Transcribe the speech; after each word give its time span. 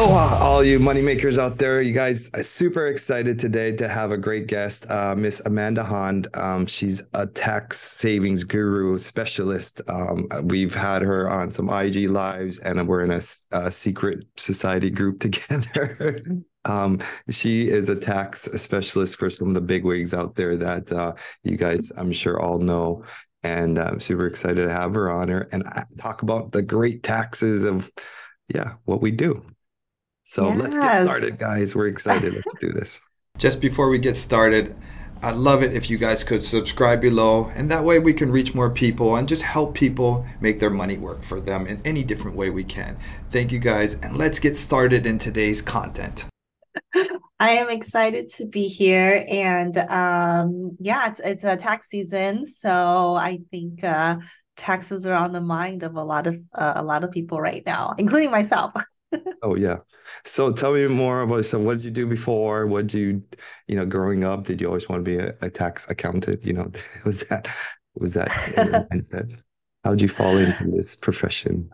Oh, 0.00 0.12
all 0.40 0.62
you 0.64 0.78
moneymakers 0.78 1.38
out 1.38 1.58
there, 1.58 1.82
you 1.82 1.92
guys, 1.92 2.30
I'm 2.32 2.44
super 2.44 2.86
excited 2.86 3.36
today 3.36 3.72
to 3.72 3.88
have 3.88 4.12
a 4.12 4.16
great 4.16 4.46
guest, 4.46 4.88
uh, 4.88 5.16
Miss 5.16 5.40
Amanda 5.44 5.82
Han. 5.82 6.24
Um, 6.34 6.66
she's 6.66 7.02
a 7.14 7.26
tax 7.26 7.80
savings 7.80 8.44
guru 8.44 8.96
specialist. 8.98 9.82
Um, 9.88 10.28
we've 10.44 10.72
had 10.72 11.02
her 11.02 11.28
on 11.28 11.50
some 11.50 11.68
IG 11.68 12.10
lives, 12.10 12.60
and 12.60 12.86
we're 12.86 13.04
in 13.06 13.10
a, 13.10 13.20
a 13.50 13.72
secret 13.72 14.24
society 14.36 14.88
group 14.88 15.18
together. 15.20 16.20
um, 16.64 17.00
she 17.28 17.68
is 17.68 17.88
a 17.88 17.98
tax 17.98 18.42
specialist 18.42 19.18
for 19.18 19.30
some 19.30 19.48
of 19.48 19.54
the 19.54 19.60
big 19.60 19.84
wigs 19.84 20.14
out 20.14 20.36
there 20.36 20.56
that 20.56 20.92
uh, 20.92 21.12
you 21.42 21.56
guys, 21.56 21.90
I'm 21.96 22.12
sure, 22.12 22.40
all 22.40 22.60
know. 22.60 23.02
And 23.42 23.80
I'm 23.80 23.98
super 23.98 24.28
excited 24.28 24.64
to 24.64 24.72
have 24.72 24.94
her 24.94 25.10
on 25.10 25.26
her 25.28 25.48
and 25.50 25.64
uh, 25.66 25.82
talk 25.98 26.22
about 26.22 26.52
the 26.52 26.62
great 26.62 27.02
taxes 27.02 27.64
of, 27.64 27.90
yeah, 28.54 28.74
what 28.84 29.02
we 29.02 29.10
do. 29.10 29.44
So 30.28 30.48
yes. 30.48 30.58
let's 30.58 30.78
get 30.78 31.04
started, 31.04 31.38
guys. 31.38 31.74
We're 31.74 31.86
excited. 31.86 32.34
Let's 32.34 32.54
do 32.60 32.70
this. 32.70 33.00
Just 33.38 33.62
before 33.62 33.88
we 33.88 33.98
get 33.98 34.18
started, 34.18 34.76
I'd 35.22 35.36
love 35.36 35.62
it 35.62 35.72
if 35.72 35.88
you 35.88 35.96
guys 35.96 36.22
could 36.22 36.44
subscribe 36.44 37.00
below, 37.00 37.50
and 37.54 37.70
that 37.70 37.82
way 37.82 37.98
we 37.98 38.12
can 38.12 38.30
reach 38.30 38.54
more 38.54 38.68
people 38.68 39.16
and 39.16 39.26
just 39.26 39.42
help 39.42 39.74
people 39.74 40.26
make 40.38 40.60
their 40.60 40.68
money 40.68 40.98
work 40.98 41.22
for 41.22 41.40
them 41.40 41.66
in 41.66 41.80
any 41.82 42.04
different 42.04 42.36
way 42.36 42.50
we 42.50 42.62
can. 42.62 42.98
Thank 43.30 43.52
you 43.52 43.58
guys, 43.58 43.94
and 43.94 44.18
let's 44.18 44.38
get 44.38 44.54
started 44.54 45.06
in 45.06 45.18
today's 45.18 45.62
content. 45.62 46.26
I 47.40 47.52
am 47.52 47.70
excited 47.70 48.28
to 48.34 48.44
be 48.44 48.68
here, 48.68 49.24
and 49.30 49.78
um, 49.78 50.76
yeah, 50.78 51.08
it's 51.08 51.20
it's 51.20 51.44
a 51.44 51.56
tax 51.56 51.88
season, 51.88 52.44
so 52.44 53.14
I 53.14 53.38
think 53.50 53.82
uh, 53.82 54.18
taxes 54.56 55.06
are 55.06 55.14
on 55.14 55.32
the 55.32 55.40
mind 55.40 55.84
of 55.84 55.96
a 55.96 56.04
lot 56.04 56.26
of 56.26 56.38
uh, 56.52 56.74
a 56.76 56.82
lot 56.82 57.02
of 57.02 57.12
people 57.12 57.40
right 57.40 57.64
now, 57.64 57.94
including 57.96 58.30
myself. 58.30 58.72
oh 59.42 59.54
yeah. 59.54 59.78
So 60.24 60.52
tell 60.52 60.72
me 60.74 60.86
more 60.88 61.22
about 61.22 61.46
so 61.46 61.58
what 61.58 61.78
did 61.78 61.84
you 61.84 61.90
do 61.90 62.06
before? 62.06 62.66
What 62.66 62.88
did 62.88 62.98
you 62.98 63.22
you 63.66 63.76
know 63.76 63.86
growing 63.86 64.24
up? 64.24 64.44
Did 64.44 64.60
you 64.60 64.66
always 64.66 64.88
want 64.88 65.04
to 65.04 65.10
be 65.10 65.18
a, 65.18 65.34
a 65.40 65.50
tax 65.50 65.88
accountant? 65.88 66.44
You 66.44 66.54
know, 66.54 66.70
was 67.04 67.24
that 67.24 67.48
was 67.94 68.14
that 68.14 68.28
mindset? 68.92 69.40
How 69.84 69.90
did 69.90 70.02
you 70.02 70.08
fall 70.08 70.36
into 70.36 70.64
this 70.64 70.96
profession? 70.96 71.70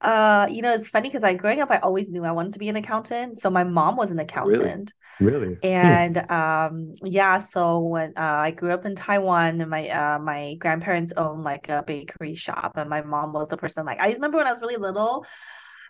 Uh, 0.00 0.46
you 0.50 0.62
know, 0.62 0.72
it's 0.72 0.88
funny 0.88 1.08
because 1.08 1.22
I 1.22 1.34
growing 1.34 1.60
up, 1.60 1.70
I 1.70 1.76
always 1.78 2.10
knew 2.10 2.24
I 2.24 2.32
wanted 2.32 2.54
to 2.54 2.58
be 2.58 2.70
an 2.70 2.76
accountant. 2.76 3.38
So 3.38 3.50
my 3.50 3.64
mom 3.64 3.96
was 3.96 4.10
an 4.10 4.18
accountant. 4.18 4.92
Really? 5.20 5.48
really? 5.48 5.58
And 5.62 6.16
hmm. 6.16 6.32
um, 6.32 6.94
yeah, 7.04 7.38
so 7.38 7.80
when 7.80 8.14
uh, 8.16 8.22
I 8.22 8.50
grew 8.50 8.70
up 8.70 8.86
in 8.86 8.94
Taiwan, 8.94 9.60
and 9.60 9.70
my 9.70 9.88
uh, 9.90 10.18
my 10.18 10.54
grandparents 10.54 11.12
owned 11.16 11.44
like 11.44 11.68
a 11.68 11.84
bakery 11.86 12.34
shop, 12.34 12.72
and 12.76 12.88
my 12.88 13.02
mom 13.02 13.34
was 13.34 13.48
the 13.48 13.58
person. 13.58 13.84
Like 13.84 14.00
I 14.00 14.12
remember 14.12 14.38
when 14.38 14.46
I 14.46 14.52
was 14.52 14.62
really 14.62 14.78
little, 14.78 15.26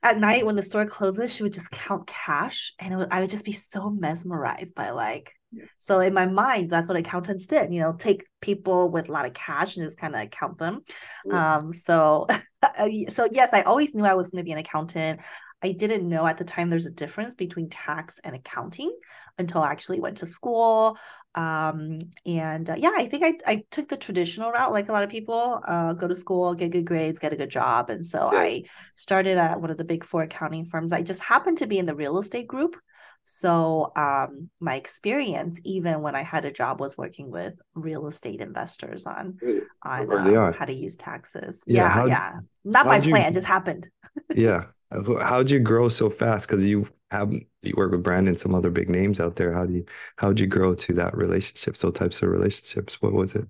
at 0.02 0.18
night 0.18 0.46
when 0.46 0.56
the 0.56 0.62
store 0.62 0.86
closes, 0.86 1.34
she 1.34 1.42
would 1.42 1.52
just 1.52 1.70
count 1.70 2.06
cash, 2.06 2.72
and 2.78 2.96
would, 2.96 3.08
I 3.10 3.20
would 3.20 3.30
just 3.30 3.44
be 3.44 3.52
so 3.52 3.90
mesmerized 3.90 4.74
by 4.74 4.90
like. 4.90 5.34
Yeah. 5.52 5.64
So 5.78 5.98
in 5.98 6.14
my 6.14 6.26
mind, 6.26 6.70
that's 6.70 6.86
what 6.86 6.96
accountants 6.96 7.46
did. 7.46 7.72
You 7.72 7.80
know, 7.80 7.92
take 7.92 8.24
people 8.40 8.88
with 8.88 9.08
a 9.08 9.12
lot 9.12 9.26
of 9.26 9.34
cash 9.34 9.76
and 9.76 9.84
just 9.84 9.98
kind 9.98 10.14
of 10.14 10.30
count 10.30 10.58
them. 10.58 10.82
Yeah. 11.26 11.56
Um, 11.56 11.72
so, 11.72 12.28
so 13.08 13.28
yes, 13.30 13.50
I 13.52 13.62
always 13.62 13.94
knew 13.94 14.04
I 14.04 14.14
was 14.14 14.30
going 14.30 14.42
to 14.42 14.44
be 14.44 14.52
an 14.52 14.58
accountant. 14.58 15.20
I 15.62 15.72
didn't 15.72 16.08
know 16.08 16.26
at 16.26 16.38
the 16.38 16.44
time 16.44 16.70
there's 16.70 16.86
a 16.86 16.90
difference 16.90 17.34
between 17.34 17.68
tax 17.68 18.18
and 18.24 18.34
accounting 18.34 18.96
until 19.38 19.62
I 19.62 19.70
actually 19.70 20.00
went 20.00 20.18
to 20.18 20.26
school. 20.26 20.98
Um, 21.34 22.00
and 22.26 22.68
uh, 22.68 22.74
yeah, 22.76 22.92
I 22.96 23.06
think 23.06 23.24
I, 23.24 23.52
I 23.52 23.64
took 23.70 23.88
the 23.88 23.96
traditional 23.96 24.50
route, 24.50 24.72
like 24.72 24.88
a 24.88 24.92
lot 24.92 25.04
of 25.04 25.10
people, 25.10 25.60
uh, 25.66 25.92
go 25.92 26.08
to 26.08 26.14
school, 26.14 26.54
get 26.54 26.72
good 26.72 26.86
grades, 26.86 27.20
get 27.20 27.32
a 27.32 27.36
good 27.36 27.50
job. 27.50 27.90
And 27.90 28.06
so 28.06 28.30
I 28.32 28.64
started 28.96 29.38
at 29.38 29.60
one 29.60 29.70
of 29.70 29.76
the 29.76 29.84
big 29.84 30.04
four 30.04 30.22
accounting 30.22 30.64
firms. 30.64 30.92
I 30.92 31.02
just 31.02 31.20
happened 31.20 31.58
to 31.58 31.66
be 31.66 31.78
in 31.78 31.86
the 31.86 31.94
real 31.94 32.18
estate 32.18 32.48
group. 32.48 32.76
So 33.22 33.92
um, 33.96 34.48
my 34.60 34.76
experience, 34.76 35.60
even 35.64 36.00
when 36.00 36.14
I 36.14 36.22
had 36.22 36.46
a 36.46 36.50
job, 36.50 36.80
was 36.80 36.96
working 36.96 37.30
with 37.30 37.54
real 37.74 38.06
estate 38.06 38.40
investors 38.40 39.06
on 39.06 39.38
on, 39.82 40.10
uh, 40.10 40.52
how 40.52 40.64
to 40.64 40.72
use 40.72 40.96
taxes. 40.96 41.62
Yeah, 41.66 41.98
yeah, 41.98 42.06
yeah. 42.06 42.32
not 42.64 42.86
by 42.86 43.00
plan, 43.00 43.28
you, 43.28 43.34
just 43.34 43.46
happened. 43.46 43.88
yeah, 44.34 44.64
how'd 44.90 45.50
you 45.50 45.60
grow 45.60 45.88
so 45.88 46.10
fast? 46.10 46.48
Because 46.48 46.66
you 46.66 46.88
have 47.10 47.32
you 47.32 47.74
work 47.76 47.92
with 47.92 48.02
Brandon, 48.02 48.36
some 48.36 48.54
other 48.54 48.70
big 48.70 48.88
names 48.88 49.20
out 49.20 49.36
there. 49.36 49.52
How 49.52 49.66
do 49.66 49.74
you 49.74 49.84
how'd 50.16 50.40
you 50.40 50.46
grow 50.46 50.74
to 50.74 50.92
that 50.94 51.16
relationship? 51.16 51.76
So 51.76 51.90
types 51.90 52.22
of 52.22 52.30
relationships. 52.30 53.00
What 53.00 53.12
was 53.12 53.34
it? 53.34 53.48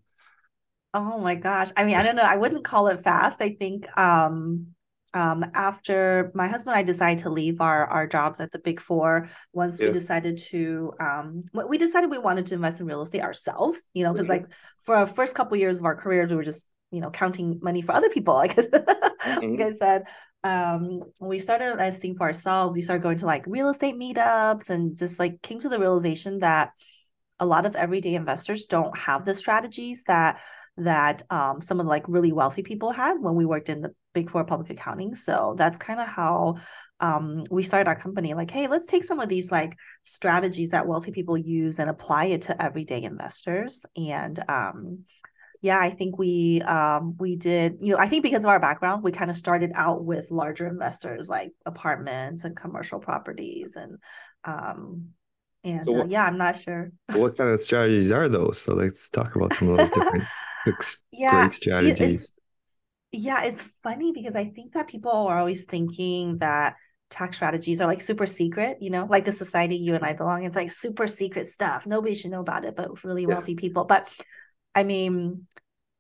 Oh 0.92 1.18
my 1.18 1.34
gosh. 1.34 1.70
I 1.76 1.84
mean, 1.84 1.96
I 1.96 2.02
don't 2.02 2.16
know. 2.16 2.22
I 2.22 2.36
wouldn't 2.36 2.64
call 2.64 2.88
it 2.88 3.00
fast. 3.00 3.40
I 3.40 3.50
think 3.54 3.86
um 3.98 4.68
um 5.12 5.44
after 5.54 6.30
my 6.34 6.46
husband 6.46 6.74
and 6.74 6.78
I 6.78 6.82
decided 6.82 7.24
to 7.24 7.30
leave 7.30 7.60
our 7.60 7.86
our 7.86 8.06
jobs 8.06 8.38
at 8.40 8.52
the 8.52 8.58
big 8.58 8.80
four 8.80 9.28
once 9.52 9.80
yeah. 9.80 9.88
we 9.88 9.92
decided 9.92 10.38
to 10.38 10.92
um 11.00 11.44
we 11.68 11.78
decided 11.78 12.10
we 12.10 12.18
wanted 12.18 12.46
to 12.46 12.54
invest 12.54 12.80
in 12.80 12.86
real 12.86 13.02
estate 13.02 13.22
ourselves, 13.22 13.88
you 13.94 14.04
know, 14.04 14.12
because 14.12 14.28
mm-hmm. 14.28 14.44
like 14.44 14.52
for 14.78 14.96
our 14.96 15.06
first 15.06 15.34
couple 15.34 15.56
years 15.56 15.78
of 15.78 15.84
our 15.84 15.96
careers, 15.96 16.30
we 16.30 16.36
were 16.36 16.44
just 16.44 16.66
you 16.90 17.00
know 17.00 17.10
counting 17.10 17.60
money 17.62 17.82
for 17.82 17.92
other 17.92 18.08
people 18.08 18.34
like, 18.42 18.56
mm-hmm. 18.56 19.50
like 19.50 19.60
i 19.60 19.72
said 19.74 20.04
um 20.42 21.02
we 21.20 21.38
started 21.38 21.70
investing 21.72 22.14
for 22.14 22.26
ourselves. 22.26 22.76
We 22.76 22.82
started 22.82 23.02
going 23.02 23.18
to 23.18 23.26
like 23.26 23.44
real 23.46 23.68
estate 23.68 23.96
meetups 23.96 24.70
and 24.70 24.96
just 24.96 25.18
like 25.18 25.42
came 25.42 25.60
to 25.60 25.68
the 25.68 25.78
realization 25.78 26.38
that 26.40 26.72
a 27.38 27.46
lot 27.46 27.66
of 27.66 27.76
everyday 27.76 28.14
investors 28.14 28.66
don't 28.66 28.96
have 28.96 29.24
the 29.24 29.34
strategies 29.34 30.04
that 30.04 30.40
that 30.76 31.22
um, 31.30 31.60
some 31.60 31.78
of 31.78 31.86
the 31.86 31.90
like 31.90 32.04
really 32.08 32.32
wealthy 32.32 32.62
people 32.62 32.90
had 32.90 33.14
when 33.20 33.34
we 33.34 33.44
worked 33.44 33.68
in 33.68 33.82
the 33.82 33.94
big 34.14 34.30
four 34.30 34.44
public 34.44 34.70
accounting. 34.70 35.14
So 35.14 35.54
that's 35.56 35.78
kind 35.78 36.00
of 36.00 36.06
how 36.06 36.56
um, 37.00 37.44
we 37.50 37.62
started 37.62 37.88
our 37.88 37.96
company 37.96 38.34
like 38.34 38.50
hey 38.50 38.66
let's 38.66 38.84
take 38.84 39.04
some 39.04 39.20
of 39.20 39.28
these 39.30 39.50
like 39.50 39.74
strategies 40.04 40.70
that 40.70 40.86
wealthy 40.86 41.10
people 41.10 41.38
use 41.38 41.78
and 41.78 41.88
apply 41.88 42.26
it 42.26 42.42
to 42.42 42.62
everyday 42.62 43.02
investors. 43.02 43.84
And 43.96 44.42
um, 44.48 45.04
yeah, 45.62 45.78
I 45.78 45.91
think 45.91 46.19
we 46.19 46.62
um 46.62 47.16
we 47.19 47.37
did, 47.37 47.81
you 47.81 47.93
know, 47.93 47.98
I 47.98 48.09
think 48.09 48.22
because 48.22 48.44
of 48.44 48.50
our 48.50 48.60
background, 48.60 49.03
we 49.03 49.12
kind 49.12 49.31
of 49.31 49.37
started 49.37 49.72
out 49.75 50.04
with 50.04 50.31
larger 50.31 50.66
investors 50.66 51.28
like 51.28 51.53
apartments 51.66 52.44
and 52.44 52.56
commercial 52.56 52.98
properties 52.98 53.76
and 53.76 53.99
um 54.44 55.10
and 55.62 55.82
so 55.82 55.93
what, 55.93 56.06
uh, 56.06 56.09
yeah, 56.09 56.25
I'm 56.25 56.38
not 56.38 56.56
sure. 56.56 56.91
what 57.12 57.37
kind 57.37 57.50
of 57.50 57.60
strategies 57.60 58.10
are 58.10 58.28
those? 58.28 58.60
So 58.60 58.75
let's 58.75 59.10
talk 59.10 59.37
about 59.37 59.54
some 59.54 59.69
of 59.69 59.76
those 59.76 59.91
different 59.91 60.25
yeah, 61.12 61.47
great 61.49 61.53
strategies. 61.53 62.25
It's, 62.25 62.32
yeah, 63.12 63.44
it's 63.44 63.62
funny 63.82 64.12
because 64.12 64.34
I 64.34 64.47
think 64.47 64.72
that 64.72 64.88
people 64.88 65.10
are 65.10 65.38
always 65.38 65.65
thinking 65.65 66.38
that 66.38 66.76
tax 67.10 67.37
strategies 67.37 67.81
are 67.81 67.87
like 67.87 68.00
super 68.00 68.25
secret, 68.25 68.78
you 68.81 68.88
know, 68.88 69.06
like 69.10 69.25
the 69.25 69.32
society 69.32 69.76
you 69.76 69.94
and 69.94 70.04
I 70.04 70.12
belong. 70.12 70.44
It's 70.44 70.56
like 70.56 70.72
super 70.72 71.06
secret 71.06 71.47
stuff. 71.47 71.87
Nobody 71.87 72.15
should 72.15 72.31
know 72.31 72.41
about 72.41 72.65
it, 72.65 72.76
but 72.76 73.04
really 73.04 73.26
wealthy 73.26 73.53
yeah. 73.53 73.60
people. 73.60 73.84
But 73.84 74.09
I 74.75 74.84
mean, 74.84 75.47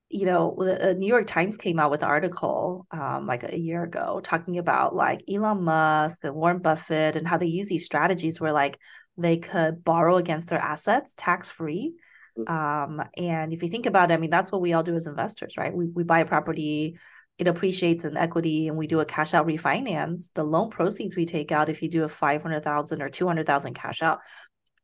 you 0.08 0.26
know, 0.26 0.56
the 0.58 0.94
New 0.94 1.06
York 1.06 1.26
Times 1.26 1.56
came 1.56 1.78
out 1.78 1.90
with 1.90 2.02
an 2.02 2.08
article 2.08 2.86
um, 2.90 3.26
like 3.26 3.44
a 3.44 3.58
year 3.58 3.84
ago 3.84 4.20
talking 4.22 4.58
about 4.58 4.94
like 4.94 5.22
Elon 5.32 5.62
Musk 5.62 6.24
and 6.24 6.34
Warren 6.34 6.58
Buffett 6.58 7.14
and 7.14 7.26
how 7.26 7.38
they 7.38 7.46
use 7.46 7.68
these 7.68 7.84
strategies 7.84 8.40
where 8.40 8.52
like 8.52 8.78
they 9.16 9.36
could 9.36 9.84
borrow 9.84 10.16
against 10.16 10.48
their 10.48 10.58
assets 10.58 11.14
tax 11.16 11.50
free. 11.50 11.94
Mm. 12.36 12.50
Um, 12.50 13.02
and 13.16 13.52
if 13.52 13.62
you 13.62 13.68
think 13.68 13.86
about 13.86 14.10
it, 14.10 14.14
I 14.14 14.16
mean, 14.16 14.30
that's 14.30 14.50
what 14.50 14.60
we 14.60 14.72
all 14.72 14.82
do 14.82 14.96
as 14.96 15.06
investors, 15.06 15.56
right? 15.56 15.72
We, 15.72 15.86
we 15.86 16.02
buy 16.02 16.20
a 16.20 16.26
property, 16.26 16.98
it 17.38 17.46
appreciates 17.46 18.04
in 18.04 18.16
equity, 18.16 18.66
and 18.66 18.76
we 18.76 18.88
do 18.88 19.00
a 19.00 19.04
cash 19.04 19.32
out 19.32 19.46
refinance. 19.46 20.30
The 20.34 20.44
loan 20.44 20.70
proceeds 20.70 21.14
we 21.14 21.24
take 21.24 21.52
out, 21.52 21.68
if 21.68 21.82
you 21.82 21.88
do 21.88 22.04
a 22.04 22.08
500,000 22.08 23.00
or 23.02 23.08
200,000 23.08 23.74
cash 23.74 24.02
out, 24.02 24.18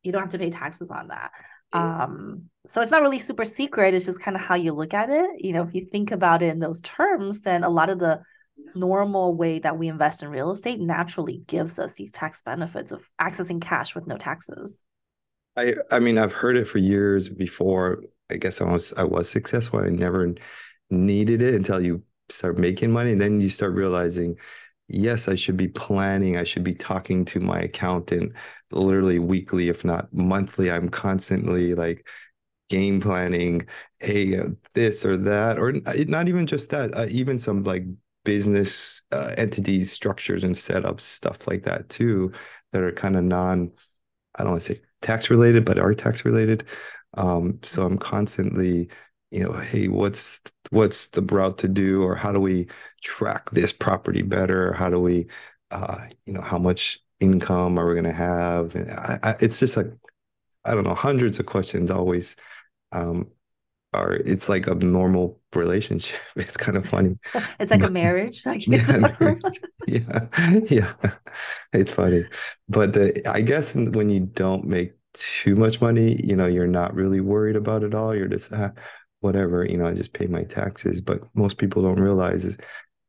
you 0.03 0.13
don't 0.13 0.23
have 0.23 0.31
to 0.31 0.39
pay 0.39 0.51
taxes 0.51 0.91
on 0.91 1.09
that. 1.09 1.33
Um, 1.73 2.45
so 2.67 2.81
it's 2.81 2.91
not 2.91 3.03
really 3.03 3.19
super 3.19 3.45
secret. 3.45 3.95
It's 3.95 4.07
just 4.07 4.21
kind 4.21 4.37
of 4.37 4.41
how 4.41 4.55
you 4.55 4.73
look 4.73 4.95
at 4.95 5.11
it. 5.11 5.31
You 5.39 5.53
know, 5.53 5.63
if 5.63 5.75
you 5.75 5.87
think 5.87 6.11
about 6.11 6.43
it 6.43 6.49
in 6.49 6.59
those 6.59 6.81
terms, 6.81 7.41
then 7.41 7.65
a 7.65 7.71
lot 7.71 7.91
of 7.91 7.99
the 7.99 8.23
normal 8.75 9.35
way 9.35 9.59
that 9.59 9.79
we 9.79 9.89
invest 9.89 10.23
in 10.23 10.29
real 10.31 10.51
estate 10.51 10.81
naturally 10.81 11.43
gives 11.47 11.79
us 11.79 11.95
these 11.95 12.13
tax 12.13 12.43
benefits 12.43 12.93
of 12.93 13.09
accessing 13.21 13.61
cash 13.61 13.95
with 13.95 14.07
no 14.07 14.17
taxes. 14.17 14.83
I 15.57 15.75
I 15.91 15.99
mean 15.99 16.19
I've 16.19 16.33
heard 16.33 16.57
it 16.57 16.67
for 16.67 16.79
years 16.79 17.29
before. 17.29 18.03
I 18.31 18.37
guess 18.37 18.61
I 18.61 18.71
was 18.71 18.93
I 18.97 19.05
was 19.05 19.31
successful. 19.31 19.81
I 19.81 19.89
never 19.91 20.35
needed 20.91 21.43
it 21.43 21.55
until 21.55 21.81
you 21.81 22.03
start 22.29 22.59
making 22.59 22.93
money, 22.93 23.13
and 23.13 23.21
then 23.21 23.41
you 23.41 23.51
start 23.51 23.75
realizing 23.75 24.37
yes, 24.89 25.29
I 25.29 25.35
should 25.35 25.57
be 25.57 25.69
planning. 25.69 26.37
I 26.37 26.45
should 26.45 26.65
be 26.65 26.75
talking 26.75 27.25
to 27.27 27.41
my 27.41 27.61
accountant 27.61 28.37
literally 28.71 29.19
weekly, 29.19 29.69
if 29.69 29.85
not 29.85 30.13
monthly. 30.13 30.71
I'm 30.71 30.89
constantly 30.89 31.75
like 31.75 32.09
game 32.71 33.01
planning, 33.01 33.67
hey, 34.01 34.39
uh, 34.41 34.49
this 34.75 35.05
or 35.07 35.17
that, 35.19 35.59
or 35.59 35.73
not 36.07 36.29
even 36.29 36.47
just 36.47 36.71
that, 36.71 36.97
uh, 36.97 37.07
even 37.11 37.39
some 37.39 37.65
like 37.65 37.85
business 38.25 39.03
uh, 39.13 39.35
entities, 39.39 39.93
structures, 39.93 40.45
and 40.45 40.55
setups, 40.55 41.03
stuff 41.03 41.47
like 41.49 41.63
that 41.65 41.89
too, 41.89 42.33
that 42.73 42.83
are 42.83 42.93
kind 42.93 43.17
of 43.17 43.25
non, 43.25 43.73
I 44.35 44.43
don't 44.43 44.53
want 44.53 44.63
to 44.65 44.75
say 44.75 44.81
tax 45.03 45.31
related, 45.31 45.65
but 45.65 45.79
are 45.79 45.95
tax 45.95 46.25
related. 46.25 46.69
Um, 47.15 47.59
so 47.63 47.85
I'm 47.85 47.99
constantly 47.99 48.91
you 49.33 49.43
know 49.43 49.53
hey 49.59 49.89
what's 49.89 50.41
what's 50.71 51.09
the 51.09 51.23
route 51.23 51.59
to 51.59 51.69
do 51.69 52.03
or 52.03 52.15
how 52.15 52.33
do 52.33 52.41
we 52.41 52.67
track 53.03 53.51
this 53.51 53.73
property 53.73 54.23
better 54.23 54.73
how 54.73 54.89
do 54.91 55.01
we 55.01 55.27
uh 55.71 55.99
you 56.27 56.33
know 56.33 56.41
how 56.41 56.59
much 56.59 57.01
income 57.21 57.79
are 57.79 57.87
we 57.87 57.95
going 57.95 58.05
to 58.05 58.13
have? 58.13 58.75
And 58.75 58.91
I, 58.91 59.19
I, 59.23 59.37
it's 59.41 59.59
just 59.59 59.77
like, 59.77 59.87
I 60.65 60.75
don't 60.75 60.85
know, 60.85 60.95
hundreds 60.95 61.39
of 61.39 61.47
questions 61.47 61.91
always 61.91 62.37
um, 62.93 63.29
are, 63.93 64.15
it's 64.15 64.49
like 64.49 64.67
a 64.67 64.75
normal 64.75 65.41
relationship. 65.55 66.21
It's 66.37 66.57
kind 66.57 66.77
of 66.77 66.87
funny. 66.87 67.19
it's 67.61 67.71
like 67.71 67.83
a 67.83 67.91
marriage. 67.91 68.43
yeah, 68.47 69.11
yeah, 69.87 70.27
yeah. 70.69 70.93
It's 71.73 71.93
funny. 71.93 72.25
But 72.69 72.93
the, 72.93 73.23
I 73.29 73.41
guess 73.41 73.75
when 73.75 74.11
you 74.11 74.21
don't 74.21 74.65
make 74.65 74.95
too 75.15 75.57
much 75.57 75.81
money, 75.81 76.21
you 76.23 76.37
know, 76.37 76.47
you're 76.47 76.67
not 76.67 76.95
really 76.95 77.21
worried 77.21 77.57
about 77.57 77.83
it 77.83 77.95
all. 77.95 78.15
You're 78.15 78.29
just, 78.29 78.53
ah, 78.53 78.73
whatever, 79.21 79.65
you 79.65 79.77
know, 79.79 79.87
I 79.87 79.95
just 79.95 80.13
pay 80.13 80.27
my 80.27 80.45
taxes. 80.45 81.01
But 81.01 81.23
most 81.35 81.59
people 81.59 81.83
don't 81.83 82.01
realize 82.01 82.45
is 82.45 82.59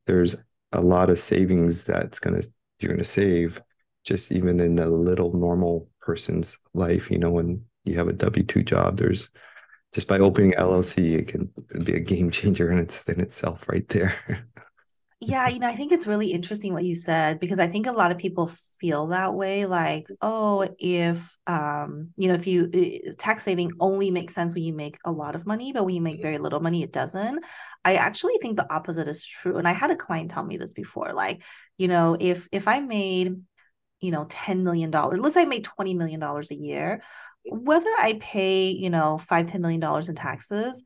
there's 0.08 0.36
a 0.74 0.82
lot 0.82 1.10
of 1.10 1.20
savings 1.20 1.86
that's 1.86 2.20
gonna 2.20 2.42
you're 2.80 2.92
gonna 2.94 3.06
save 3.06 3.62
just 4.06 4.32
even 4.32 4.60
in 4.60 4.80
a 4.80 4.88
little 4.90 5.34
normal 5.34 5.90
person's 6.02 6.58
life. 6.74 7.12
You 7.12 7.20
know, 7.20 7.32
when 7.32 7.64
you 7.86 7.96
have 7.98 8.08
a 8.08 8.14
W 8.14 8.44
two 8.46 8.64
job, 8.64 8.98
there's 8.98 9.30
just 9.94 10.08
by 10.08 10.20
opening 10.20 10.54
LLC, 10.56 11.16
it 11.16 11.28
can 11.30 11.52
be 11.84 11.96
a 11.96 12.00
game 12.00 12.32
changer 12.32 12.72
in 12.72 12.80
its 12.80 13.06
in 13.06 13.22
itself 13.22 13.70
right 13.70 13.88
there. 13.90 14.48
Yeah, 15.20 15.48
you 15.48 15.58
know, 15.58 15.68
I 15.68 15.76
think 15.76 15.92
it's 15.92 16.06
really 16.06 16.32
interesting 16.32 16.74
what 16.74 16.84
you 16.84 16.94
said 16.94 17.40
because 17.40 17.58
I 17.58 17.66
think 17.68 17.88
a 17.88 17.92
lot 17.92 18.12
of 18.12 18.20
people 18.20 18.52
feel 18.80 19.08
that 19.08 19.34
way 19.34 19.66
like, 19.66 20.06
oh, 20.22 20.68
if 20.78 21.36
um, 21.48 22.10
you 22.18 22.28
know, 22.28 22.36
if 22.36 22.46
you 22.46 22.70
tax 23.18 23.42
saving 23.42 23.72
only 23.80 24.12
makes 24.12 24.36
sense 24.36 24.54
when 24.54 24.64
you 24.64 24.74
make 24.74 25.00
a 25.06 25.12
lot 25.12 25.34
of 25.36 25.48
money, 25.48 25.74
but 25.74 25.86
when 25.86 25.96
you 25.96 26.02
make 26.02 26.22
very 26.22 26.38
little 26.38 26.60
money 26.60 26.84
it 26.84 26.94
doesn't. 26.94 27.44
I 27.84 27.96
actually 27.96 28.38
think 28.44 28.58
the 28.58 28.72
opposite 28.72 29.08
is 29.08 29.26
true. 29.26 29.58
And 29.58 29.68
I 29.68 29.72
had 29.72 29.90
a 29.90 29.96
client 29.96 30.30
tell 30.30 30.44
me 30.46 30.58
this 30.58 30.74
before 30.74 31.12
like, 31.14 31.42
you 31.80 31.88
know, 31.88 32.16
if 32.20 32.48
if 32.52 32.68
I 32.68 32.80
made 32.80 33.38
you 34.00 34.12
know 34.12 34.26
10 34.30 34.64
million 34.64 34.92
dollars 34.92 35.20
let's 35.20 35.34
say 35.34 35.42
i 35.42 35.46
made 35.46 35.64
20 35.64 35.94
million 35.96 36.20
dollars 36.20 36.52
a 36.52 36.56
year 36.56 37.02
whether 37.46 37.90
i 38.00 38.18
pay 38.20 38.70
you 38.70 38.90
know 38.90 39.18
5 39.18 39.48
10 39.48 39.62
million 39.62 39.80
dollars 39.80 40.10
in 40.10 40.16
taxes 40.16 40.84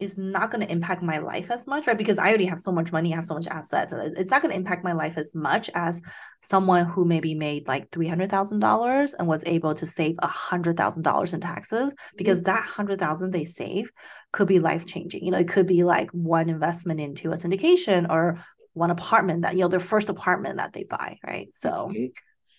is 0.00 0.16
not 0.16 0.50
going 0.50 0.64
to 0.64 0.72
impact 0.72 1.02
my 1.02 1.18
life 1.18 1.50
as 1.50 1.66
much, 1.66 1.86
right? 1.86 1.98
Because 1.98 2.18
I 2.18 2.28
already 2.28 2.44
have 2.44 2.60
so 2.60 2.70
much 2.70 2.92
money, 2.92 3.12
I 3.12 3.16
have 3.16 3.26
so 3.26 3.34
much 3.34 3.48
assets. 3.48 3.92
It's 3.92 4.30
not 4.30 4.42
going 4.42 4.52
to 4.52 4.56
impact 4.56 4.84
my 4.84 4.92
life 4.92 5.18
as 5.18 5.34
much 5.34 5.68
as 5.74 6.00
someone 6.40 6.84
who 6.84 7.04
maybe 7.04 7.34
made 7.34 7.66
like 7.66 7.90
$300,000 7.90 9.14
and 9.18 9.26
was 9.26 9.42
able 9.44 9.74
to 9.74 9.86
save 9.86 10.14
$100,000 10.16 11.34
in 11.34 11.40
taxes 11.40 11.94
because 12.16 12.42
that 12.42 12.60
100,000 12.60 13.32
they 13.32 13.44
save 13.44 13.90
could 14.32 14.46
be 14.46 14.60
life 14.60 14.86
changing. 14.86 15.24
You 15.24 15.32
know, 15.32 15.38
it 15.38 15.48
could 15.48 15.66
be 15.66 15.82
like 15.82 16.10
one 16.12 16.48
investment 16.48 17.00
into 17.00 17.30
a 17.30 17.34
syndication 17.34 18.08
or 18.08 18.44
one 18.74 18.92
apartment 18.92 19.42
that, 19.42 19.54
you 19.54 19.62
know, 19.62 19.68
their 19.68 19.80
first 19.80 20.08
apartment 20.08 20.58
that 20.58 20.72
they 20.72 20.84
buy, 20.84 21.18
right? 21.26 21.48
So 21.54 21.92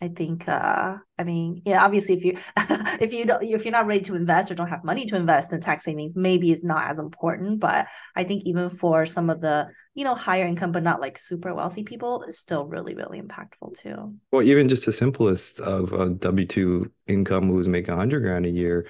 I 0.02 0.08
think 0.08 0.48
uh 0.48 0.98
I 1.18 1.24
mean, 1.26 1.62
yeah, 1.66 1.84
obviously 1.84 2.16
if 2.16 2.24
you 2.24 2.38
if 3.02 3.12
you 3.12 3.26
don't 3.26 3.44
if 3.44 3.66
you're 3.66 3.72
not 3.72 3.86
ready 3.86 4.02
to 4.02 4.16
invest 4.16 4.50
or 4.50 4.56
don't 4.56 4.70
have 4.70 4.84
money 4.86 5.06
to 5.06 5.16
invest 5.16 5.52
in 5.52 5.60
tax 5.60 5.84
savings, 5.84 6.16
maybe 6.16 6.52
it's 6.52 6.64
not 6.64 6.90
as 6.90 7.00
important. 7.00 7.60
But 7.60 7.88
I 8.16 8.24
think 8.24 8.44
even 8.46 8.70
for 8.70 9.06
some 9.06 9.30
of 9.30 9.42
the, 9.42 9.68
you 9.96 10.06
know, 10.06 10.16
higher 10.16 10.46
income 10.46 10.72
but 10.72 10.84
not 10.84 11.02
like 11.02 11.18
super 11.18 11.54
wealthy 11.54 11.84
people, 11.84 12.24
it's 12.24 12.40
still 12.40 12.66
really, 12.66 12.96
really 12.96 13.22
impactful 13.22 13.78
too. 13.78 14.16
Well, 14.32 14.44
even 14.44 14.70
just 14.70 14.86
the 14.86 14.94
simplest 14.94 15.60
of 15.60 15.92
a 15.92 16.12
W 16.12 16.48
two 16.48 16.92
income 17.08 17.50
who's 17.50 17.68
making 17.68 17.96
hundred 17.96 18.22
grand 18.22 18.46
a 18.46 18.50
year, 18.50 18.88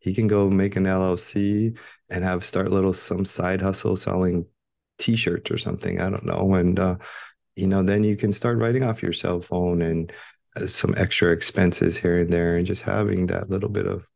he 0.00 0.12
can 0.12 0.26
go 0.26 0.50
make 0.50 0.76
an 0.76 0.86
LLC 0.86 1.78
and 2.10 2.22
have 2.22 2.44
start 2.44 2.70
little 2.70 2.92
some 2.92 3.24
side 3.24 3.62
hustle 3.62 3.96
selling 3.96 4.44
t-shirts 4.98 5.50
or 5.50 5.56
something. 5.56 6.02
I 6.02 6.10
don't 6.10 6.26
know. 6.26 6.52
And 6.52 6.78
uh, 6.78 6.96
you 7.56 7.66
know, 7.66 7.82
then 7.82 8.04
you 8.04 8.16
can 8.16 8.32
start 8.32 8.58
writing 8.58 8.84
off 8.84 9.02
your 9.02 9.12
cell 9.14 9.40
phone 9.40 9.82
and 9.82 10.12
some 10.66 10.94
extra 10.96 11.32
expenses 11.32 11.96
here 11.96 12.20
and 12.20 12.32
there 12.32 12.56
and 12.56 12.66
just 12.66 12.82
having 12.82 13.26
that 13.26 13.50
little 13.50 13.68
bit 13.68 13.86
of 13.86 14.08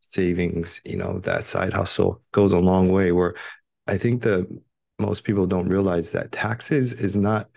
savings 0.00 0.80
you 0.84 0.96
know 0.96 1.18
that 1.20 1.44
side 1.44 1.72
hustle 1.72 2.22
goes 2.32 2.52
a 2.52 2.58
long 2.58 2.90
way 2.90 3.12
where 3.12 3.34
i 3.86 3.96
think 3.96 4.22
the 4.22 4.46
most 4.98 5.24
people 5.24 5.46
don't 5.46 5.68
realize 5.68 6.12
that 6.12 6.32
taxes 6.32 6.92
is 6.92 7.16
not 7.16 7.48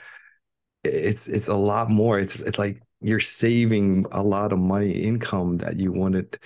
it's 0.84 1.28
it's 1.28 1.48
a 1.48 1.56
lot 1.56 1.90
more. 1.90 2.20
It's 2.20 2.42
it's 2.42 2.60
like 2.60 2.82
you're 3.02 3.20
saving 3.20 4.06
a 4.12 4.24
lot 4.24 4.52
of 4.54 4.60
money 4.60 4.92
income 4.92 5.58
that 5.60 5.76
you 5.76 5.92
wanted 5.92 6.38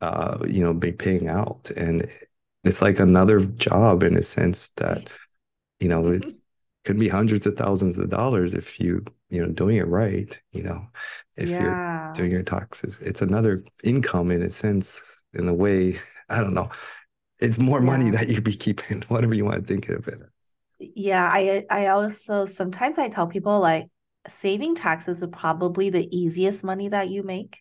uh 0.00 0.38
you 0.46 0.62
know 0.62 0.74
be 0.74 0.92
paying 0.92 1.28
out. 1.28 1.70
And 1.76 2.08
it's 2.64 2.82
like 2.82 3.00
another 3.00 3.40
job 3.40 4.02
in 4.02 4.16
a 4.16 4.22
sense 4.22 4.70
that 4.70 5.08
you 5.80 5.88
know 5.88 6.08
it's 6.08 6.40
could 6.84 6.98
be 6.98 7.08
hundreds 7.08 7.46
of 7.46 7.54
thousands 7.54 7.98
of 7.98 8.10
dollars 8.10 8.54
if 8.54 8.80
you 8.80 9.04
you 9.30 9.44
know 9.44 9.52
doing 9.52 9.76
it 9.76 9.86
right 9.86 10.40
you 10.52 10.62
know 10.62 10.86
if 11.36 11.48
yeah. 11.48 12.06
you're 12.06 12.12
doing 12.14 12.30
your 12.30 12.42
taxes 12.42 12.98
it's 13.00 13.22
another 13.22 13.64
income 13.84 14.30
in 14.30 14.42
a 14.42 14.50
sense 14.50 15.24
in 15.34 15.48
a 15.48 15.54
way 15.54 15.96
i 16.28 16.40
don't 16.40 16.54
know 16.54 16.68
it's 17.38 17.58
more 17.58 17.80
yeah. 17.80 17.86
money 17.86 18.10
that 18.10 18.28
you'd 18.28 18.44
be 18.44 18.54
keeping 18.54 19.02
whatever 19.08 19.34
you 19.34 19.44
want 19.44 19.60
to 19.60 19.66
think 19.66 19.88
of 19.88 20.08
it 20.08 20.20
yeah 20.78 21.28
i 21.32 21.64
i 21.70 21.86
also 21.86 22.44
sometimes 22.44 22.98
i 22.98 23.08
tell 23.08 23.26
people 23.26 23.60
like 23.60 23.86
saving 24.28 24.74
taxes 24.74 25.22
is 25.22 25.28
probably 25.32 25.90
the 25.90 26.08
easiest 26.16 26.62
money 26.62 26.88
that 26.88 27.08
you 27.08 27.22
make 27.22 27.60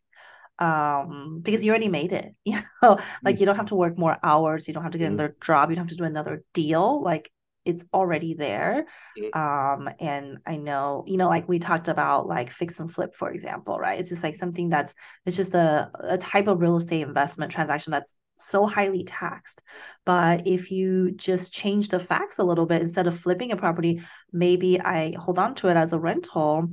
um 0.59 1.39
because 1.41 1.65
you 1.65 1.71
already 1.71 1.87
made 1.87 2.11
it 2.11 2.35
you 2.45 2.59
know 2.81 2.99
like 3.23 3.39
you 3.39 3.45
don't 3.45 3.55
have 3.55 3.67
to 3.67 3.75
work 3.75 3.97
more 3.97 4.17
hours 4.23 4.67
you 4.67 4.73
don't 4.73 4.83
have 4.83 4.91
to 4.91 4.97
get 4.97 5.05
mm-hmm. 5.05 5.15
another 5.15 5.35
job 5.43 5.69
you 5.69 5.75
don't 5.75 5.85
have 5.85 5.89
to 5.89 5.95
do 5.95 6.03
another 6.03 6.43
deal 6.53 7.01
like 7.01 7.31
it's 7.65 7.85
already 7.93 8.33
there 8.33 8.85
um 9.33 9.87
and 9.99 10.39
i 10.45 10.57
know 10.57 11.03
you 11.07 11.17
know 11.17 11.29
like 11.29 11.47
we 11.47 11.59
talked 11.59 11.87
about 11.87 12.27
like 12.27 12.49
fix 12.49 12.79
and 12.79 12.91
flip 12.91 13.15
for 13.15 13.29
example 13.29 13.77
right? 13.79 13.99
It's 13.99 14.09
just 14.09 14.23
like 14.23 14.35
something 14.35 14.69
that's 14.69 14.93
it's 15.25 15.37
just 15.37 15.53
a, 15.53 15.91
a 15.99 16.17
type 16.17 16.47
of 16.47 16.61
real 16.61 16.77
estate 16.77 17.01
investment 17.01 17.51
transaction 17.51 17.91
that's 17.91 18.15
so 18.37 18.65
highly 18.65 19.03
taxed. 19.03 19.61
But 20.05 20.47
if 20.47 20.71
you 20.71 21.11
just 21.11 21.53
change 21.53 21.89
the 21.89 21.99
facts 21.99 22.39
a 22.39 22.43
little 22.43 22.65
bit 22.65 22.81
instead 22.81 23.07
of 23.07 23.19
flipping 23.19 23.51
a 23.51 23.55
property 23.57 24.01
maybe 24.31 24.79
i 24.79 25.13
hold 25.17 25.37
on 25.39 25.55
to 25.55 25.67
it 25.67 25.77
as 25.77 25.93
a 25.93 25.99
rental 25.99 26.69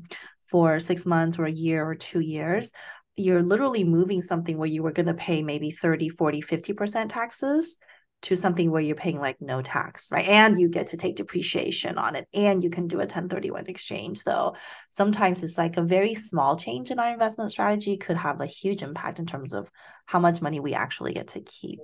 for 0.46 0.80
six 0.80 1.04
months 1.04 1.38
or 1.38 1.44
a 1.44 1.52
year 1.52 1.86
or 1.86 1.94
two 1.94 2.20
years 2.20 2.72
you're 3.16 3.42
literally 3.42 3.82
moving 3.82 4.22
something 4.22 4.56
where 4.56 4.68
you 4.68 4.82
were 4.82 4.92
going 4.92 5.06
to 5.06 5.14
pay 5.14 5.42
maybe 5.42 5.70
30 5.70 6.08
40 6.08 6.40
50% 6.40 7.08
taxes 7.10 7.76
to 8.22 8.36
something 8.36 8.70
where 8.70 8.80
you're 8.80 8.96
paying 8.96 9.20
like 9.20 9.40
no 9.40 9.62
tax, 9.62 10.08
right? 10.10 10.26
And 10.26 10.60
you 10.60 10.68
get 10.68 10.88
to 10.88 10.96
take 10.96 11.16
depreciation 11.16 11.98
on 11.98 12.16
it 12.16 12.26
and 12.34 12.62
you 12.62 12.70
can 12.70 12.88
do 12.88 12.96
a 12.96 13.00
1031 13.00 13.66
exchange. 13.68 14.18
So 14.18 14.54
sometimes 14.90 15.44
it's 15.44 15.56
like 15.56 15.76
a 15.76 15.82
very 15.82 16.14
small 16.14 16.56
change 16.56 16.90
in 16.90 16.98
our 16.98 17.12
investment 17.12 17.52
strategy 17.52 17.96
could 17.96 18.16
have 18.16 18.40
a 18.40 18.46
huge 18.46 18.82
impact 18.82 19.18
in 19.18 19.26
terms 19.26 19.52
of 19.52 19.70
how 20.06 20.18
much 20.18 20.42
money 20.42 20.58
we 20.58 20.74
actually 20.74 21.14
get 21.14 21.28
to 21.28 21.40
keep. 21.40 21.80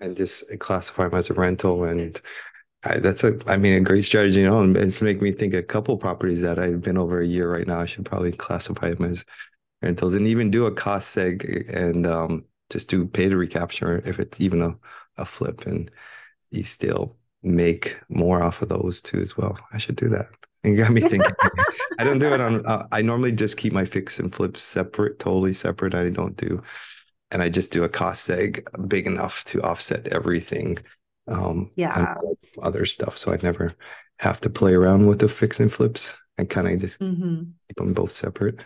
And 0.00 0.16
just 0.16 0.44
classify 0.58 1.08
them 1.08 1.18
as 1.18 1.30
a 1.30 1.34
rental 1.34 1.84
and 1.84 2.20
I, 2.84 2.98
that's 2.98 3.24
a, 3.24 3.38
I 3.46 3.56
mean, 3.56 3.74
a 3.74 3.80
great 3.80 4.04
strategy. 4.04 4.40
You 4.40 4.46
know, 4.46 4.62
and 4.62 4.76
it's 4.76 5.02
making 5.02 5.22
me 5.22 5.32
think 5.32 5.54
a 5.54 5.62
couple 5.62 5.96
properties 5.96 6.42
that 6.42 6.58
I've 6.58 6.82
been 6.82 6.98
over 6.98 7.20
a 7.20 7.26
year 7.26 7.50
right 7.50 7.66
now. 7.66 7.80
I 7.80 7.86
should 7.86 8.04
probably 8.04 8.32
classify 8.32 8.92
them 8.92 9.10
as 9.10 9.24
rentals 9.82 10.14
and 10.14 10.26
even 10.26 10.50
do 10.50 10.66
a 10.66 10.72
cost 10.72 11.16
seg 11.16 11.68
and 11.74 12.06
um, 12.06 12.44
just 12.70 12.88
do 12.88 13.06
pay 13.06 13.28
to 13.28 13.36
recapture 13.36 14.02
if 14.04 14.18
it's 14.18 14.40
even 14.40 14.62
a, 14.62 14.74
a 15.18 15.24
flip 15.24 15.66
and 15.66 15.90
you 16.50 16.62
still 16.62 17.16
make 17.42 17.98
more 18.08 18.42
off 18.42 18.62
of 18.62 18.68
those 18.68 19.00
too 19.00 19.20
as 19.20 19.36
well. 19.36 19.58
I 19.72 19.78
should 19.78 19.96
do 19.96 20.08
that. 20.10 20.26
And 20.64 20.76
you 20.76 20.82
got 20.82 20.92
me 20.92 21.00
thinking. 21.00 21.32
I 21.98 22.04
don't 22.04 22.18
do 22.18 22.32
it 22.32 22.40
on. 22.40 22.66
Uh, 22.66 22.86
I 22.90 23.02
normally 23.02 23.32
just 23.32 23.56
keep 23.56 23.72
my 23.72 23.84
fix 23.84 24.18
and 24.18 24.34
flips 24.34 24.62
separate, 24.62 25.18
totally 25.18 25.52
separate. 25.52 25.94
I 25.94 26.10
don't 26.10 26.36
do, 26.36 26.62
and 27.30 27.40
I 27.40 27.48
just 27.48 27.70
do 27.70 27.84
a 27.84 27.88
cost 27.88 28.28
seg 28.28 28.66
big 28.88 29.06
enough 29.06 29.44
to 29.44 29.62
offset 29.62 30.08
everything. 30.08 30.78
Um, 31.28 31.70
yeah. 31.76 32.16
Other 32.62 32.84
stuff, 32.84 33.16
so 33.16 33.32
I 33.32 33.38
never 33.42 33.74
have 34.18 34.40
to 34.40 34.50
play 34.50 34.74
around 34.74 35.06
with 35.06 35.20
the 35.20 35.28
fix 35.28 35.60
and 35.60 35.70
flips. 35.70 36.16
I 36.38 36.44
kind 36.44 36.68
of 36.68 36.80
just 36.80 37.00
mm-hmm. 37.00 37.44
keep 37.68 37.76
them 37.76 37.92
both 37.92 38.12
separate. 38.12 38.60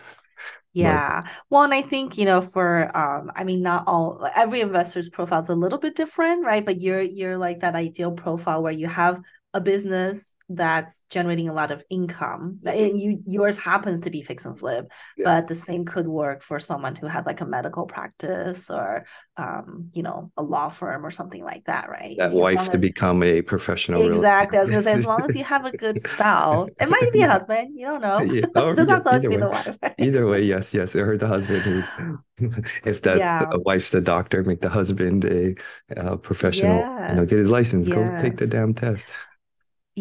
Yeah. 0.73 1.23
Well, 1.49 1.63
and 1.63 1.73
I 1.73 1.81
think, 1.81 2.17
you 2.17 2.23
know, 2.25 2.39
for 2.41 2.95
um, 2.97 3.31
I 3.35 3.43
mean, 3.43 3.61
not 3.61 3.83
all 3.87 4.25
every 4.35 4.61
investor's 4.61 5.09
profile 5.09 5.39
is 5.39 5.49
a 5.49 5.55
little 5.55 5.77
bit 5.79 5.95
different, 5.95 6.45
right? 6.45 6.65
But 6.65 6.79
you're 6.79 7.01
you're 7.01 7.37
like 7.37 7.59
that 7.59 7.75
ideal 7.75 8.11
profile 8.13 8.63
where 8.63 8.71
you 8.71 8.87
have 8.87 9.19
a 9.53 9.59
business 9.59 10.33
that's 10.55 11.03
generating 11.09 11.49
a 11.49 11.53
lot 11.53 11.71
of 11.71 11.83
income. 11.89 12.59
And 12.65 12.99
you 12.99 13.21
yours 13.27 13.57
happens 13.57 14.01
to 14.01 14.09
be 14.09 14.21
fix 14.21 14.45
and 14.45 14.57
flip 14.57 14.91
yeah. 15.17 15.25
but 15.25 15.47
the 15.47 15.55
same 15.55 15.85
could 15.85 16.07
work 16.07 16.43
for 16.43 16.59
someone 16.59 16.95
who 16.95 17.07
has 17.07 17.25
like 17.25 17.41
a 17.41 17.45
medical 17.45 17.85
practice 17.85 18.69
or 18.69 19.05
um 19.37 19.89
you 19.93 20.03
know 20.03 20.31
a 20.37 20.43
law 20.43 20.69
firm 20.69 21.05
or 21.05 21.11
something 21.11 21.43
like 21.43 21.65
that 21.65 21.89
right? 21.89 22.15
That 22.17 22.31
as 22.31 22.33
wife 22.33 22.69
to 22.69 22.77
become 22.77 23.23
a 23.23 23.41
professional 23.41 24.11
exactly. 24.11 24.57
I 24.57 24.61
was 24.61 24.69
gonna 24.69 24.83
say 24.83 24.93
as 24.93 25.05
long 25.05 25.23
as 25.27 25.35
you 25.35 25.43
have 25.43 25.65
a 25.65 25.75
good 25.75 26.01
spouse 26.07 26.69
it 26.79 26.89
might 26.89 27.11
be 27.13 27.21
a 27.21 27.29
husband 27.29 27.69
you 27.75 27.87
don't 27.87 28.01
know. 28.01 28.21
Yeah. 28.21 28.45
oh, 28.55 28.73
doesn't 28.73 29.21
to 29.21 29.29
be 29.29 29.37
the 29.37 29.49
wife 29.49 29.77
right? 29.81 29.95
either 29.97 30.27
way 30.27 30.41
yes 30.41 30.73
yes. 30.73 30.95
Or 30.95 31.17
the 31.17 31.27
husband 31.27 31.61
who's 31.61 31.95
if 32.85 33.01
that 33.03 33.17
yeah. 33.17 33.49
wife's 33.65 33.91
the 33.91 34.01
doctor 34.01 34.43
make 34.43 34.61
the 34.61 34.69
husband 34.69 35.25
a, 35.25 35.55
a 35.95 36.17
professional 36.17 36.77
you 37.09 37.15
know 37.15 37.25
get 37.25 37.37
his 37.37 37.49
license 37.49 37.87
yes. 37.87 37.95
go 37.95 38.21
take 38.21 38.37
the 38.37 38.47
damn 38.47 38.73
test 38.73 39.11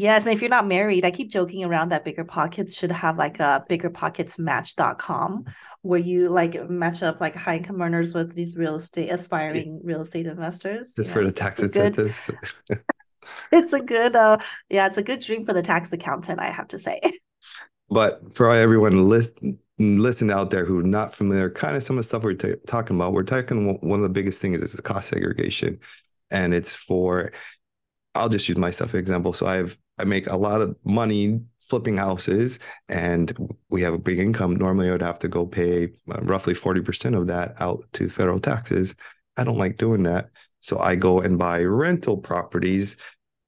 Yes, 0.00 0.24
and 0.24 0.32
if 0.32 0.40
you're 0.40 0.48
not 0.48 0.66
married, 0.66 1.04
I 1.04 1.10
keep 1.10 1.30
joking 1.30 1.62
around 1.62 1.90
that 1.90 2.06
Bigger 2.06 2.24
Pockets 2.24 2.74
should 2.74 2.90
have 2.90 3.18
like 3.18 3.38
a 3.38 3.66
biggerpocketsmatch.com 3.68 5.44
where 5.82 5.98
you 5.98 6.30
like 6.30 6.70
match 6.70 7.02
up 7.02 7.20
like 7.20 7.34
high 7.34 7.56
income 7.56 7.82
earners 7.82 8.14
with 8.14 8.34
these 8.34 8.56
real 8.56 8.76
estate 8.76 9.10
aspiring 9.10 9.78
real 9.84 10.00
estate 10.00 10.26
investors. 10.26 10.94
Just 10.96 11.10
for 11.10 11.22
the 11.22 11.30
tax 11.30 11.62
incentives. 11.62 12.30
Good, 12.66 12.82
it's 13.52 13.74
a 13.74 13.80
good 13.80 14.16
uh 14.16 14.38
yeah, 14.70 14.86
it's 14.86 14.96
a 14.96 15.02
good 15.02 15.20
dream 15.20 15.44
for 15.44 15.52
the 15.52 15.62
tax 15.62 15.92
accountant, 15.92 16.40
I 16.40 16.46
have 16.46 16.68
to 16.68 16.78
say. 16.78 17.00
But 17.90 18.34
for 18.34 18.50
everyone 18.50 19.06
listen 19.06 19.58
listen 19.78 20.30
out 20.30 20.48
there 20.48 20.64
who 20.64 20.78
are 20.78 20.82
not 20.82 21.12
familiar, 21.12 21.50
kind 21.50 21.76
of 21.76 21.82
some 21.82 21.96
of 21.96 21.98
the 21.98 22.04
stuff 22.04 22.24
we're 22.24 22.34
t- 22.34 22.54
talking 22.66 22.96
about, 22.96 23.12
we're 23.12 23.22
talking 23.22 23.78
one 23.82 24.00
of 24.00 24.04
the 24.04 24.08
biggest 24.08 24.40
things 24.40 24.60
is 24.60 24.72
the 24.72 24.80
cost 24.82 25.08
segregation. 25.08 25.78
And 26.30 26.54
it's 26.54 26.72
for 26.72 27.32
I'll 28.14 28.28
just 28.28 28.48
use 28.48 28.58
myself 28.58 28.94
an 28.94 29.00
example. 29.00 29.32
So 29.32 29.46
I 29.46 29.56
have 29.56 29.76
I 29.98 30.04
make 30.04 30.26
a 30.28 30.36
lot 30.36 30.62
of 30.62 30.76
money 30.84 31.40
flipping 31.60 31.96
houses, 31.96 32.58
and 32.88 33.32
we 33.68 33.82
have 33.82 33.94
a 33.94 33.98
big 33.98 34.18
income. 34.18 34.56
Normally, 34.56 34.88
I 34.88 34.92
would 34.92 35.02
have 35.02 35.18
to 35.20 35.28
go 35.28 35.46
pay 35.46 35.90
uh, 36.10 36.20
roughly 36.22 36.54
forty 36.54 36.80
percent 36.80 37.14
of 37.14 37.26
that 37.28 37.60
out 37.60 37.84
to 37.92 38.08
federal 38.08 38.40
taxes. 38.40 38.94
I 39.36 39.44
don't 39.44 39.58
like 39.58 39.76
doing 39.76 40.02
that, 40.04 40.30
so 40.60 40.78
I 40.78 40.96
go 40.96 41.20
and 41.20 41.38
buy 41.38 41.62
rental 41.62 42.16
properties, 42.16 42.96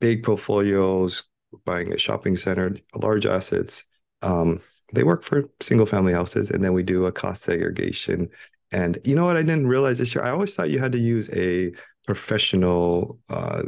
big 0.01 0.23
portfolios, 0.23 1.25
buying 1.65 1.93
a 1.93 1.99
shopping 1.99 2.37
center, 2.37 2.77
large 2.95 3.27
assets. 3.27 3.85
Um, 4.23 4.61
they 4.95 5.05
work 5.05 5.23
for 5.23 5.45
single 5.61 5.87
family 5.87 6.13
houses, 6.13 6.51
and 6.51 6.63
then 6.63 6.73
we 6.73 6.83
do 6.83 7.07
a 7.07 7.13
cost 7.13 7.43
segregation. 7.43 8.29
And 8.71 8.99
you 9.05 9.15
know 9.17 9.27
what? 9.27 9.37
I 9.37 9.43
didn't 9.43 9.67
realize 9.67 9.99
this 9.99 10.15
year. 10.15 10.25
I 10.25 10.31
always 10.31 10.55
thought 10.55 10.71
you 10.71 10.79
had 10.79 10.93
to 10.93 10.99
use 10.99 11.29
a 11.31 11.73
professional 12.07 13.19
uh, 13.29 13.63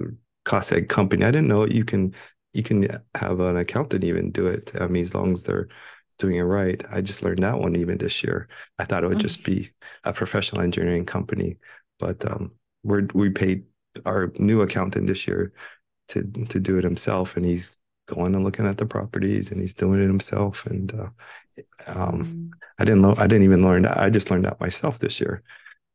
seg 0.44 0.88
company. 0.88 1.24
I 1.24 1.30
didn't 1.30 1.48
know 1.48 1.66
you 1.66 1.84
can 1.84 2.14
you 2.52 2.62
can 2.62 2.86
have 3.14 3.40
an 3.40 3.56
accountant 3.56 4.04
even 4.04 4.30
do 4.30 4.46
it. 4.46 4.72
I 4.80 4.86
mean, 4.86 5.02
as 5.02 5.14
long 5.14 5.32
as 5.32 5.42
they're 5.42 5.68
doing 6.18 6.36
it 6.36 6.42
right. 6.42 6.82
I 6.92 7.00
just 7.00 7.22
learned 7.22 7.42
that 7.42 7.58
one 7.58 7.76
even 7.76 7.98
this 7.98 8.22
year. 8.22 8.48
I 8.78 8.84
thought 8.84 9.04
it 9.04 9.08
would 9.08 9.18
just 9.18 9.44
be 9.44 9.70
a 10.04 10.12
professional 10.12 10.62
engineering 10.62 11.06
company, 11.06 11.58
but 11.98 12.24
um, 12.30 12.52
we're 12.82 13.08
we 13.14 13.30
paid 13.30 13.64
our 14.06 14.32
new 14.38 14.62
accountant 14.62 15.06
this 15.06 15.26
year 15.26 15.52
to 16.08 16.22
to 16.22 16.60
do 16.60 16.78
it 16.78 16.84
himself, 16.84 17.36
and 17.36 17.44
he's 17.44 17.78
going 18.06 18.34
and 18.34 18.44
looking 18.44 18.66
at 18.66 18.76
the 18.76 18.86
properties 18.86 19.50
and 19.50 19.60
he's 19.60 19.74
doing 19.74 20.02
it 20.02 20.06
himself. 20.06 20.66
And 20.66 20.92
uh, 20.94 21.08
um, 21.86 22.24
mm. 22.24 22.50
I 22.78 22.84
didn't 22.84 23.02
know 23.02 23.14
I 23.16 23.26
didn't 23.26 23.44
even 23.44 23.62
learn 23.62 23.82
that. 23.82 23.98
I 23.98 24.10
just 24.10 24.30
learned 24.30 24.44
that 24.44 24.60
myself 24.60 24.98
this 24.98 25.20
year. 25.20 25.42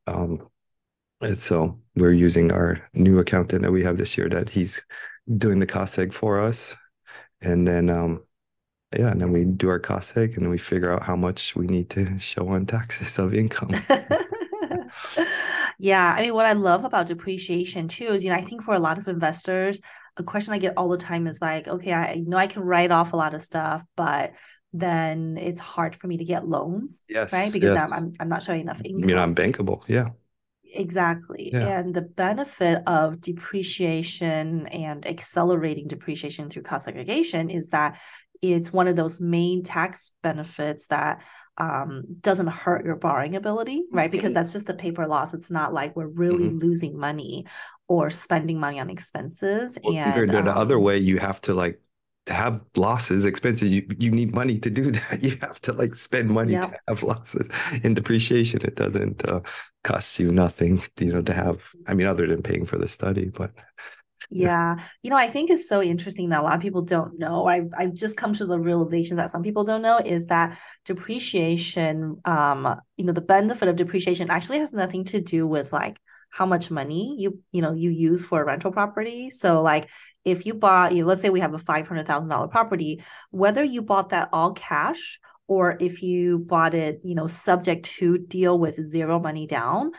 Um, 0.07 0.49
and 1.21 1.39
so 1.39 1.79
we're 1.95 2.13
using 2.13 2.51
our 2.51 2.81
new 2.93 3.19
accountant 3.19 3.63
that 3.63 3.71
we 3.71 3.83
have 3.83 3.97
this 3.97 4.17
year 4.17 4.29
that 4.29 4.49
he's 4.49 4.83
doing 5.37 5.59
the 5.59 5.65
cost 5.65 5.97
seg 5.97 6.13
for 6.13 6.39
us. 6.39 6.75
And 7.41 7.67
then 7.67 7.89
um 7.89 8.23
yeah, 8.97 9.11
and 9.11 9.21
then 9.21 9.31
we 9.31 9.45
do 9.45 9.69
our 9.69 9.79
cost 9.79 10.15
seg 10.15 10.35
and 10.35 10.43
then 10.43 10.49
we 10.49 10.57
figure 10.57 10.91
out 10.91 11.03
how 11.03 11.15
much 11.15 11.55
we 11.55 11.67
need 11.67 11.89
to 11.91 12.17
show 12.19 12.47
on 12.49 12.65
taxes 12.65 13.19
of 13.19 13.33
income. 13.33 13.69
yeah. 15.79 16.15
I 16.17 16.21
mean, 16.21 16.33
what 16.33 16.47
I 16.47 16.53
love 16.53 16.85
about 16.85 17.07
depreciation 17.07 17.87
too 17.87 18.05
is, 18.05 18.23
you 18.23 18.31
know, 18.31 18.35
I 18.35 18.41
think 18.41 18.63
for 18.63 18.73
a 18.73 18.79
lot 18.79 18.97
of 18.97 19.07
investors, 19.07 19.79
a 20.17 20.23
question 20.23 20.53
I 20.53 20.57
get 20.57 20.73
all 20.75 20.89
the 20.89 20.97
time 20.97 21.27
is 21.27 21.39
like, 21.41 21.67
okay, 21.67 21.93
I 21.93 22.15
know 22.15 22.37
I 22.37 22.47
can 22.47 22.63
write 22.63 22.91
off 22.91 23.13
a 23.13 23.15
lot 23.15 23.35
of 23.35 23.41
stuff, 23.41 23.85
but 23.95 24.33
then 24.73 25.37
it's 25.37 25.59
hard 25.59 25.95
for 25.95 26.07
me 26.07 26.17
to 26.17 26.25
get 26.25 26.47
loans. 26.47 27.03
Yes. 27.07 27.31
Right. 27.31 27.53
Because 27.53 27.75
yes. 27.75 27.91
I'm, 27.91 27.99
I'm, 27.99 28.13
I'm 28.21 28.29
not 28.29 28.43
showing 28.43 28.61
enough 28.61 28.81
income. 28.83 29.07
You're 29.07 29.17
not 29.17 29.35
bankable. 29.35 29.83
Yeah. 29.87 30.09
Exactly. 30.73 31.49
Yeah. 31.51 31.79
And 31.79 31.93
the 31.93 32.01
benefit 32.01 32.83
of 32.87 33.21
depreciation 33.21 34.67
and 34.67 35.05
accelerating 35.05 35.87
depreciation 35.87 36.49
through 36.49 36.63
cost 36.63 36.85
segregation 36.85 37.49
is 37.49 37.69
that 37.69 37.99
it's 38.41 38.71
one 38.71 38.87
of 38.87 38.95
those 38.95 39.19
main 39.19 39.63
tax 39.63 40.11
benefits 40.23 40.87
that 40.87 41.21
um, 41.57 42.03
doesn't 42.21 42.47
hurt 42.47 42.85
your 42.85 42.95
borrowing 42.95 43.35
ability, 43.35 43.83
right? 43.91 44.09
Because 44.09 44.33
that's 44.33 44.53
just 44.53 44.69
a 44.69 44.73
paper 44.73 45.07
loss. 45.07 45.33
It's 45.33 45.51
not 45.51 45.73
like 45.73 45.95
we're 45.95 46.07
really 46.07 46.45
mm-hmm. 46.45 46.57
losing 46.59 46.97
money 46.97 47.45
or 47.87 48.09
spending 48.09 48.59
money 48.59 48.79
on 48.79 48.89
expenses. 48.89 49.77
Well, 49.83 49.93
and 49.97 50.29
the 50.29 50.39
um, 50.39 50.47
other 50.47 50.79
way, 50.79 50.99
you 50.99 51.17
have 51.17 51.41
to 51.41 51.53
like 51.53 51.81
have 52.27 52.63
losses, 52.75 53.25
expenses, 53.25 53.71
you 53.71 53.85
you 53.97 54.11
need 54.11 54.33
money 54.33 54.59
to 54.59 54.69
do 54.69 54.91
that. 54.91 55.23
You 55.23 55.37
have 55.41 55.59
to 55.61 55.73
like 55.73 55.95
spend 55.95 56.29
money 56.29 56.53
yep. 56.53 56.63
to 56.63 56.77
have 56.87 57.03
losses. 57.03 57.49
In 57.83 57.93
depreciation, 57.93 58.61
it 58.63 58.75
doesn't 58.75 59.27
uh, 59.27 59.41
cost 59.83 60.19
you 60.19 60.31
nothing, 60.31 60.81
you 60.99 61.13
know, 61.13 61.21
to 61.21 61.33
have. 61.33 61.69
I 61.87 61.93
mean, 61.93 62.07
other 62.07 62.27
than 62.27 62.43
paying 62.43 62.65
for 62.65 62.77
the 62.77 62.87
study, 62.87 63.29
but 63.29 63.51
yeah. 64.29 64.77
You 65.01 65.09
know, 65.09 65.17
I 65.17 65.27
think 65.27 65.49
it's 65.49 65.67
so 65.67 65.81
interesting 65.81 66.29
that 66.29 66.41
a 66.41 66.43
lot 66.43 66.55
of 66.55 66.61
people 66.61 66.81
don't 66.81 67.17
know. 67.17 67.47
I've, 67.47 67.71
I've 67.77 67.93
just 67.93 68.17
come 68.17 68.33
to 68.33 68.45
the 68.45 68.59
realization 68.59 69.17
that 69.17 69.31
some 69.31 69.43
people 69.43 69.63
don't 69.63 69.81
know 69.81 69.99
is 70.03 70.27
that 70.27 70.57
depreciation, 70.85 72.21
um, 72.25 72.79
you 72.97 73.05
know, 73.05 73.13
the 73.13 73.21
benefit 73.21 73.67
of 73.67 73.75
depreciation 73.75 74.29
actually 74.29 74.59
has 74.59 74.73
nothing 74.73 75.05
to 75.05 75.21
do 75.21 75.47
with 75.47 75.73
like 75.73 75.97
how 76.29 76.45
much 76.45 76.69
money 76.69 77.15
you, 77.17 77.39
you 77.51 77.61
know, 77.61 77.73
you 77.73 77.89
use 77.89 78.23
for 78.23 78.41
a 78.41 78.45
rental 78.45 78.71
property. 78.71 79.31
So 79.31 79.63
like 79.63 79.89
if 80.25 80.45
you 80.45 80.53
bought, 80.53 80.93
you 80.93 81.01
know, 81.01 81.07
let's 81.07 81.21
say 81.21 81.29
we 81.29 81.39
have 81.39 81.53
a 81.53 81.59
$500,000 81.59 82.51
property, 82.51 83.03
whether 83.31 83.63
you 83.63 83.81
bought 83.81 84.09
that 84.09 84.29
all 84.33 84.53
cash 84.53 85.19
or 85.47 85.77
if 85.79 86.03
you 86.03 86.39
bought 86.39 86.73
it, 86.73 87.01
you 87.03 87.15
know, 87.15 87.27
subject 87.27 87.85
to 87.85 88.17
deal 88.17 88.59
with 88.59 88.85
zero 88.85 89.19
money 89.19 89.47
down, 89.47 89.91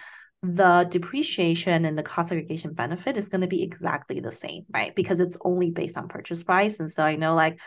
the 0.43 0.87
depreciation 0.89 1.85
and 1.85 1.99
the 1.99 2.03
cost 2.03 2.31
segregation 2.31 2.73
benefit 2.73 3.17
is 3.17 3.29
going 3.29 3.43
to 3.43 3.47
be 3.47 3.63
exactly 3.63 4.21
the 4.21 4.33
same, 4.33 4.65
right? 4.73 4.95
Because 4.95 5.21
it's 5.21 5.37
only 5.45 5.71
based 5.71 5.97
on 5.97 6.09
purchase 6.09 6.43
price. 6.43 6.81
And 6.81 6.91
so 6.91 7.03
I 7.03 7.17
know 7.17 7.35
like 7.35 7.61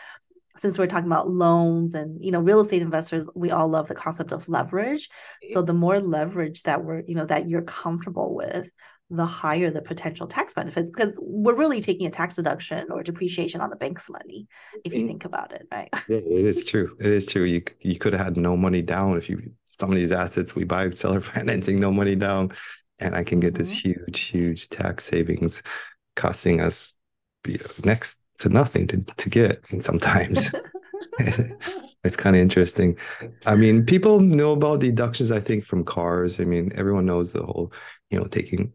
since 0.56 0.78
we're 0.78 0.86
talking 0.86 1.06
about 1.06 1.28
loans 1.28 1.94
and 1.94 2.24
you 2.24 2.30
know 2.30 2.40
real 2.40 2.60
estate 2.60 2.82
investors 2.82 3.28
we 3.34 3.50
all 3.50 3.68
love 3.68 3.88
the 3.88 3.94
concept 3.94 4.32
of 4.32 4.48
leverage 4.48 5.08
so 5.52 5.62
the 5.62 5.72
more 5.72 5.98
leverage 5.98 6.62
that 6.62 6.84
we're 6.84 7.02
you 7.08 7.14
know 7.14 7.26
that 7.26 7.48
you're 7.50 7.62
comfortable 7.62 8.34
with 8.34 8.70
the 9.10 9.26
higher 9.26 9.70
the 9.70 9.82
potential 9.82 10.26
tax 10.26 10.54
benefits 10.54 10.90
because 10.90 11.18
we're 11.22 11.54
really 11.54 11.80
taking 11.80 12.06
a 12.06 12.10
tax 12.10 12.36
deduction 12.36 12.90
or 12.90 13.02
depreciation 13.02 13.60
on 13.60 13.68
the 13.68 13.76
bank's 13.76 14.08
money 14.08 14.46
if 14.84 14.94
you 14.94 15.06
think 15.06 15.24
about 15.24 15.52
it 15.52 15.66
right? 15.70 15.88
Yeah 16.08 16.16
it 16.16 16.46
is 16.46 16.64
true. 16.64 16.96
It 16.98 17.06
is 17.06 17.26
true. 17.26 17.44
You 17.44 17.62
you 17.80 17.98
could 17.98 18.14
have 18.14 18.24
had 18.24 18.36
no 18.36 18.56
money 18.56 18.82
down 18.82 19.16
if 19.16 19.28
you 19.28 19.52
some 19.64 19.90
of 19.90 19.96
these 19.96 20.12
assets 20.12 20.54
we 20.54 20.64
buy 20.64 20.90
seller 21.02 21.20
financing 21.20 21.78
no 21.78 21.92
money 21.92 22.16
down. 22.16 22.52
And 23.00 23.14
i 23.14 23.24
can 23.24 23.40
get 23.40 23.54
mm-hmm. 23.54 23.58
this 23.58 23.70
huge 23.70 24.20
huge 24.20 24.68
tax 24.68 25.04
savings 25.04 25.62
costing 26.16 26.60
us 26.60 26.94
next 27.84 28.18
to 28.38 28.48
nothing 28.48 28.86
to, 28.86 28.98
to 29.02 29.28
get 29.28 29.62
and 29.70 29.84
sometimes 29.84 30.54
it's 32.04 32.16
kind 32.16 32.36
of 32.36 32.42
interesting. 32.42 32.96
I 33.44 33.54
mean 33.54 33.84
people 33.84 34.20
know 34.20 34.52
about 34.52 34.80
deductions 34.80 35.30
i 35.30 35.40
think 35.40 35.64
from 35.64 35.84
cars. 35.84 36.40
I 36.40 36.44
mean 36.44 36.72
everyone 36.74 37.04
knows 37.04 37.32
the 37.32 37.44
whole 37.44 37.72
you 38.10 38.18
know 38.18 38.26
taking 38.26 38.72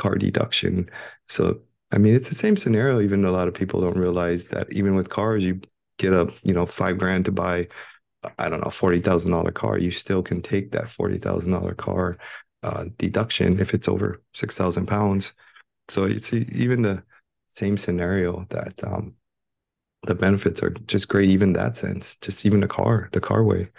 car 0.00 0.16
deduction. 0.16 0.90
So 1.28 1.60
I 1.92 1.98
mean, 1.98 2.14
it's 2.14 2.28
the 2.28 2.34
same 2.34 2.56
scenario. 2.56 3.00
Even 3.00 3.24
a 3.24 3.32
lot 3.32 3.48
of 3.48 3.54
people 3.54 3.80
don't 3.80 3.98
realize 3.98 4.48
that 4.48 4.72
even 4.72 4.94
with 4.96 5.10
cars, 5.10 5.44
you 5.44 5.60
get 5.98 6.12
a 6.12 6.32
you 6.44 6.54
know 6.54 6.66
five 6.66 6.98
grand 6.98 7.26
to 7.26 7.32
buy, 7.32 7.68
I 8.38 8.48
don't 8.48 8.62
know, 8.64 8.70
forty 8.70 9.00
thousand 9.00 9.32
dollar 9.32 9.52
car. 9.52 9.78
You 9.78 9.90
still 9.90 10.22
can 10.22 10.42
take 10.42 10.72
that 10.72 10.90
forty 10.90 11.18
thousand 11.18 11.52
dollar 11.52 11.74
car 11.74 12.18
uh, 12.62 12.86
deduction 12.98 13.60
if 13.60 13.74
it's 13.74 13.88
over 13.88 14.22
six 14.34 14.56
thousand 14.56 14.86
pounds. 14.86 15.32
So 15.88 16.04
it's 16.04 16.32
even 16.32 16.82
the 16.82 17.02
same 17.48 17.76
scenario 17.78 18.46
that 18.50 18.82
um, 18.84 19.16
the 20.04 20.14
benefits 20.14 20.62
are 20.62 20.70
just 20.70 21.08
great. 21.08 21.30
Even 21.30 21.52
that 21.54 21.76
sense, 21.76 22.16
just 22.16 22.46
even 22.46 22.60
the 22.60 22.68
car, 22.68 23.08
the 23.12 23.20
car 23.20 23.44
way 23.44 23.70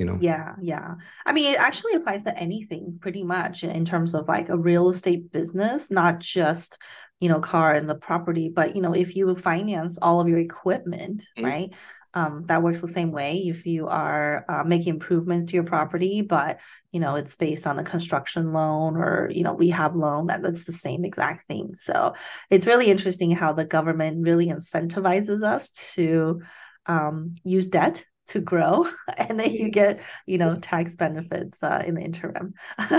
you 0.00 0.06
know? 0.06 0.18
Yeah 0.20 0.54
yeah. 0.60 0.94
I 1.26 1.32
mean 1.32 1.54
it 1.54 1.60
actually 1.60 1.94
applies 1.94 2.24
to 2.24 2.36
anything 2.36 2.98
pretty 3.00 3.22
much 3.22 3.62
in 3.62 3.84
terms 3.84 4.14
of 4.14 4.26
like 4.26 4.48
a 4.48 4.58
real 4.58 4.88
estate 4.88 5.30
business 5.30 5.90
not 5.90 6.18
just 6.18 6.78
you 7.20 7.28
know 7.28 7.40
car 7.40 7.74
and 7.74 7.88
the 7.88 7.94
property 7.94 8.48
but 8.48 8.74
you 8.74 8.82
know 8.82 8.94
if 8.94 9.14
you 9.14 9.34
finance 9.36 9.98
all 10.00 10.20
of 10.20 10.28
your 10.28 10.38
equipment 10.38 11.22
mm-hmm. 11.36 11.44
right 11.44 11.70
um, 12.12 12.44
that 12.46 12.62
works 12.64 12.80
the 12.80 12.88
same 12.88 13.12
way 13.12 13.36
if 13.36 13.66
you 13.66 13.86
are 13.86 14.44
uh, 14.48 14.64
making 14.64 14.94
improvements 14.94 15.44
to 15.46 15.54
your 15.54 15.62
property 15.62 16.22
but 16.22 16.58
you 16.90 16.98
know 16.98 17.14
it's 17.14 17.36
based 17.36 17.66
on 17.66 17.78
a 17.78 17.84
construction 17.84 18.52
loan 18.52 18.96
or 18.96 19.30
you 19.32 19.44
know 19.44 19.54
rehab 19.54 19.94
loan 19.94 20.26
that, 20.26 20.42
that's 20.42 20.64
the 20.64 20.72
same 20.72 21.04
exact 21.04 21.46
thing. 21.46 21.74
So 21.74 22.14
it's 22.50 22.66
really 22.66 22.86
interesting 22.86 23.30
how 23.30 23.52
the 23.52 23.64
government 23.64 24.24
really 24.24 24.48
incentivizes 24.48 25.42
us 25.42 25.70
to 25.94 26.42
um, 26.86 27.34
use 27.44 27.66
debt 27.66 28.04
to 28.30 28.40
grow 28.40 28.86
and 29.18 29.38
then 29.38 29.50
you 29.50 29.68
get 29.68 30.00
you 30.26 30.38
know 30.38 30.56
tax 30.56 30.96
benefits 30.96 31.62
uh, 31.62 31.82
in 31.86 31.94
the 31.94 32.00
interim 32.00 32.54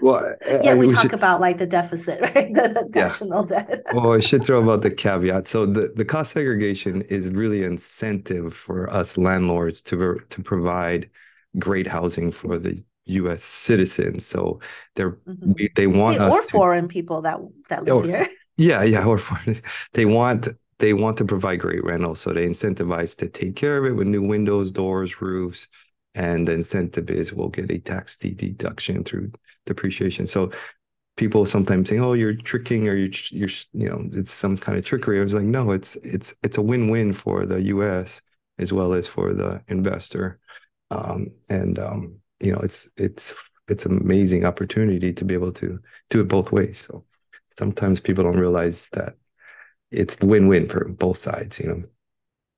well 0.00 0.34
yeah 0.44 0.74
we, 0.74 0.86
we 0.86 0.92
talk 0.92 1.02
should, 1.02 1.14
about 1.14 1.40
like 1.40 1.58
the 1.58 1.66
deficit 1.66 2.20
right 2.34 2.52
the, 2.54 2.68
the 2.68 2.90
yeah. 2.94 3.04
national 3.04 3.44
debt 3.44 3.82
well 3.94 4.12
i 4.12 4.20
should 4.20 4.44
throw 4.44 4.60
about 4.62 4.82
the 4.82 4.90
caveat 4.90 5.46
so 5.46 5.64
the, 5.64 5.92
the 5.94 6.04
cost 6.04 6.32
segregation 6.32 7.02
is 7.02 7.30
really 7.30 7.62
incentive 7.62 8.52
for 8.52 8.92
us 8.92 9.16
landlords 9.16 9.80
to 9.80 10.20
to 10.28 10.42
provide 10.42 11.08
great 11.58 11.86
housing 11.86 12.30
for 12.30 12.58
the 12.58 12.84
U.S. 13.06 13.44
citizens, 13.44 14.26
so 14.26 14.60
they're 14.94 15.12
mm-hmm. 15.12 15.52
we, 15.54 15.70
they 15.76 15.86
want 15.86 16.18
hey, 16.18 16.24
us 16.24 16.34
or 16.34 16.42
to, 16.42 16.48
foreign 16.48 16.88
people 16.88 17.22
that 17.22 17.38
that 17.68 17.84
live 17.84 17.94
or, 17.94 18.04
here. 18.04 18.28
Yeah, 18.56 18.82
yeah, 18.82 19.04
or 19.04 19.18
foreign. 19.18 19.60
They 19.92 20.06
want 20.06 20.48
they 20.78 20.92
want 20.92 21.16
to 21.18 21.24
provide 21.24 21.60
great 21.60 21.84
rentals, 21.84 22.20
so 22.20 22.32
they 22.32 22.46
incentivize 22.46 23.16
to 23.18 23.28
take 23.28 23.56
care 23.56 23.78
of 23.78 23.84
it 23.86 23.96
with 23.96 24.06
new 24.06 24.22
windows, 24.22 24.70
doors, 24.70 25.20
roofs, 25.20 25.68
and 26.14 26.48
the 26.48 26.52
incentive 26.52 27.10
is 27.10 27.32
we'll 27.32 27.48
get 27.48 27.70
a 27.70 27.78
tax 27.78 28.16
deduction 28.16 29.04
through 29.04 29.32
depreciation. 29.66 30.26
So 30.26 30.50
people 31.16 31.46
sometimes 31.46 31.88
say, 31.88 31.98
"Oh, 31.98 32.12
you're 32.14 32.34
tricking," 32.34 32.88
or 32.88 32.94
"You're, 32.94 33.10
you're, 33.30 33.48
you 33.72 33.88
know, 33.88 34.08
it's 34.12 34.32
some 34.32 34.56
kind 34.56 34.78
of 34.78 34.84
trickery." 34.84 35.20
I 35.20 35.24
was 35.24 35.34
like, 35.34 35.44
"No, 35.46 35.70
it's 35.72 35.96
it's 35.96 36.34
it's 36.42 36.58
a 36.58 36.62
win-win 36.62 37.12
for 37.12 37.46
the 37.46 37.62
U.S. 37.62 38.22
as 38.58 38.72
well 38.72 38.94
as 38.94 39.06
for 39.06 39.34
the 39.34 39.62
investor, 39.68 40.40
um, 40.90 41.28
and 41.48 41.78
um, 41.78 42.20
you 42.40 42.52
know, 42.52 42.58
it's 42.60 42.88
it's 42.96 43.34
it's 43.68 43.86
an 43.86 43.98
amazing 43.98 44.44
opportunity 44.44 45.12
to 45.12 45.24
be 45.24 45.34
able 45.34 45.52
to 45.52 45.80
do 46.10 46.20
it 46.20 46.28
both 46.28 46.52
ways." 46.52 46.78
So 46.78 47.04
sometimes 47.46 48.00
people 48.00 48.24
don't 48.24 48.38
realize 48.38 48.88
that 48.90 49.16
it's 49.90 50.16
win-win 50.20 50.68
for 50.68 50.88
both 50.88 51.18
sides. 51.18 51.60
You 51.60 51.66
know. 51.66 51.82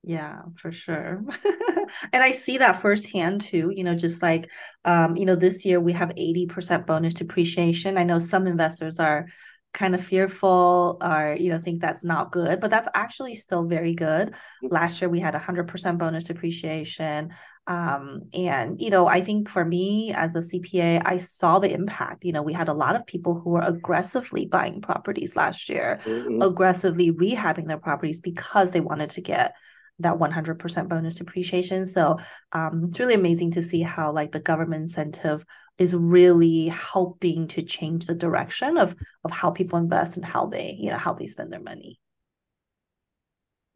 Yeah, 0.05 0.43
for 0.57 0.71
sure. 0.71 1.25
and 2.13 2.23
I 2.23 2.31
see 2.31 2.59
that 2.59 2.81
firsthand 2.81 3.41
too, 3.41 3.73
you 3.75 3.85
know, 3.85 3.95
just 3.95 4.23
like 4.23 4.51
um, 4.85 5.17
you 5.17 5.27
know, 5.27 5.37
this 5.37 5.65
year 5.65 5.81
we 5.81 5.93
have 5.93 6.11
80% 6.11 6.87
bonus 6.87 7.15
depreciation. 7.15 7.99
I 7.99 8.05
know 8.05 8.19
some 8.19 8.47
investors 8.47 8.99
are 8.99 9.27
kind 9.75 9.95
of 9.95 10.03
fearful 10.03 10.99
or 11.03 11.37
you 11.39 11.51
know 11.51 11.59
think 11.59 11.81
that's 11.81 12.03
not 12.03 12.33
good 12.33 12.59
but 12.59 12.71
that's 12.71 12.89
actually 12.95 13.35
still 13.35 13.65
very 13.65 13.95
good 13.95 14.35
mm. 14.65 14.69
last 14.71 15.01
year 15.01 15.09
we 15.09 15.21
had 15.21 15.35
100% 15.35 15.99
bonus 15.99 16.25
depreciation 16.25 17.33
um, 17.67 18.23
and 18.33 18.81
you 18.81 18.89
know 18.89 19.07
i 19.07 19.21
think 19.21 19.49
for 19.49 19.65
me 19.65 20.13
as 20.15 20.35
a 20.35 20.41
cpa 20.41 21.03
i 21.05 21.19
saw 21.19 21.59
the 21.59 21.73
impact 21.73 22.25
you 22.25 22.33
know 22.33 22.43
we 22.43 22.55
had 22.55 22.69
a 22.69 22.73
lot 22.73 22.97
of 22.97 23.07
people 23.07 23.39
who 23.39 23.51
were 23.51 23.61
aggressively 23.61 24.47
buying 24.47 24.81
properties 24.81 25.37
last 25.37 25.69
year 25.69 26.01
mm-hmm. 26.05 26.41
aggressively 26.41 27.13
rehabbing 27.13 27.69
their 27.69 27.79
properties 27.79 28.21
because 28.21 28.71
they 28.71 28.81
wanted 28.81 29.11
to 29.11 29.21
get 29.21 29.55
that 30.01 30.19
100% 30.19 30.89
bonus 30.89 31.17
depreciation. 31.17 31.87
So 31.87 32.19
um, 32.53 32.85
it's 32.89 33.01
really 33.01 33.15
amazing 33.15 33.53
to 33.53 33.63
see 33.63 33.83
how 33.83 34.13
like 34.13 34.33
the 34.33 34.41
government 34.41 34.83
incentive 34.83 35.45
is 35.79 35.95
really 35.95 36.69
helping 36.69 37.49
to 37.49 37.63
change 37.63 38.07
the 38.07 38.15
direction 38.15 38.77
of 38.79 38.97
of 39.25 39.31
how 39.31 39.51
people 39.51 39.79
invest 39.79 40.17
and 40.17 40.25
how 40.25 40.47
they 40.47 40.77
you 40.79 40.91
know 40.91 40.99
how 40.99 41.13
they 41.13 41.27
spend 41.27 41.53
their 41.53 41.61
money. 41.61 42.01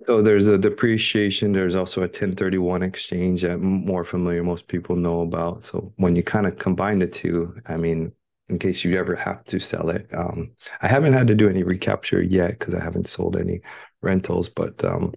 So 0.07 0.21
there's 0.21 0.49
a 0.49 0.59
depreciation. 0.59 1.53
There's 1.53 1.77
also 1.77 2.01
a 2.01 2.05
1031 2.05 2.83
exchange 2.83 3.43
that 3.43 3.61
more 3.61 4.05
familiar 4.05 4.43
most 4.43 4.67
people 4.67 4.97
know 4.97 5.21
about. 5.21 5.63
So 5.63 5.93
when 5.97 6.17
you 6.17 6.25
kind 6.25 6.47
of 6.47 6.59
combine 6.59 6.99
the 6.99 7.07
two, 7.07 7.55
I 7.67 7.77
mean, 7.77 8.13
in 8.49 8.59
case 8.59 8.83
you 8.83 8.99
ever 8.99 9.15
have 9.15 9.45
to 9.45 9.61
sell 9.61 9.91
it, 9.91 10.09
um, 10.13 10.51
I 10.81 10.89
haven't 10.89 11.13
had 11.13 11.29
to 11.29 11.37
do 11.37 11.49
any 11.49 11.63
recapture 11.63 12.21
yet 12.21 12.59
because 12.59 12.75
I 12.75 12.83
haven't 12.83 13.07
sold 13.07 13.37
any 13.37 13.61
rentals. 14.01 14.49
But 14.49 14.85
um, 14.85 15.15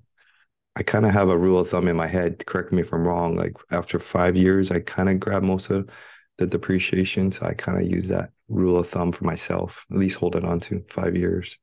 I 0.76 0.84
kind 0.84 1.06
of 1.06 1.12
have 1.14 1.30
a 1.30 1.38
rule 1.38 1.60
of 1.60 1.70
thumb 1.70 1.88
in 1.88 1.96
my 1.96 2.08
head. 2.08 2.46
Correct 2.46 2.72
me 2.72 2.82
if 2.82 2.94
I'm 2.94 3.08
wrong. 3.08 3.36
Like 3.36 3.54
after 3.72 3.98
five 4.00 4.36
years, 4.36 4.72
I 4.72 4.82
kind 4.82 5.10
of 5.10 5.20
grab 5.20 5.44
most 5.44 5.70
of 5.70 5.90
the 6.38 6.48
depreciation. 6.48 7.32
So 7.32 7.46
I 7.46 7.54
kind 7.54 7.78
of 7.82 7.90
use 7.90 8.08
that 8.10 8.32
rule 8.50 8.78
of 8.80 8.88
thumb 8.88 9.12
for 9.12 9.24
myself, 9.26 9.86
at 9.92 9.98
least 9.98 10.18
hold 10.20 10.36
it 10.36 10.44
on 10.44 10.60
to 10.62 10.82
five 10.90 11.16
years. 11.16 11.58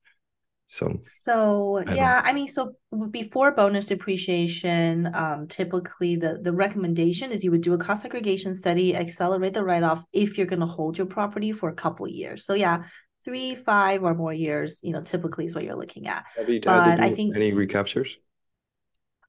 So, 0.66 1.04
so 1.04 1.82
I 1.86 1.92
yeah, 1.92 2.22
I 2.24 2.32
mean, 2.32 2.46
so 2.46 2.74
before 3.10 3.50
bonus 3.52 3.86
depreciation, 3.86 5.12
um, 5.14 5.48
typically 5.48 6.14
the 6.16 6.38
the 6.40 6.52
recommendation 6.52 7.32
is 7.32 7.42
you 7.42 7.50
would 7.50 7.60
do 7.62 7.74
a 7.74 7.78
cost 7.78 8.02
segregation 8.02 8.54
study, 8.54 8.94
accelerate 8.94 9.54
the 9.54 9.64
write 9.64 9.82
off 9.82 10.04
if 10.12 10.38
you're 10.38 10.46
going 10.46 10.60
to 10.60 10.66
hold 10.66 10.96
your 10.96 11.06
property 11.08 11.52
for 11.52 11.68
a 11.68 11.74
couple 11.74 12.06
years. 12.06 12.44
So 12.44 12.54
yeah, 12.54 12.84
three, 13.24 13.56
five, 13.56 14.04
or 14.04 14.14
more 14.14 14.32
years, 14.32 14.78
you 14.84 14.92
know, 14.92 15.00
typically 15.02 15.46
is 15.46 15.54
what 15.56 15.64
you're 15.64 15.76
looking 15.76 16.06
at. 16.06 16.24
Have 16.36 16.48
you 16.48 16.60
but 16.60 17.00
I 17.00 17.10
think 17.10 17.34
any 17.36 17.52
recaptures? 17.52 18.16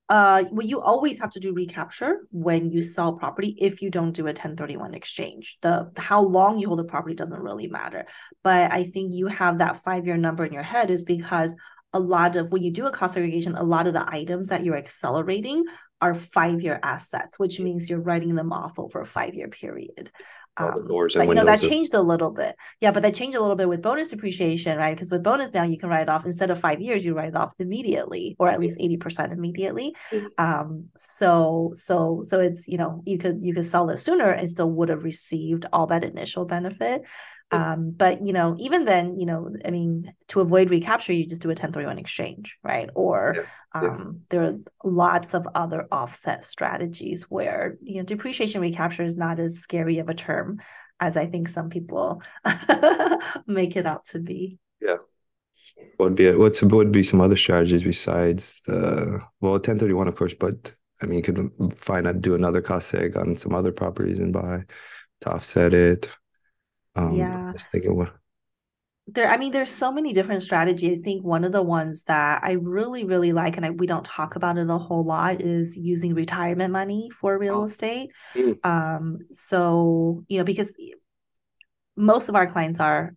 Uh, 0.09 0.43
well, 0.51 0.67
you 0.67 0.81
always 0.81 1.19
have 1.19 1.31
to 1.31 1.39
do 1.39 1.53
recapture 1.53 2.27
when 2.31 2.69
you 2.69 2.81
sell 2.81 3.13
property 3.13 3.55
if 3.59 3.81
you 3.81 3.89
don't 3.89 4.11
do 4.11 4.23
a 4.23 4.35
1031 4.35 4.93
exchange. 4.93 5.57
The 5.61 5.91
how 5.97 6.21
long 6.21 6.59
you 6.59 6.67
hold 6.67 6.81
a 6.81 6.83
property 6.83 7.15
doesn't 7.15 7.41
really 7.41 7.67
matter. 7.67 8.05
But 8.43 8.73
I 8.73 8.83
think 8.83 9.13
you 9.13 9.27
have 9.27 9.59
that 9.59 9.83
five 9.83 10.05
year 10.05 10.17
number 10.17 10.45
in 10.45 10.53
your 10.53 10.63
head 10.63 10.89
is 10.89 11.05
because 11.05 11.53
a 11.93 11.99
lot 11.99 12.35
of 12.35 12.51
when 12.51 12.63
you 12.63 12.71
do 12.71 12.85
a 12.85 12.91
cost 12.91 13.13
segregation, 13.13 13.55
a 13.55 13.63
lot 13.63 13.87
of 13.87 13.93
the 13.93 14.05
items 14.07 14.49
that 14.49 14.65
you're 14.65 14.75
accelerating 14.75 15.63
are 16.01 16.13
five 16.13 16.61
year 16.61 16.79
assets, 16.83 17.39
which 17.39 17.59
means 17.59 17.89
you're 17.89 18.01
writing 18.01 18.35
them 18.35 18.51
off 18.51 18.77
over 18.77 18.99
a 18.99 19.05
five 19.05 19.35
year 19.35 19.47
period. 19.47 20.11
Um, 20.55 20.87
but 20.87 21.27
you 21.27 21.33
know 21.33 21.45
that 21.45 21.61
changed 21.61 21.95
a 21.95 22.01
little 22.01 22.29
bit. 22.29 22.55
Yeah, 22.79 22.91
but 22.91 23.01
that 23.01 23.15
changed 23.15 23.35
a 23.35 23.41
little 23.41 23.55
bit 23.55 23.67
with 23.67 23.81
bonus 23.81 24.09
depreciation, 24.09 24.77
right? 24.77 24.93
Because 24.95 25.09
with 25.09 25.23
bonus 25.23 25.51
now 25.51 25.63
you 25.63 25.79
can 25.79 25.89
write 25.89 26.03
it 26.03 26.09
off 26.09 26.25
instead 26.25 26.51
of 26.51 26.59
five 26.59 26.79
years, 26.79 27.03
you 27.03 27.15
write 27.15 27.29
it 27.29 27.35
off 27.35 27.53
immediately, 27.57 28.35
or 28.37 28.49
at 28.49 28.59
least 28.59 28.77
eighty 28.79 28.97
percent 28.97 29.33
immediately. 29.33 29.95
Mm-hmm. 30.11 30.27
Um, 30.37 30.89
so 30.95 31.71
so 31.73 32.19
so 32.21 32.39
it's 32.39 32.67
you 32.67 32.77
know 32.77 33.01
you 33.05 33.17
could 33.17 33.43
you 33.43 33.55
could 33.55 33.65
sell 33.65 33.89
it 33.89 33.97
sooner 33.97 34.29
and 34.29 34.47
still 34.47 34.69
would 34.69 34.89
have 34.89 35.03
received 35.03 35.65
all 35.73 35.87
that 35.87 36.03
initial 36.03 36.45
benefit. 36.45 37.03
Um, 37.53 37.91
but 37.91 38.25
you 38.25 38.33
know, 38.33 38.55
even 38.59 38.85
then, 38.85 39.19
you 39.19 39.25
know, 39.25 39.49
I 39.65 39.71
mean, 39.71 40.13
to 40.29 40.41
avoid 40.41 40.69
recapture, 40.69 41.13
you 41.13 41.25
just 41.25 41.41
do 41.41 41.49
a 41.49 41.51
1031 41.51 41.97
exchange, 41.97 42.57
right? 42.63 42.89
Or 42.95 43.33
yeah, 43.35 43.43
yeah. 43.81 43.89
Um, 43.89 44.21
there 44.29 44.43
are 44.43 44.55
lots 44.83 45.33
of 45.33 45.47
other 45.55 45.87
offset 45.91 46.45
strategies 46.45 47.23
where 47.23 47.77
you 47.81 47.97
know 47.97 48.03
depreciation 48.03 48.61
recapture 48.61 49.03
is 49.03 49.17
not 49.17 49.39
as 49.39 49.59
scary 49.59 49.99
of 49.99 50.09
a 50.09 50.13
term 50.13 50.59
as 50.99 51.17
I 51.17 51.25
think 51.25 51.47
some 51.47 51.69
people 51.69 52.21
make 53.47 53.75
it 53.75 53.85
out 53.85 54.05
to 54.09 54.19
be. 54.19 54.59
Yeah. 54.81 54.97
What 55.97 56.09
would 56.09 56.15
be 56.15 56.31
what's 56.35 56.61
what 56.61 56.73
would 56.73 56.91
be 56.91 57.03
some 57.03 57.21
other 57.21 57.35
strategies 57.35 57.83
besides 57.83 58.61
the 58.65 59.21
well 59.41 59.53
1031 59.53 60.07
of 60.07 60.15
course, 60.15 60.33
but 60.33 60.73
I 61.01 61.05
mean 61.05 61.17
you 61.17 61.23
could 61.23 61.51
find 61.75 62.07
out 62.07 62.21
do 62.21 62.35
another 62.35 62.61
cost 62.61 62.93
seg 62.93 63.17
on 63.17 63.37
some 63.37 63.53
other 63.53 63.71
properties 63.71 64.19
and 64.19 64.33
buy 64.33 64.63
to 65.21 65.29
offset 65.31 65.73
it 65.73 66.09
um, 66.95 67.15
yeah. 67.15 67.49
I 67.49 67.51
was 67.51 67.67
thinking 67.67 67.95
what 67.95 68.13
there 69.07 69.29
i 69.29 69.37
mean 69.37 69.51
there's 69.51 69.71
so 69.71 69.91
many 69.91 70.13
different 70.13 70.41
strategies 70.41 71.01
i 71.01 71.03
think 71.03 71.25
one 71.25 71.43
of 71.43 71.51
the 71.51 71.61
ones 71.61 72.03
that 72.03 72.41
i 72.43 72.53
really 72.53 73.03
really 73.03 73.33
like 73.33 73.57
and 73.57 73.65
I, 73.65 73.71
we 73.71 73.85
don't 73.85 74.05
talk 74.05 74.35
about 74.35 74.57
it 74.57 74.69
a 74.69 74.77
whole 74.77 75.03
lot 75.03 75.41
is 75.41 75.77
using 75.77 76.13
retirement 76.13 76.71
money 76.71 77.09
for 77.09 77.37
real 77.37 77.61
oh. 77.61 77.65
estate 77.65 78.11
mm. 78.33 78.65
um 78.65 79.19
so 79.33 80.23
you 80.29 80.37
know 80.37 80.45
because 80.45 80.73
most 81.97 82.29
of 82.29 82.35
our 82.35 82.47
clients 82.47 82.79
are 82.79 83.13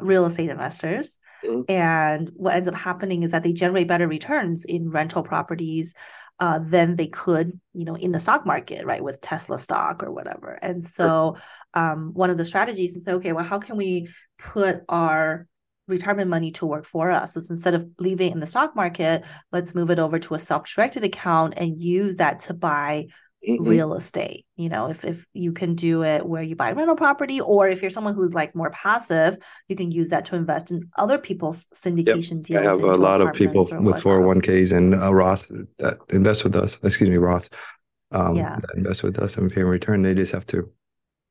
real 0.00 0.24
estate 0.24 0.48
investors 0.48 1.18
mm. 1.44 1.64
and 1.68 2.30
what 2.34 2.54
ends 2.54 2.68
up 2.68 2.74
happening 2.74 3.22
is 3.22 3.32
that 3.32 3.42
they 3.42 3.52
generate 3.52 3.88
better 3.88 4.08
returns 4.08 4.64
in 4.64 4.90
rental 4.90 5.22
properties 5.22 5.94
uh, 6.40 6.58
than 6.58 6.96
they 6.96 7.06
could, 7.06 7.60
you 7.72 7.84
know, 7.84 7.94
in 7.94 8.10
the 8.10 8.18
stock 8.18 8.44
market, 8.46 8.84
right, 8.84 9.04
with 9.04 9.20
Tesla 9.20 9.58
stock 9.58 10.02
or 10.02 10.10
whatever. 10.10 10.58
And 10.60 10.82
so, 10.82 11.36
um, 11.74 12.12
one 12.14 12.30
of 12.30 12.38
the 12.38 12.44
strategies 12.44 12.96
is 12.96 13.06
okay, 13.06 13.32
well, 13.32 13.44
how 13.44 13.58
can 13.58 13.76
we 13.76 14.08
put 14.38 14.80
our 14.88 15.46
retirement 15.88 16.30
money 16.30 16.50
to 16.52 16.66
work 16.66 16.86
for 16.86 17.10
us? 17.10 17.34
So 17.34 17.40
instead 17.50 17.74
of 17.74 17.86
leaving 17.98 18.30
it 18.30 18.34
in 18.34 18.40
the 18.40 18.46
stock 18.46 18.74
market, 18.74 19.24
let's 19.52 19.74
move 19.74 19.90
it 19.90 19.98
over 19.98 20.18
to 20.18 20.34
a 20.34 20.38
self-directed 20.38 21.04
account 21.04 21.54
and 21.56 21.80
use 21.80 22.16
that 22.16 22.40
to 22.40 22.54
buy 22.54 23.06
mm-hmm. 23.48 23.68
real 23.68 23.94
estate 23.94 24.46
you 24.56 24.68
know 24.68 24.88
if 24.88 25.04
if 25.04 25.26
you 25.32 25.52
can 25.52 25.74
do 25.74 26.02
it 26.02 26.24
where 26.24 26.42
you 26.42 26.56
buy 26.56 26.72
rental 26.72 26.96
property 26.96 27.40
or 27.40 27.68
if 27.68 27.82
you're 27.82 27.90
someone 27.90 28.14
who's 28.14 28.34
like 28.34 28.54
more 28.54 28.70
passive 28.70 29.38
you 29.68 29.76
can 29.76 29.90
use 29.90 30.10
that 30.10 30.24
to 30.24 30.36
invest 30.36 30.70
in 30.70 30.88
other 30.96 31.18
people's 31.18 31.66
syndication 31.74 32.36
yep. 32.36 32.42
deals 32.42 32.66
i 32.66 32.70
have 32.70 32.82
a 32.82 32.96
lot 32.96 33.20
of 33.20 33.32
people 33.32 33.62
with 33.62 34.02
401ks 34.02 34.76
and 34.76 34.94
uh, 34.94 35.12
roth 35.12 35.50
that 35.78 35.98
invest 36.10 36.44
with 36.44 36.56
us 36.56 36.78
excuse 36.82 37.10
me 37.10 37.16
roth 37.16 37.48
um, 38.12 38.36
yeah. 38.36 38.58
invest 38.74 39.02
with 39.02 39.18
us 39.18 39.36
and 39.36 39.50
pay 39.50 39.62
in 39.62 39.66
return 39.66 40.02
they 40.02 40.14
just 40.14 40.32
have 40.32 40.46
to 40.46 40.70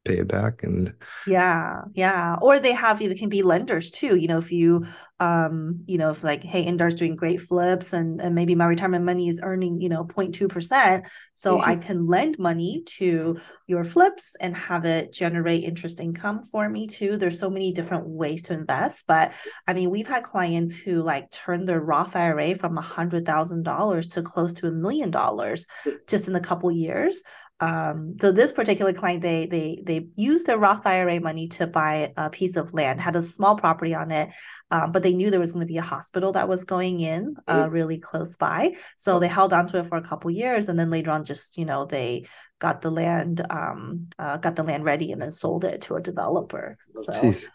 pay 0.06 0.18
it 0.18 0.28
back 0.28 0.64
and 0.64 0.94
yeah 1.28 1.82
yeah. 1.94 2.36
Or 2.42 2.60
they 2.60 2.74
have 2.74 3.00
they 3.00 3.14
can 3.16 3.30
be 3.30 3.44
lenders 3.44 3.92
too 3.92 4.16
you 4.16 4.28
know 4.28 4.38
if 4.38 4.52
you 4.52 4.86
um 5.20 5.82
you 5.86 6.00
know 6.00 6.10
if 6.10 6.24
like 6.24 6.44
hey 6.44 6.64
indar's 6.64 6.96
doing 6.96 7.16
great 7.16 7.40
flips 7.40 7.94
and, 7.94 8.20
and 8.20 8.34
maybe 8.34 8.56
my 8.56 8.66
retirement 8.66 9.06
money 9.06 9.30
is 9.30 9.40
earning 9.44 9.80
you 9.80 9.88
know 9.88 10.04
0.2% 10.04 11.06
so 11.36 11.58
mm-hmm. 11.58 11.70
i 11.70 11.76
can 11.76 12.08
lend 12.08 12.40
money 12.40 12.82
to 12.88 13.40
your 13.68 13.84
flips 13.84 14.36
and 14.40 14.58
have 14.58 14.84
it 14.86 15.14
generate 15.14 15.64
interest 15.64 16.00
income 16.00 16.44
for 16.44 16.68
me 16.68 16.88
too. 16.88 17.18
There's 17.18 17.40
so 17.40 17.50
many 17.50 17.72
different 17.72 18.08
ways 18.08 18.44
to 18.44 18.54
invest 18.54 19.06
but 19.08 19.34
i 19.68 19.74
mean 19.74 19.92
we've 19.92 20.08
had 20.08 20.24
clients 20.24 20.76
who 20.76 21.04
like 21.04 21.30
turn 21.30 21.66
their 21.66 21.80
roth 21.80 22.16
ira 22.16 22.56
from 22.56 22.78
a 22.78 22.82
hundred 22.82 23.26
thousand 23.26 23.64
dollars 23.64 24.08
to 24.08 24.24
close 24.24 24.54
to 24.54 24.68
a 24.68 24.72
million 24.72 25.12
dollars 25.12 25.68
just 26.08 26.28
in 26.28 26.36
a 26.36 26.40
couple 26.40 26.72
years 26.72 27.22
um, 27.62 28.18
so 28.20 28.32
this 28.32 28.52
particular 28.52 28.92
client, 28.92 29.22
they 29.22 29.46
they 29.46 29.84
they 29.86 30.08
used 30.16 30.48
their 30.48 30.58
Roth 30.58 30.88
IRA 30.88 31.20
money 31.20 31.48
to 31.50 31.68
buy 31.68 32.12
a 32.18 32.32
piece 32.32 32.56
of 32.56 32.74
land, 32.74 33.00
had 33.00 33.16
a 33.16 33.22
small 33.22 33.56
property 33.56 33.94
on 33.94 34.10
it, 34.10 34.30
um, 34.72 34.92
but 34.92 35.04
they 35.04 35.14
knew 35.14 35.30
there 35.30 35.40
was 35.40 35.52
going 35.52 35.66
to 35.66 35.72
be 35.72 35.78
a 35.78 35.84
hospital 35.84 36.32
that 36.32 36.50
was 36.50 36.64
going 36.64 37.00
in 37.00 37.36
uh, 37.48 37.64
mm-hmm. 37.64 37.72
really 37.72 38.00
close 38.00 38.36
by. 38.36 38.76
So 38.98 39.20
they 39.20 39.28
held 39.28 39.54
on 39.54 39.68
to 39.68 39.78
it 39.78 39.86
for 39.86 39.98
a 39.98 40.02
couple 40.02 40.32
years, 40.32 40.70
and 40.70 40.80
then 40.80 40.90
later 40.90 41.12
on, 41.12 41.24
just 41.24 41.56
you 41.60 41.66
know, 41.66 41.86
they 41.86 42.26
got 42.58 42.82
the 42.82 42.90
land, 42.90 43.46
um, 43.52 44.08
uh, 44.18 44.38
got 44.38 44.56
the 44.56 44.64
land 44.64 44.84
ready, 44.84 45.12
and 45.12 45.22
then 45.22 45.32
sold 45.32 45.64
it 45.64 45.82
to 45.82 45.96
a 45.96 46.02
developer. 46.02 46.80
Oh, 46.98 47.04
so. 47.04 47.22
Geez. 47.22 47.52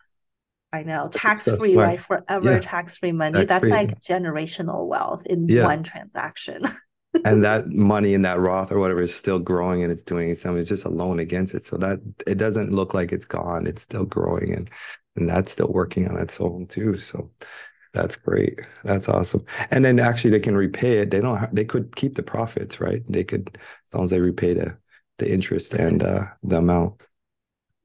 I 0.72 0.82
know. 0.84 1.08
Tax 1.08 1.48
free, 1.48 1.76
right? 1.76 1.98
Forever 1.98 2.52
yeah. 2.52 2.58
tax 2.60 2.96
free 2.96 3.12
money. 3.12 3.44
Tax-free. 3.44 3.70
That's 3.70 3.88
like 3.88 4.02
generational 4.02 4.86
wealth 4.86 5.24
in 5.26 5.48
yeah. 5.48 5.64
one 5.64 5.82
transaction. 5.82 6.62
and 7.24 7.44
that 7.44 7.68
money 7.68 8.14
in 8.14 8.22
that 8.22 8.38
Roth 8.38 8.70
or 8.72 8.78
whatever 8.78 9.02
is 9.02 9.14
still 9.14 9.38
growing 9.38 9.82
and 9.82 9.92
it's 9.92 10.02
doing 10.02 10.34
something. 10.34 10.60
It's 10.60 10.68
just 10.68 10.84
a 10.84 10.90
loan 10.90 11.18
against 11.18 11.54
it. 11.54 11.62
So 11.62 11.76
that 11.78 12.00
it 12.26 12.36
doesn't 12.36 12.72
look 12.72 12.94
like 12.94 13.12
it's 13.12 13.26
gone. 13.26 13.66
It's 13.66 13.82
still 13.82 14.04
growing 14.04 14.52
and 14.52 14.70
and 15.16 15.28
that's 15.28 15.52
still 15.52 15.72
working 15.72 16.08
on 16.08 16.18
its 16.18 16.40
own 16.40 16.66
too. 16.66 16.98
So 16.98 17.30
that's 17.94 18.16
great. 18.16 18.60
That's 18.84 19.08
awesome. 19.08 19.44
And 19.70 19.84
then 19.84 19.98
actually 19.98 20.30
they 20.30 20.40
can 20.40 20.56
repay 20.56 20.98
it. 20.98 21.10
They 21.10 21.20
don't 21.20 21.38
have, 21.38 21.54
they 21.54 21.64
could 21.64 21.96
keep 21.96 22.14
the 22.14 22.22
profits, 22.22 22.80
right? 22.80 23.02
They 23.08 23.24
could 23.24 23.58
as 23.86 23.94
long 23.94 24.04
as 24.04 24.10
they 24.10 24.20
repay 24.20 24.54
the 24.54 24.76
the 25.18 25.32
interest 25.32 25.72
and 25.72 26.02
uh 26.02 26.24
the 26.42 26.58
amount 26.58 27.00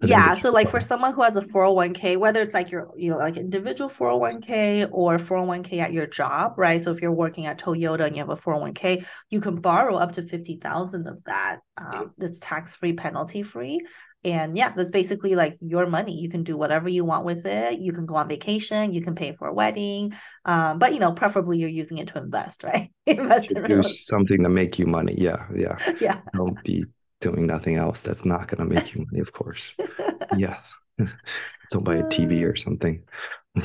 yeah 0.04 0.34
so 0.34 0.52
like 0.52 0.70
for 0.70 0.80
someone 0.80 1.14
who 1.14 1.22
has 1.22 1.36
a 1.36 1.42
401k 1.42 2.18
whether 2.18 2.42
it's 2.42 2.54
like 2.54 2.72
your 2.72 2.90
you 2.98 3.12
know 3.12 3.18
like 3.18 3.38
individual 3.38 3.90
401k 3.90 4.90
or 4.92 5.18
401k 5.18 5.80
at 5.80 5.94
your 5.94 6.08
job 6.08 6.54
right? 6.58 6.82
So 6.82 6.92
if 6.92 7.02
you're 7.02 7.12
working 7.12 7.46
at 7.46 7.60
toyota 7.60 8.06
and 8.06 8.16
you 8.16 8.22
have 8.22 8.30
a 8.30 8.36
401k 8.36 9.06
you 9.30 9.42
can 9.42 9.56
borrow 9.56 9.96
up 9.96 10.14
to 10.14 10.22
50000 10.22 11.08
of 11.08 11.24
that 11.26 11.60
um, 11.78 12.12
it's 12.20 12.40
tax 12.40 12.76
free 12.76 12.94
penalty 12.94 13.44
free 13.44 13.82
and 14.24 14.56
yeah 14.56 14.72
that's 14.76 14.92
basically 14.92 15.36
like 15.36 15.58
your 15.62 15.88
money. 15.88 16.20
You 16.20 16.30
can 16.30 16.44
do 16.44 16.56
whatever 16.56 16.88
you 16.90 17.04
want 17.04 17.26
with 17.26 17.46
it. 17.46 17.80
You 17.80 17.92
can 17.92 18.06
go 18.06 18.16
on 18.16 18.28
vacation. 18.28 18.94
You 18.94 19.02
can 19.02 19.16
pay 19.16 19.34
for 19.34 19.48
a 19.48 19.54
wedding. 19.54 20.14
Um, 20.46 20.80
but 20.80 20.94
you 20.94 21.00
know 21.00 21.14
preferably 21.14 21.58
you're 21.58 21.70
using 21.70 21.98
it 21.98 22.10
to 22.10 22.20
invest 22.20 22.64
right? 22.64 22.92
Invest 23.06 23.52
in 23.52 23.64
do 23.64 23.84
something 23.84 24.44
to 24.44 24.50
make 24.50 24.78
you 24.78 24.86
money. 24.86 25.16
Yeah 25.18 25.48
yeah. 25.54 25.78
Yeah. 26.02 26.22
Don't 26.34 26.62
be 26.64 26.86
doing 27.22 27.48
nothing 27.48 27.78
else 27.78 28.02
that's 28.02 28.26
not 28.26 28.48
going 28.48 28.68
to 28.68 28.76
make 28.76 28.94
you 28.94 29.06
money, 29.06 29.22
of 29.22 29.32
course. 29.32 29.76
yes. 30.38 30.78
Don't 31.72 31.86
buy 31.86 31.96
a 31.96 32.04
TV 32.04 32.46
or 32.46 32.56
something. 32.56 33.02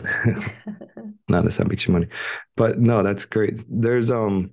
not 1.29 1.39
unless 1.41 1.57
that 1.57 1.69
makes 1.69 1.87
you 1.87 1.93
money. 1.93 2.09
But 2.57 2.79
no, 2.79 3.03
that's 3.03 3.25
great. 3.25 3.65
There's 3.69 4.11
um 4.11 4.51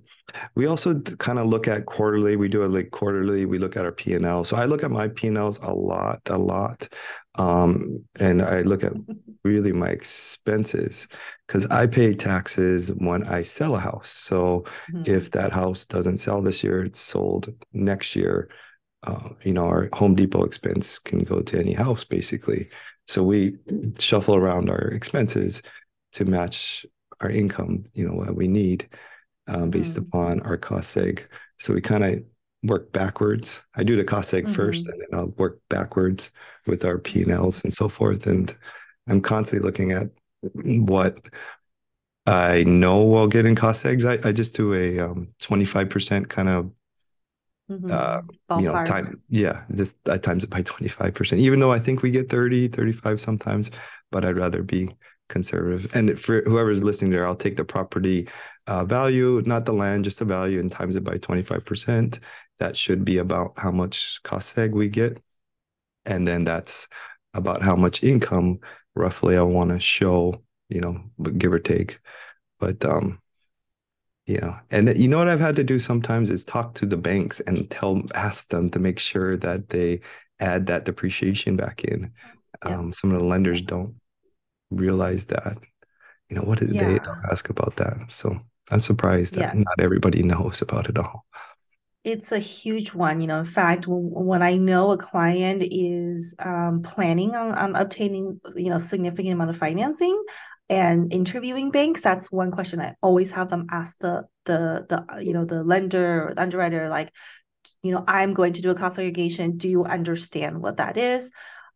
we 0.54 0.66
also 0.66 1.00
kind 1.00 1.38
of 1.38 1.46
look 1.46 1.68
at 1.68 1.86
quarterly. 1.86 2.36
We 2.36 2.48
do 2.48 2.62
it 2.62 2.68
like 2.68 2.90
quarterly. 2.90 3.44
We 3.44 3.58
look 3.58 3.76
at 3.76 3.84
our 3.84 3.92
P 3.92 4.14
and 4.14 4.24
L. 4.24 4.44
So 4.44 4.56
I 4.56 4.64
look 4.64 4.82
at 4.82 4.90
my 4.90 5.08
P 5.08 5.28
and 5.28 5.38
Ls 5.38 5.58
a 5.58 5.72
lot, 5.72 6.20
a 6.26 6.38
lot, 6.38 6.88
um, 7.36 8.04
and 8.18 8.42
I 8.42 8.62
look 8.62 8.84
at 8.84 8.92
really 9.44 9.72
my 9.72 9.88
expenses 9.88 11.08
because 11.46 11.66
I 11.66 11.86
pay 11.86 12.14
taxes 12.14 12.92
when 12.94 13.24
I 13.24 13.42
sell 13.42 13.76
a 13.76 13.80
house. 13.80 14.08
So 14.08 14.64
mm-hmm. 14.90 15.02
if 15.06 15.30
that 15.32 15.52
house 15.52 15.84
doesn't 15.84 16.18
sell 16.18 16.42
this 16.42 16.64
year, 16.64 16.84
it's 16.84 17.00
sold 17.00 17.52
next 17.72 18.16
year 18.16 18.48
uh, 19.04 19.30
you 19.42 19.52
know, 19.52 19.66
our 19.66 19.88
Home 19.94 20.14
Depot 20.14 20.44
expense 20.44 20.98
can 20.98 21.20
go 21.20 21.40
to 21.40 21.58
any 21.58 21.72
house 21.72 22.04
basically. 22.04 22.68
So 23.06 23.22
we 23.22 23.56
shuffle 23.98 24.34
around 24.34 24.70
our 24.70 24.88
expenses 24.88 25.62
to 26.12 26.24
match 26.24 26.86
our 27.20 27.30
income, 27.30 27.84
you 27.94 28.06
know, 28.06 28.14
what 28.14 28.34
we 28.34 28.48
need 28.48 28.88
um, 29.46 29.70
based 29.70 29.96
mm-hmm. 29.96 30.06
upon 30.06 30.40
our 30.40 30.56
cost 30.56 30.96
seg. 30.96 31.24
So 31.58 31.74
we 31.74 31.80
kind 31.80 32.04
of 32.04 32.24
work 32.62 32.92
backwards. 32.92 33.62
I 33.76 33.82
do 33.82 33.96
the 33.96 34.04
cost 34.04 34.32
seg 34.32 34.44
mm-hmm. 34.44 34.52
first, 34.52 34.86
and 34.86 35.00
then 35.00 35.18
I'll 35.18 35.28
work 35.36 35.60
backwards 35.68 36.30
with 36.66 36.84
our 36.84 36.98
P 36.98 37.22
and 37.22 37.30
Ls 37.30 37.62
and 37.64 37.72
so 37.72 37.88
forth. 37.88 38.26
And 38.26 38.54
I'm 39.08 39.20
constantly 39.20 39.66
looking 39.66 39.92
at 39.92 40.08
what 40.42 41.28
I 42.26 42.64
know 42.64 43.16
I'll 43.16 43.26
get 43.26 43.44
in 43.44 43.54
cost 43.54 43.84
segs. 43.84 44.04
I, 44.04 44.28
I 44.28 44.32
just 44.32 44.54
do 44.54 44.72
a 44.72 44.98
um, 44.98 45.28
25% 45.42 46.28
kind 46.28 46.48
of 46.48 46.70
Mm-hmm. 47.70 47.94
Uh, 47.94 48.22
you 48.54 48.68
know, 48.68 48.78
time, 48.78 49.22
yeah, 49.28 49.64
just 49.74 49.96
I 50.08 50.16
times 50.18 50.44
it 50.44 50.50
by 50.50 50.62
25%, 50.64 51.40
even 51.42 51.60
though 51.60 51.72
I 51.72 51.78
think 51.78 52.02
we 52.02 52.10
get 52.10 52.28
30, 52.28 52.68
35 52.68 53.20
sometimes, 53.20 53.70
but 54.10 54.24
I'd 54.24 54.36
rather 54.36 54.62
be 54.62 54.88
conservative. 55.28 55.94
And 55.94 56.18
for 56.18 56.42
whoever's 56.42 56.82
listening 56.84 57.10
there, 57.10 57.26
I'll 57.26 57.36
take 57.36 57.56
the 57.56 57.64
property 57.64 58.28
uh, 58.66 58.84
value, 58.84 59.42
not 59.46 59.66
the 59.66 59.72
land, 59.72 60.04
just 60.04 60.18
the 60.18 60.24
value, 60.24 60.60
and 60.60 60.70
times 60.70 60.96
it 60.96 61.04
by 61.04 61.18
25%. 61.18 62.20
That 62.58 62.76
should 62.76 63.04
be 63.04 63.18
about 63.18 63.54
how 63.58 63.70
much 63.70 64.20
cost 64.22 64.56
seg 64.56 64.72
we 64.72 64.88
get. 64.88 65.20
And 66.06 66.26
then 66.26 66.44
that's 66.44 66.88
about 67.34 67.62
how 67.62 67.76
much 67.76 68.02
income 68.02 68.60
roughly 68.94 69.36
I 69.36 69.42
want 69.42 69.70
to 69.70 69.80
show, 69.80 70.42
you 70.68 70.80
know, 70.80 70.98
give 71.38 71.52
or 71.52 71.58
take. 71.58 71.98
But 72.60 72.84
um, 72.84 73.20
yeah. 74.26 74.60
And 74.70 74.96
you 74.96 75.08
know 75.08 75.18
what 75.18 75.28
I've 75.28 75.40
had 75.40 75.56
to 75.56 75.64
do 75.64 75.78
sometimes 75.78 76.30
is 76.30 76.44
talk 76.44 76.74
to 76.74 76.86
the 76.86 76.96
banks 76.96 77.40
and 77.40 77.70
tell 77.70 78.02
ask 78.14 78.48
them 78.48 78.70
to 78.70 78.78
make 78.78 78.98
sure 78.98 79.36
that 79.38 79.68
they 79.68 80.00
add 80.40 80.66
that 80.66 80.84
depreciation 80.84 81.56
back 81.56 81.84
in. 81.84 82.12
Yeah. 82.64 82.78
Um, 82.78 82.94
some 82.94 83.12
of 83.12 83.20
the 83.20 83.26
lenders 83.26 83.60
don't 83.60 83.94
realize 84.70 85.26
that. 85.26 85.58
You 86.28 86.36
know, 86.36 86.42
what 86.42 86.58
did 86.58 86.70
yeah. 86.70 86.88
they 86.88 87.00
ask 87.30 87.50
about 87.50 87.76
that? 87.76 88.10
So 88.10 88.38
I'm 88.70 88.80
surprised 88.80 89.34
that 89.34 89.54
yes. 89.54 89.64
not 89.64 89.84
everybody 89.84 90.22
knows 90.22 90.62
about 90.62 90.88
it 90.88 90.98
all. 90.98 91.26
It's 92.04 92.32
a 92.32 92.38
huge 92.38 92.92
one. 92.92 93.20
You 93.22 93.26
know, 93.26 93.38
in 93.38 93.44
fact, 93.46 93.86
when 93.88 94.42
I 94.42 94.56
know 94.56 94.90
a 94.92 94.98
client 94.98 95.62
is 95.64 96.34
um, 96.38 96.82
planning 96.82 97.34
on, 97.34 97.54
on 97.54 97.76
obtaining, 97.76 98.40
you 98.54 98.68
know, 98.68 98.78
significant 98.78 99.32
amount 99.32 99.50
of 99.50 99.56
financing, 99.56 100.22
and 100.70 101.12
interviewing 101.12 101.70
banks 101.70 102.00
that's 102.00 102.32
one 102.32 102.50
question 102.50 102.80
i 102.80 102.94
always 103.02 103.30
have 103.30 103.50
them 103.50 103.66
ask 103.70 103.98
the 103.98 104.24
the 104.46 104.86
the 104.88 105.22
you 105.22 105.32
know 105.32 105.44
the 105.44 105.62
lender 105.62 106.28
or 106.28 106.34
the 106.34 106.40
underwriter 106.40 106.88
like 106.88 107.12
you 107.82 107.92
know 107.92 108.02
i'm 108.08 108.32
going 108.32 108.54
to 108.54 108.62
do 108.62 108.70
a 108.70 108.74
cost 108.74 108.96
segregation 108.96 109.56
do 109.58 109.68
you 109.68 109.84
understand 109.84 110.60
what 110.62 110.78
that 110.78 110.96
is 110.96 111.30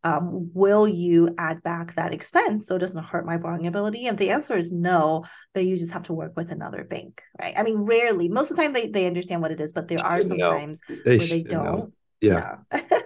um, 0.04 0.50
will 0.54 0.86
you 0.86 1.34
add 1.38 1.62
back 1.62 1.94
that 1.94 2.14
expense 2.14 2.66
so 2.66 2.76
it 2.76 2.80
doesn't 2.80 3.04
hurt 3.04 3.26
my 3.26 3.36
borrowing 3.36 3.66
ability? 3.66 4.06
If 4.06 4.16
the 4.16 4.30
answer 4.30 4.56
is 4.56 4.72
no, 4.72 5.24
then 5.54 5.66
you 5.66 5.76
just 5.76 5.92
have 5.92 6.04
to 6.04 6.12
work 6.12 6.32
with 6.36 6.50
another 6.50 6.84
bank, 6.84 7.22
right? 7.40 7.54
I 7.56 7.62
mean, 7.62 7.78
rarely, 7.78 8.28
most 8.28 8.50
of 8.50 8.56
the 8.56 8.62
time 8.62 8.72
they, 8.72 8.88
they 8.88 9.06
understand 9.06 9.42
what 9.42 9.50
it 9.50 9.60
is, 9.60 9.72
but 9.72 9.88
there 9.88 10.04
are 10.04 10.22
some 10.22 10.38
times 10.38 10.80
they 11.04 11.18
where 11.18 11.26
they 11.26 11.42
don't. 11.42 11.64
Know. 11.64 11.92
Yeah. 12.20 12.56
yeah. 12.72 12.80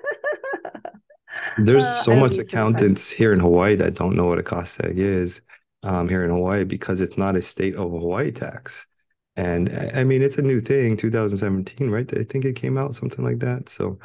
There's 1.59 1.85
uh, 1.85 2.03
so 2.03 2.15
much 2.15 2.37
accountants 2.39 3.11
here 3.11 3.33
in 3.33 3.41
Hawaii 3.41 3.75
that 3.77 3.95
don't 3.95 4.17
know 4.17 4.27
what 4.27 4.39
a 4.39 4.43
cost 4.43 4.81
seg 4.81 4.97
is 4.97 5.43
um, 5.83 6.09
here 6.09 6.25
in 6.25 6.31
Hawaii 6.31 6.65
because 6.65 7.01
it's 7.01 7.19
not 7.19 7.37
a 7.37 7.43
state 7.43 7.75
of 7.75 7.91
Hawaii 7.91 8.31
tax. 8.31 8.87
And 9.37 9.71
I 9.95 10.05
mean, 10.05 10.23
it's 10.23 10.37
a 10.37 10.43
new 10.43 10.61
thing, 10.61 10.97
2017, 10.97 11.91
right? 11.91 12.19
I 12.19 12.23
think 12.23 12.45
it 12.45 12.57
came 12.57 12.77
out 12.77 12.95
something 12.95 13.25
like 13.25 13.39
that. 13.39 13.69
So, 13.71 13.99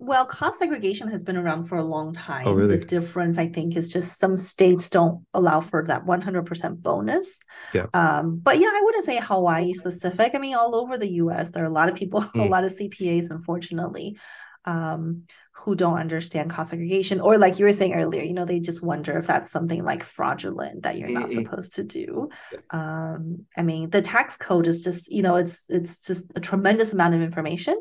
well, 0.00 0.24
cost 0.24 0.58
segregation 0.58 1.08
has 1.08 1.22
been 1.22 1.36
around 1.36 1.66
for 1.66 1.76
a 1.76 1.84
long 1.84 2.14
time. 2.14 2.46
Oh, 2.46 2.52
really? 2.52 2.78
The 2.78 2.86
difference, 2.86 3.36
I 3.36 3.48
think, 3.48 3.76
is 3.76 3.92
just 3.92 4.18
some 4.18 4.34
states 4.34 4.88
don't 4.88 5.26
allow 5.34 5.60
for 5.60 5.84
that 5.88 6.06
100% 6.06 6.82
bonus. 6.82 7.40
Yeah. 7.74 7.86
Um, 7.92 8.38
but 8.42 8.58
yeah, 8.58 8.70
I 8.72 8.80
wouldn't 8.82 9.04
say 9.04 9.20
Hawaii 9.22 9.74
specific. 9.74 10.34
I 10.34 10.38
mean, 10.38 10.54
all 10.54 10.74
over 10.74 10.96
the 10.96 11.10
US, 11.24 11.50
there 11.50 11.62
are 11.62 11.66
a 11.66 11.72
lot 11.72 11.90
of 11.90 11.96
people, 11.96 12.20
mm. 12.34 12.46
a 12.46 12.48
lot 12.48 12.64
of 12.64 12.72
CPAs, 12.72 13.30
unfortunately, 13.30 14.16
um, 14.64 15.24
who 15.52 15.74
don't 15.74 15.98
understand 15.98 16.48
cost 16.48 16.70
segregation 16.70 17.20
or 17.20 17.36
like 17.36 17.58
you 17.58 17.66
were 17.66 17.72
saying 17.72 17.92
earlier 17.92 18.22
you 18.22 18.32
know 18.32 18.46
they 18.46 18.60
just 18.60 18.82
wonder 18.82 19.18
if 19.18 19.26
that's 19.26 19.50
something 19.50 19.84
like 19.84 20.02
fraudulent 20.02 20.84
that 20.84 20.96
you're 20.96 21.10
not 21.10 21.28
mm-hmm. 21.28 21.42
supposed 21.42 21.74
to 21.74 21.84
do 21.84 22.30
um 22.70 23.44
i 23.58 23.62
mean 23.62 23.90
the 23.90 24.00
tax 24.00 24.38
code 24.38 24.66
is 24.66 24.82
just 24.82 25.12
you 25.12 25.20
know 25.20 25.36
it's 25.36 25.68
it's 25.68 26.02
just 26.02 26.32
a 26.34 26.40
tremendous 26.40 26.94
amount 26.94 27.14
of 27.14 27.20
information 27.20 27.78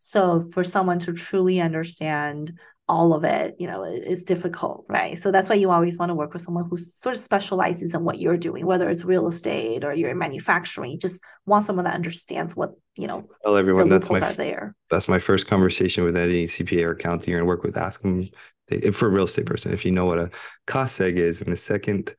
so 0.00 0.38
for 0.38 0.62
someone 0.62 1.00
to 1.00 1.12
truly 1.12 1.60
understand 1.60 2.56
all 2.88 3.12
of 3.12 3.24
it, 3.24 3.56
you 3.58 3.66
know, 3.66 3.82
it's 3.82 4.22
difficult, 4.22 4.86
right? 4.88 5.18
So 5.18 5.32
that's 5.32 5.48
why 5.48 5.56
you 5.56 5.72
always 5.72 5.98
want 5.98 6.10
to 6.10 6.14
work 6.14 6.32
with 6.32 6.40
someone 6.40 6.68
who 6.70 6.76
sort 6.76 7.16
of 7.16 7.20
specializes 7.20 7.94
in 7.94 8.04
what 8.04 8.20
you're 8.20 8.36
doing, 8.36 8.64
whether 8.64 8.88
it's 8.88 9.04
real 9.04 9.26
estate 9.26 9.84
or 9.84 9.92
you're 9.92 10.10
in 10.10 10.18
manufacturing. 10.18 10.92
You 10.92 10.98
just 10.98 11.22
want 11.46 11.66
someone 11.66 11.84
that 11.84 11.96
understands 11.96 12.54
what, 12.54 12.74
you 12.96 13.08
know, 13.08 13.28
tell 13.44 13.56
everyone 13.56 13.88
that's 13.88 14.08
my, 14.08 14.20
there. 14.20 14.76
That's 14.88 15.08
my 15.08 15.18
first 15.18 15.48
conversation 15.48 16.04
with 16.04 16.16
any 16.16 16.44
CPA 16.44 16.84
or 16.84 16.90
accountant 16.92 17.26
you're 17.26 17.40
going 17.40 17.46
to 17.46 17.48
work 17.48 17.64
with. 17.64 17.76
Ask 17.76 18.00
them 18.02 18.28
they, 18.68 18.92
for 18.92 19.08
a 19.08 19.10
real 19.10 19.24
estate 19.24 19.46
person 19.46 19.72
if 19.72 19.84
you 19.84 19.90
know 19.90 20.06
what 20.06 20.18
a 20.18 20.30
cost 20.68 21.00
seg 21.00 21.16
is. 21.16 21.40
And 21.40 21.50
the 21.52 21.56
second, 21.56 22.14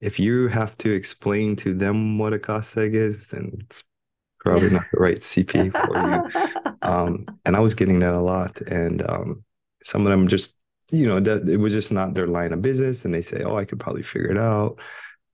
if 0.00 0.18
you 0.18 0.48
have 0.48 0.78
to 0.78 0.90
explain 0.90 1.56
to 1.56 1.74
them 1.74 2.18
what 2.18 2.32
a 2.32 2.38
cost 2.38 2.74
seg 2.74 2.94
is, 2.94 3.28
then 3.28 3.52
it's 3.60 3.84
probably 4.48 4.70
not 4.70 4.84
the 4.92 5.00
right 5.00 5.18
CPA 5.18 5.72
for 5.72 5.96
you. 5.96 6.72
Um, 6.80 7.26
and 7.44 7.54
I 7.54 7.60
was 7.60 7.74
getting 7.74 7.98
that 7.98 8.14
a 8.14 8.20
lot. 8.20 8.62
And 8.62 9.06
um, 9.06 9.44
some 9.82 10.06
of 10.06 10.10
them 10.10 10.28
just 10.28 10.56
you 10.90 11.06
know 11.06 11.20
that 11.20 11.48
it 11.48 11.58
was 11.58 11.72
just 11.72 11.92
not 11.92 12.14
their 12.14 12.26
line 12.26 12.52
of 12.52 12.62
business 12.62 13.04
and 13.04 13.12
they 13.12 13.22
say 13.22 13.42
oh 13.42 13.56
i 13.56 13.64
could 13.64 13.78
probably 13.78 14.02
figure 14.02 14.30
it 14.30 14.38
out 14.38 14.80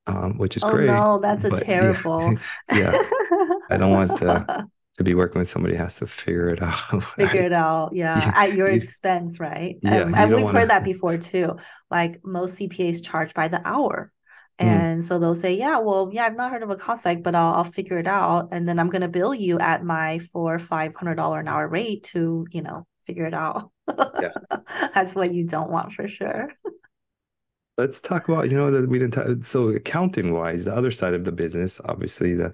um, 0.07 0.37
which 0.37 0.57
is 0.57 0.65
oh, 0.65 0.71
great 0.71 0.87
no 0.87 1.19
that's 1.23 1.45
a 1.45 1.51
but, 1.51 1.63
terrible 1.65 2.37
yeah, 2.73 2.93
yeah. 2.93 3.49
i 3.71 3.77
don't 3.77 3.93
want 3.93 4.17
to 4.19 4.67
to 4.95 5.03
be 5.03 5.15
working 5.15 5.39
with 5.39 5.49
somebody 5.49 5.75
has 5.75 5.97
to 5.97 6.07
figure 6.07 6.49
it 6.49 6.63
out 6.63 7.03
figure 7.03 7.41
it 7.41 7.53
out 7.53 7.91
yeah, 7.95 8.19
yeah. 8.19 8.33
at 8.35 8.53
your 8.55 8.69
expense 8.69 9.41
right 9.41 9.77
yeah, 9.83 10.03
um, 10.03 10.15
and 10.15 10.33
we've 10.33 10.45
wanna... 10.45 10.61
heard 10.61 10.71
that 10.71 10.85
before 10.85 11.17
too 11.17 11.57
like 11.91 12.21
most 12.25 12.59
cpas 12.59 13.03
charge 13.05 13.33
by 13.35 13.49
the 13.49 13.61
hour. 13.67 14.13
And 14.59 15.03
mm. 15.03 15.05
so 15.05 15.19
they'll 15.19 15.35
say, 15.35 15.57
yeah, 15.57 15.79
well, 15.79 16.11
yeah, 16.13 16.27
I've 16.27 16.37
not 16.37 16.53
heard 16.53 16.63
of 16.63 16.71
a 16.71 16.77
cost 16.77 17.05
seg, 17.05 17.23
but 17.23 17.35
I'll, 17.35 17.55
I'll 17.55 17.65
figure 17.65 17.99
it 17.99 18.07
out. 18.07 18.49
And 18.53 18.69
then 18.69 18.79
I'm 18.79 18.89
going 18.89 19.03
to 19.03 19.09
bill 19.09 19.35
you 19.35 19.59
at 19.59 19.85
my 19.85 20.21
four, 20.33 20.59
$500 20.59 21.41
an 21.41 21.49
hour 21.49 21.67
rate 21.67 22.05
to, 22.05 22.47
you 22.51 22.63
know, 22.63 22.87
figure 23.05 23.27
it 23.27 23.35
out. 23.35 23.71
Yeah. 23.89 24.31
That's 24.95 25.15
what 25.15 25.35
you 25.35 25.45
don't 25.45 25.71
want 25.71 25.93
for 25.93 26.07
sure. 26.07 26.53
let's 27.77 28.01
talk 28.01 28.29
about 28.29 28.49
you 28.49 28.57
know 28.57 28.71
that 28.71 28.89
we 28.89 29.01
didn't 29.01 29.15
talk, 29.15 29.27
so 29.43 29.67
accounting 29.69 30.33
wise 30.33 30.65
the 30.65 30.73
other 30.73 30.93
side 30.93 31.13
of 31.13 31.25
the 31.25 31.33
business 31.33 31.81
obviously 31.87 32.35
the 32.35 32.53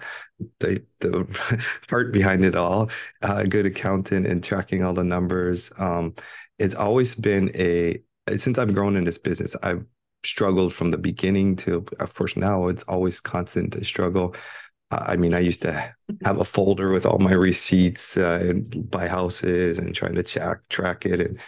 the, 0.60 0.82
the 1.00 1.68
part 1.88 2.10
behind 2.10 2.42
it 2.42 2.56
all 2.56 2.88
uh, 3.22 3.36
a 3.36 3.46
good 3.46 3.66
accountant 3.66 4.26
and 4.26 4.42
tracking 4.42 4.82
all 4.82 4.94
the 4.94 5.04
numbers 5.04 5.70
um 5.76 6.14
it's 6.58 6.74
always 6.74 7.14
been 7.14 7.50
a 7.54 8.02
since 8.34 8.58
i've 8.58 8.72
grown 8.72 8.96
in 8.96 9.04
this 9.04 9.18
business 9.18 9.54
i've 9.62 9.84
struggled 10.22 10.72
from 10.72 10.90
the 10.90 10.98
beginning 10.98 11.56
to 11.56 11.84
of 12.00 12.14
course 12.14 12.36
now 12.36 12.68
it's 12.68 12.82
always 12.84 13.20
constant 13.20 13.84
struggle 13.84 14.34
uh, 14.90 15.04
i 15.06 15.16
mean 15.16 15.34
i 15.34 15.38
used 15.38 15.62
to 15.62 15.72
have 16.24 16.40
a 16.40 16.44
folder 16.44 16.90
with 16.92 17.06
all 17.06 17.18
my 17.18 17.32
receipts 17.32 18.16
uh, 18.16 18.38
and 18.42 18.90
buy 18.90 19.08
houses 19.08 19.78
and 19.78 19.94
trying 19.94 20.14
to 20.14 20.22
track 20.22 20.60
track 20.68 21.06
it 21.06 21.20
and 21.20 21.40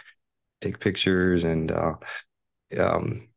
take 0.61 0.79
pictures 0.79 1.43
and 1.43 1.71
uh 1.71 1.95
um 2.79 3.27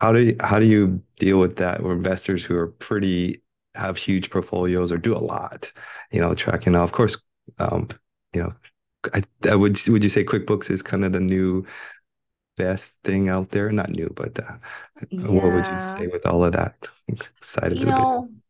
how 0.00 0.12
do 0.12 0.20
you, 0.20 0.36
how 0.40 0.58
do 0.58 0.66
you 0.66 1.02
deal 1.18 1.38
with 1.38 1.56
that 1.56 1.82
with 1.82 1.92
investors 1.92 2.44
who 2.44 2.56
are 2.56 2.68
pretty 2.68 3.42
have 3.74 3.96
huge 3.96 4.30
portfolios 4.30 4.92
or 4.92 4.98
do 4.98 5.16
a 5.16 5.18
lot, 5.18 5.72
you 6.12 6.20
know, 6.20 6.34
tracking 6.34 6.72
now? 6.74 6.84
Of 6.84 6.92
course, 6.92 7.18
um, 7.58 7.88
you 8.32 8.42
know, 8.42 8.54
I, 9.14 9.22
I 9.50 9.54
would 9.54 9.78
would 9.88 10.04
you 10.04 10.10
say 10.10 10.24
QuickBooks 10.24 10.70
is 10.70 10.82
kind 10.82 11.04
of 11.04 11.12
the 11.12 11.20
new 11.20 11.64
best 12.56 12.98
thing 13.04 13.28
out 13.28 13.50
there? 13.50 13.70
Not 13.72 13.90
new, 13.90 14.12
but 14.14 14.38
uh, 14.38 14.56
yeah. 15.10 15.26
what 15.28 15.52
would 15.52 15.66
you 15.66 15.80
say 15.80 16.06
with 16.06 16.26
all 16.26 16.44
of 16.44 16.52
that 16.52 16.74
side 17.40 17.72
of 17.72 17.78
you 17.78 17.86
the 17.86 17.90
know, 17.90 18.18
business? 18.18 18.40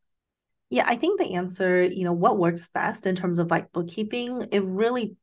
Yeah, 0.71 0.85
I 0.87 0.97
think 0.97 1.19
the 1.19 1.35
answer, 1.35 1.83
you 1.83 2.05
know, 2.05 2.13
what 2.13 2.39
works 2.39 2.69
best 2.69 3.07
in 3.07 3.15
terms 3.15 3.39
of 3.39 3.51
like 3.51 3.73
bookkeeping, 3.73 4.49
it 4.51 4.63
really 4.65 5.17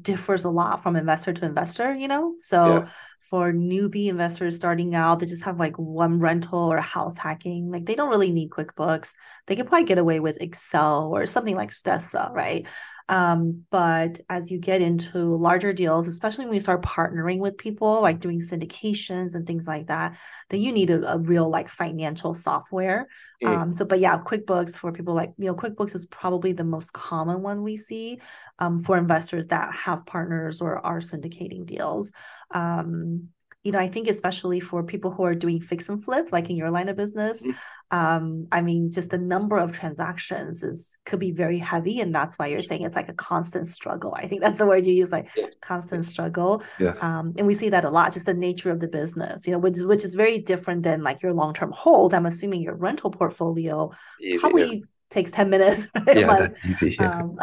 differs 0.00 0.44
a 0.44 0.48
lot 0.50 0.82
from 0.82 0.96
investor 0.96 1.32
to 1.32 1.44
investor, 1.44 1.92
you 1.92 2.08
know? 2.08 2.34
So 2.40 2.66
yeah 2.66 2.88
for 3.32 3.50
newbie 3.50 4.08
investors 4.08 4.54
starting 4.54 4.94
out 4.94 5.18
they 5.18 5.24
just 5.24 5.44
have 5.44 5.58
like 5.58 5.78
one 5.78 6.18
rental 6.18 6.58
or 6.58 6.78
house 6.82 7.16
hacking 7.16 7.70
like 7.70 7.86
they 7.86 7.94
don't 7.94 8.10
really 8.10 8.30
need 8.30 8.50
quickbooks 8.50 9.14
they 9.46 9.56
could 9.56 9.66
probably 9.66 9.86
get 9.86 9.96
away 9.96 10.20
with 10.20 10.42
excel 10.42 11.10
or 11.16 11.24
something 11.24 11.56
like 11.56 11.70
stessa 11.70 12.30
right 12.34 12.66
um, 13.08 13.64
but 13.70 14.20
as 14.28 14.50
you 14.50 14.58
get 14.58 14.82
into 14.82 15.36
larger 15.36 15.72
deals 15.72 16.08
especially 16.08 16.44
when 16.44 16.54
you 16.54 16.60
start 16.60 16.82
partnering 16.82 17.38
with 17.38 17.58
people 17.58 18.00
like 18.00 18.20
doing 18.20 18.40
syndications 18.40 19.34
and 19.34 19.46
things 19.46 19.66
like 19.66 19.86
that 19.86 20.16
then 20.48 20.60
you 20.60 20.72
need 20.72 20.90
a, 20.90 21.12
a 21.12 21.18
real 21.18 21.48
like 21.48 21.68
financial 21.68 22.34
software 22.34 23.08
mm. 23.42 23.48
um, 23.48 23.72
so 23.72 23.84
but 23.84 24.00
yeah 24.00 24.18
quickbooks 24.18 24.76
for 24.78 24.92
people 24.92 25.14
like 25.14 25.32
you 25.38 25.46
know 25.46 25.54
quickbooks 25.54 25.94
is 25.94 26.06
probably 26.06 26.52
the 26.52 26.64
most 26.64 26.92
common 26.92 27.42
one 27.42 27.62
we 27.62 27.76
see 27.76 28.20
um, 28.58 28.80
for 28.80 28.96
investors 28.96 29.46
that 29.48 29.74
have 29.74 30.06
partners 30.06 30.60
or 30.60 30.84
are 30.84 31.00
syndicating 31.00 31.66
deals 31.66 32.12
um, 32.52 33.28
you 33.64 33.70
know, 33.70 33.78
I 33.78 33.86
think 33.86 34.08
especially 34.08 34.58
for 34.58 34.82
people 34.82 35.12
who 35.12 35.22
are 35.24 35.36
doing 35.36 35.60
fix 35.60 35.88
and 35.88 36.02
flip, 36.02 36.30
like 36.32 36.50
in 36.50 36.56
your 36.56 36.70
line 36.70 36.88
of 36.88 36.96
business, 36.96 37.40
mm-hmm. 37.40 37.96
um, 37.96 38.48
I 38.50 38.60
mean, 38.60 38.90
just 38.90 39.10
the 39.10 39.18
number 39.18 39.56
of 39.56 39.70
transactions 39.70 40.64
is 40.64 40.98
could 41.06 41.20
be 41.20 41.30
very 41.30 41.58
heavy, 41.58 42.00
and 42.00 42.12
that's 42.12 42.36
why 42.38 42.48
you're 42.48 42.62
saying 42.62 42.82
it's 42.82 42.96
like 42.96 43.08
a 43.08 43.14
constant 43.14 43.68
struggle. 43.68 44.14
I 44.16 44.26
think 44.26 44.42
that's 44.42 44.58
the 44.58 44.66
word 44.66 44.84
you 44.84 44.94
use, 44.94 45.12
like 45.12 45.28
constant 45.60 46.04
struggle. 46.04 46.64
Yeah. 46.80 46.96
Um, 47.00 47.34
and 47.38 47.46
we 47.46 47.54
see 47.54 47.68
that 47.68 47.84
a 47.84 47.90
lot, 47.90 48.12
just 48.12 48.26
the 48.26 48.34
nature 48.34 48.70
of 48.72 48.80
the 48.80 48.88
business, 48.88 49.46
you 49.46 49.52
know, 49.52 49.58
which 49.58 49.78
which 49.78 50.04
is 50.04 50.16
very 50.16 50.38
different 50.38 50.82
than 50.82 51.02
like 51.02 51.22
your 51.22 51.32
long 51.32 51.54
term 51.54 51.70
hold. 51.70 52.14
I'm 52.14 52.26
assuming 52.26 52.62
your 52.62 52.74
rental 52.74 53.10
portfolio 53.10 53.92
easy, 54.20 54.40
probably 54.40 54.76
yeah. 54.78 54.84
takes 55.10 55.30
ten 55.30 55.50
minutes. 55.50 55.86
Right? 56.06 56.18
Yeah, 56.18 56.36
that's 56.36 56.82
easy. 56.82 56.96
Yeah. 56.98 57.22
Um, 57.32 57.38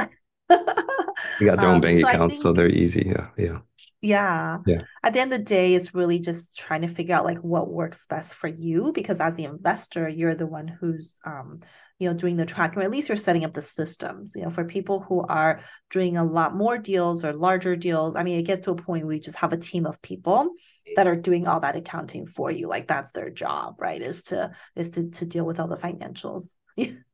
you 1.39 1.45
got 1.45 1.57
their 1.59 1.69
own 1.69 1.75
um, 1.75 1.81
bank 1.81 1.99
so 1.99 2.07
accounts, 2.07 2.35
think, 2.35 2.41
so 2.41 2.53
they're 2.53 2.69
easy. 2.69 3.03
Yeah, 3.05 3.27
yeah. 3.37 3.59
Yeah. 4.01 4.59
Yeah. 4.65 4.81
At 5.03 5.13
the 5.13 5.19
end 5.19 5.33
of 5.33 5.39
the 5.39 5.45
day, 5.45 5.73
it's 5.73 5.93
really 5.93 6.19
just 6.19 6.57
trying 6.57 6.81
to 6.81 6.87
figure 6.87 7.15
out 7.15 7.25
like 7.25 7.39
what 7.39 7.69
works 7.69 8.05
best 8.07 8.35
for 8.35 8.47
you 8.47 8.91
because 8.93 9.19
as 9.19 9.35
the 9.35 9.43
investor, 9.43 10.07
you're 10.07 10.35
the 10.35 10.47
one 10.47 10.67
who's 10.67 11.19
um, 11.25 11.59
you 11.99 12.09
know, 12.09 12.15
doing 12.15 12.37
the 12.37 12.45
tracking, 12.45 12.81
or 12.81 12.85
at 12.85 12.91
least 12.91 13.09
you're 13.09 13.17
setting 13.17 13.43
up 13.43 13.51
the 13.51 13.61
systems. 13.61 14.33
You 14.35 14.43
know, 14.43 14.49
for 14.49 14.63
people 14.63 15.01
who 15.01 15.21
are 15.21 15.59
doing 15.89 16.15
a 16.15 16.23
lot 16.23 16.55
more 16.55 16.77
deals 16.77 17.25
or 17.25 17.33
larger 17.33 17.75
deals, 17.75 18.15
I 18.15 18.23
mean, 18.23 18.39
it 18.39 18.43
gets 18.43 18.63
to 18.65 18.71
a 18.71 18.75
point 18.75 19.05
where 19.05 19.15
you 19.15 19.21
just 19.21 19.37
have 19.37 19.51
a 19.51 19.57
team 19.57 19.85
of 19.85 20.01
people 20.01 20.53
that 20.95 21.07
are 21.07 21.17
doing 21.17 21.45
all 21.45 21.59
that 21.59 21.75
accounting 21.75 22.25
for 22.25 22.49
you. 22.49 22.69
Like 22.69 22.87
that's 22.87 23.11
their 23.11 23.29
job, 23.29 23.75
right? 23.79 24.01
Is 24.01 24.23
to 24.23 24.51
is 24.77 24.91
to 24.91 25.09
to 25.09 25.25
deal 25.25 25.45
with 25.45 25.59
all 25.59 25.67
the 25.67 25.75
financials. 25.75 26.53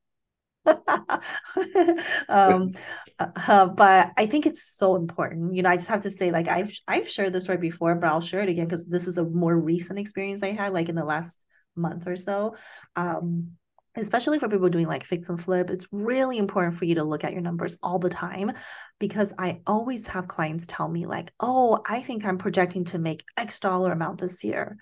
um, 2.30 2.72
uh, 3.20 3.68
but 3.68 4.12
I 4.18 4.26
think 4.26 4.46
it's 4.46 4.64
so 4.64 4.96
important. 4.96 5.56
You 5.56 5.64
know, 5.64 5.70
I 5.70 5.78
just 5.78 5.88
have 5.90 6.02
to 6.02 6.12
say, 6.12 6.32
like 6.32 6.48
I've 6.48 6.74
I've 6.88 7.10
shared 7.10 7.34
this 7.34 7.44
story 7.46 7.58
before, 7.58 7.96
but 7.96 8.08
I'll 8.08 8.22
share 8.22 8.42
it 8.42 8.50
again 8.50 8.68
because 8.68 8.86
this 8.86 9.08
is 9.08 9.18
a 9.18 9.24
more 9.24 9.58
recent 9.58 10.00
experience 10.00 10.44
I 10.44 10.52
had, 10.52 10.74
like 10.74 10.90
in 10.90 10.96
the 10.96 11.06
last 11.06 11.44
month 11.76 12.08
or 12.08 12.16
so. 12.16 12.56
Um, 12.96 13.52
especially 13.98 14.40
for 14.40 14.50
people 14.50 14.70
doing 14.70 14.88
like 14.88 15.04
fix 15.06 15.30
and 15.30 15.42
flip, 15.42 15.70
it's 15.70 15.88
really 15.92 16.38
important 16.38 16.76
for 16.76 16.86
you 16.86 16.96
to 16.96 17.04
look 17.04 17.24
at 17.24 17.32
your 17.32 17.42
numbers 17.42 17.78
all 17.82 18.00
the 18.00 18.10
time 18.10 18.52
because 19.00 19.34
I 19.38 19.62
always 19.66 20.08
have 20.08 20.28
clients 20.28 20.66
tell 20.68 20.90
me, 20.90 21.06
like, 21.06 21.32
oh, 21.40 21.82
I 21.88 22.02
think 22.02 22.26
I'm 22.26 22.38
projecting 22.38 22.84
to 22.86 23.00
make 23.00 23.24
X 23.38 23.60
dollar 23.60 23.92
amount 23.92 24.20
this 24.20 24.44
year. 24.44 24.78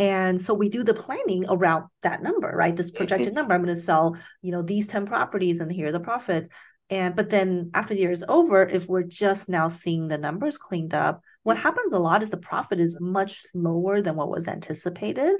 And 0.00 0.40
so 0.40 0.54
we 0.54 0.70
do 0.70 0.82
the 0.82 0.94
planning 0.94 1.44
around 1.46 1.84
that 2.02 2.22
number, 2.22 2.48
right? 2.48 2.74
This 2.74 2.90
projected 2.90 3.28
mm-hmm. 3.28 3.36
number. 3.36 3.52
I'm 3.52 3.62
going 3.62 3.76
to 3.76 3.80
sell, 3.80 4.16
you 4.40 4.50
know, 4.50 4.62
these 4.62 4.86
10 4.86 5.04
properties 5.04 5.60
and 5.60 5.70
here 5.70 5.88
are 5.88 5.92
the 5.92 6.00
profits. 6.00 6.48
And 6.88 7.14
but 7.14 7.28
then 7.28 7.70
after 7.74 7.92
the 7.92 8.00
year 8.00 8.10
is 8.10 8.24
over, 8.26 8.66
if 8.66 8.88
we're 8.88 9.02
just 9.02 9.50
now 9.50 9.68
seeing 9.68 10.08
the 10.08 10.16
numbers 10.16 10.56
cleaned 10.56 10.94
up, 10.94 11.20
what 11.42 11.56
happens 11.56 11.92
a 11.92 11.98
lot 11.98 12.22
is 12.22 12.30
the 12.30 12.36
profit 12.36 12.80
is 12.80 12.98
much 13.00 13.46
lower 13.54 14.02
than 14.02 14.14
what 14.14 14.28
was 14.28 14.46
anticipated 14.46 15.36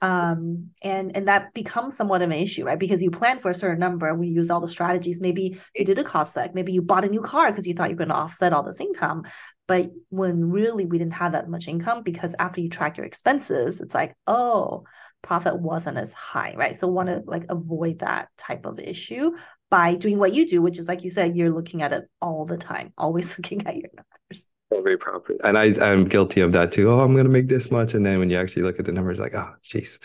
um, 0.00 0.70
and 0.82 1.16
and 1.16 1.28
that 1.28 1.54
becomes 1.54 1.96
somewhat 1.96 2.22
of 2.22 2.30
an 2.30 2.36
issue 2.36 2.64
right? 2.64 2.78
Because 2.78 3.02
you 3.02 3.10
plan 3.10 3.38
for 3.38 3.50
a 3.50 3.54
certain 3.54 3.78
number 3.78 4.12
we 4.14 4.28
use 4.28 4.50
all 4.50 4.60
the 4.60 4.68
strategies. 4.68 5.20
Maybe 5.20 5.60
you 5.74 5.84
did 5.84 5.98
a 5.98 6.04
cost 6.04 6.34
seg 6.34 6.54
maybe 6.54 6.72
you 6.72 6.82
bought 6.82 7.04
a 7.04 7.08
new 7.08 7.20
car 7.20 7.50
because 7.50 7.66
you 7.66 7.74
thought 7.74 7.90
you 7.90 7.96
were 7.96 8.04
going 8.04 8.08
to 8.08 8.14
offset 8.14 8.52
all 8.52 8.62
this 8.62 8.80
income. 8.80 9.24
But 9.66 9.90
when 10.10 10.50
really 10.50 10.86
we 10.86 10.98
didn't 10.98 11.14
have 11.14 11.32
that 11.32 11.48
much 11.48 11.68
income 11.68 12.02
because 12.02 12.34
after 12.38 12.60
you 12.60 12.68
track 12.68 12.96
your 12.96 13.06
expenses 13.06 13.80
it's 13.80 13.94
like 13.94 14.14
oh 14.26 14.84
profit 15.22 15.58
wasn't 15.58 15.98
as 15.98 16.12
high 16.12 16.54
right? 16.56 16.74
So 16.74 16.88
want 16.88 17.08
to 17.08 17.22
like 17.26 17.46
avoid 17.48 18.00
that 18.00 18.28
type 18.36 18.66
of 18.66 18.80
issue 18.80 19.32
by 19.70 19.94
doing 19.94 20.18
what 20.18 20.34
you 20.34 20.46
do 20.46 20.60
which 20.60 20.78
is 20.78 20.88
like 20.88 21.04
you 21.04 21.10
said 21.10 21.36
you're 21.36 21.54
looking 21.54 21.82
at 21.82 21.92
it 21.92 22.04
all 22.20 22.44
the 22.44 22.58
time 22.58 22.92
always 22.98 23.38
looking 23.38 23.66
at 23.66 23.76
your 23.76 23.90
numbers 23.94 24.50
every 24.72 24.96
property. 24.96 25.38
And 25.44 25.58
I, 25.58 25.74
I'm 25.80 26.04
guilty 26.04 26.40
of 26.40 26.52
that 26.52 26.72
too. 26.72 26.90
Oh, 26.90 27.00
I'm 27.00 27.12
going 27.12 27.24
to 27.24 27.30
make 27.30 27.48
this 27.48 27.70
much. 27.70 27.94
And 27.94 28.04
then 28.04 28.18
when 28.18 28.30
you 28.30 28.38
actually 28.38 28.62
look 28.62 28.78
at 28.78 28.84
the 28.84 28.92
numbers, 28.92 29.20
like, 29.20 29.34
oh, 29.34 29.54
jeez. 29.62 29.98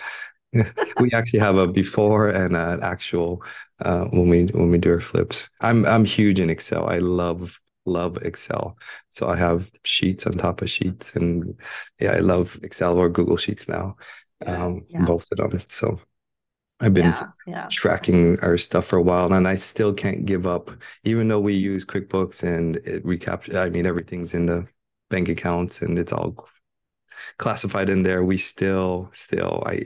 we 1.00 1.12
actually 1.14 1.40
have 1.40 1.58
a 1.58 1.68
before 1.68 2.30
and 2.30 2.58
an 2.58 2.82
actual 2.82 3.44
uh, 3.82 4.06
when 4.06 4.28
we 4.30 4.46
when 4.46 4.72
we 4.72 4.80
do 4.80 4.92
our 4.92 5.00
flips. 5.00 5.48
I'm 5.62 5.86
I'm 5.86 6.06
huge 6.06 6.40
in 6.40 6.50
Excel. 6.50 6.90
I 6.90 6.98
love 6.98 7.60
love 7.86 8.18
Excel. 8.24 8.76
So 9.12 9.28
I 9.28 9.36
have 9.36 9.70
sheets 9.84 10.26
on 10.26 10.34
top 10.34 10.64
of 10.64 10.70
sheets, 10.70 11.16
and 11.16 11.56
yeah, 12.00 12.14
I 12.14 12.20
love 12.20 12.58
Excel 12.64 12.98
or 12.98 13.10
Google 13.10 13.38
Sheets 13.38 13.68
now, 13.68 13.96
um, 14.48 14.88
yeah. 14.90 15.06
both 15.06 15.28
of 15.32 15.52
them. 15.52 15.62
So 15.68 16.00
I've 16.82 16.94
been 16.94 17.06
yeah, 17.06 17.28
yeah. 17.46 17.68
tracking 17.70 18.40
our 18.40 18.58
stuff 18.58 18.86
for 18.86 18.98
a 18.98 19.02
while 19.02 19.34
and 19.34 19.48
I 19.48 19.58
still 19.58 19.94
can't 19.94 20.26
give 20.26 20.48
up, 20.48 20.72
even 21.04 21.28
though 21.28 21.40
we 21.40 21.54
use 21.54 21.86
QuickBooks 21.86 22.44
and 22.44 22.78
it 22.78 23.04
recapture. 23.06 23.60
I 23.60 23.70
mean, 23.70 23.86
everything's 23.86 24.34
in 24.34 24.46
the 24.46 24.66
bank 25.10 25.28
accounts 25.28 25.82
and 25.82 26.00
it's 26.00 26.14
all 26.14 26.48
classified 27.38 27.90
in 27.90 28.04
there. 28.04 28.24
We 28.24 28.38
still, 28.38 29.10
still, 29.12 29.64
I, 29.66 29.82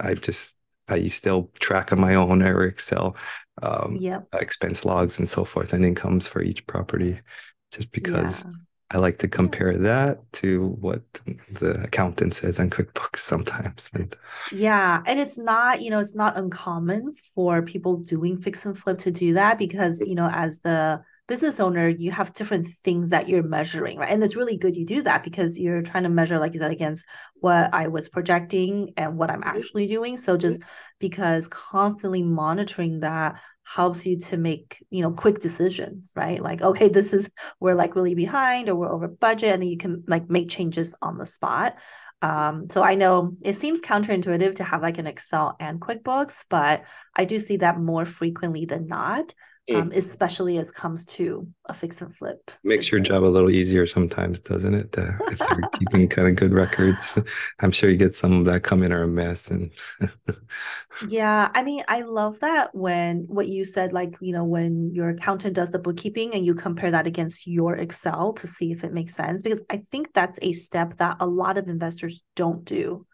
I've 0.00 0.20
just, 0.20 0.58
I 0.88 1.06
still 1.08 1.50
track 1.60 1.92
on 1.92 2.00
my 2.00 2.14
own 2.14 2.42
or 2.42 2.64
Excel, 2.64 3.16
um, 3.62 3.96
yep. 3.98 4.26
expense 4.34 4.84
logs 4.84 5.18
and 5.18 5.28
so 5.28 5.44
forth 5.44 5.72
and 5.72 5.84
incomes 5.84 6.28
for 6.28 6.42
each 6.42 6.66
property 6.66 7.20
just 7.72 7.90
because 7.90 8.44
yeah. 8.44 8.50
I 8.94 8.98
like 8.98 9.18
to 9.18 9.28
compare 9.28 9.76
that 9.76 10.32
to 10.34 10.68
what 10.80 11.02
the 11.50 11.82
accountant 11.82 12.34
says 12.34 12.60
on 12.60 12.70
QuickBooks 12.70 13.18
sometimes. 13.18 13.90
And 13.94 14.16
yeah, 14.50 15.02
and 15.06 15.18
it's 15.18 15.38
not, 15.38 15.82
you 15.82 15.90
know, 15.90 15.98
it's 16.00 16.14
not 16.14 16.36
uncommon 16.36 17.12
for 17.12 17.62
people 17.62 17.96
doing 17.96 18.40
fix 18.40 18.64
and 18.66 18.78
flip 18.78 18.98
to 19.00 19.10
do 19.10 19.34
that 19.34 19.58
because, 19.58 20.00
you 20.06 20.14
know, 20.14 20.28
as 20.32 20.60
the 20.60 21.02
business 21.26 21.58
owner, 21.58 21.88
you 21.88 22.10
have 22.10 22.34
different 22.34 22.68
things 22.84 23.10
that 23.10 23.28
you're 23.28 23.42
measuring, 23.42 23.98
right? 23.98 24.10
And 24.10 24.22
it's 24.22 24.36
really 24.36 24.56
good 24.58 24.76
you 24.76 24.84
do 24.84 25.02
that 25.02 25.24
because 25.24 25.58
you're 25.58 25.82
trying 25.82 26.02
to 26.02 26.08
measure, 26.08 26.38
like 26.38 26.52
you 26.52 26.58
said, 26.58 26.70
against 26.70 27.06
what 27.34 27.72
I 27.72 27.88
was 27.88 28.08
projecting 28.08 28.92
and 28.96 29.16
what 29.16 29.30
I'm 29.30 29.40
mm-hmm. 29.40 29.56
actually 29.56 29.86
doing. 29.86 30.16
So 30.16 30.36
just 30.36 30.60
because 30.98 31.48
constantly 31.48 32.22
monitoring 32.22 33.00
that 33.00 33.40
helps 33.66 34.04
you 34.04 34.18
to 34.18 34.36
make, 34.36 34.84
you 34.90 35.02
know, 35.02 35.12
quick 35.12 35.40
decisions, 35.40 36.12
right? 36.14 36.42
Like, 36.42 36.60
okay, 36.60 36.88
this 36.88 37.14
is 37.14 37.30
we're 37.58 37.74
like 37.74 37.96
really 37.96 38.14
behind 38.14 38.68
or 38.68 38.74
we're 38.74 38.92
over 38.92 39.08
budget, 39.08 39.54
and 39.54 39.62
then 39.62 39.70
you 39.70 39.78
can 39.78 40.04
like 40.06 40.28
make 40.28 40.50
changes 40.50 40.94
on 41.00 41.16
the 41.16 41.26
spot. 41.26 41.78
Um, 42.20 42.68
so 42.70 42.82
I 42.82 42.94
know 42.94 43.36
it 43.42 43.56
seems 43.56 43.80
counterintuitive 43.80 44.56
to 44.56 44.64
have 44.64 44.82
like 44.82 44.98
an 44.98 45.06
Excel 45.06 45.56
and 45.60 45.80
QuickBooks, 45.80 46.46
but 46.48 46.84
I 47.16 47.24
do 47.24 47.38
see 47.38 47.58
that 47.58 47.78
more 47.78 48.06
frequently 48.06 48.64
than 48.64 48.86
not. 48.86 49.34
Um, 49.72 49.92
especially 49.94 50.58
as 50.58 50.70
comes 50.70 51.06
to 51.06 51.46
a 51.66 51.74
fix 51.74 52.02
and 52.02 52.14
flip. 52.14 52.50
Makes 52.62 52.92
your 52.92 53.00
job 53.00 53.24
a 53.24 53.26
little 53.26 53.50
easier 53.50 53.86
sometimes, 53.86 54.40
doesn't 54.40 54.74
it? 54.74 54.96
Uh, 54.96 55.12
if 55.28 55.38
they're 55.38 55.60
keeping 55.78 56.08
kind 56.08 56.28
of 56.28 56.36
good 56.36 56.52
records, 56.52 57.18
I'm 57.60 57.70
sure 57.70 57.88
you 57.88 57.96
get 57.96 58.14
some 58.14 58.44
that 58.44 58.62
come 58.62 58.82
in 58.82 58.92
are 58.92 59.04
a 59.04 59.08
mess. 59.08 59.50
And 59.50 59.70
yeah, 61.08 61.50
I 61.54 61.62
mean, 61.62 61.82
I 61.88 62.02
love 62.02 62.40
that 62.40 62.74
when 62.74 63.24
what 63.28 63.48
you 63.48 63.64
said, 63.64 63.92
like 63.92 64.16
you 64.20 64.32
know, 64.32 64.44
when 64.44 64.86
your 64.86 65.10
accountant 65.10 65.54
does 65.54 65.70
the 65.70 65.78
bookkeeping 65.78 66.34
and 66.34 66.44
you 66.44 66.54
compare 66.54 66.90
that 66.90 67.06
against 67.06 67.46
your 67.46 67.76
Excel 67.76 68.34
to 68.34 68.46
see 68.46 68.70
if 68.70 68.84
it 68.84 68.92
makes 68.92 69.14
sense, 69.14 69.42
because 69.42 69.62
I 69.70 69.82
think 69.90 70.12
that's 70.12 70.38
a 70.42 70.52
step 70.52 70.98
that 70.98 71.16
a 71.20 71.26
lot 71.26 71.56
of 71.56 71.68
investors 71.68 72.22
don't 72.36 72.64
do 72.64 73.06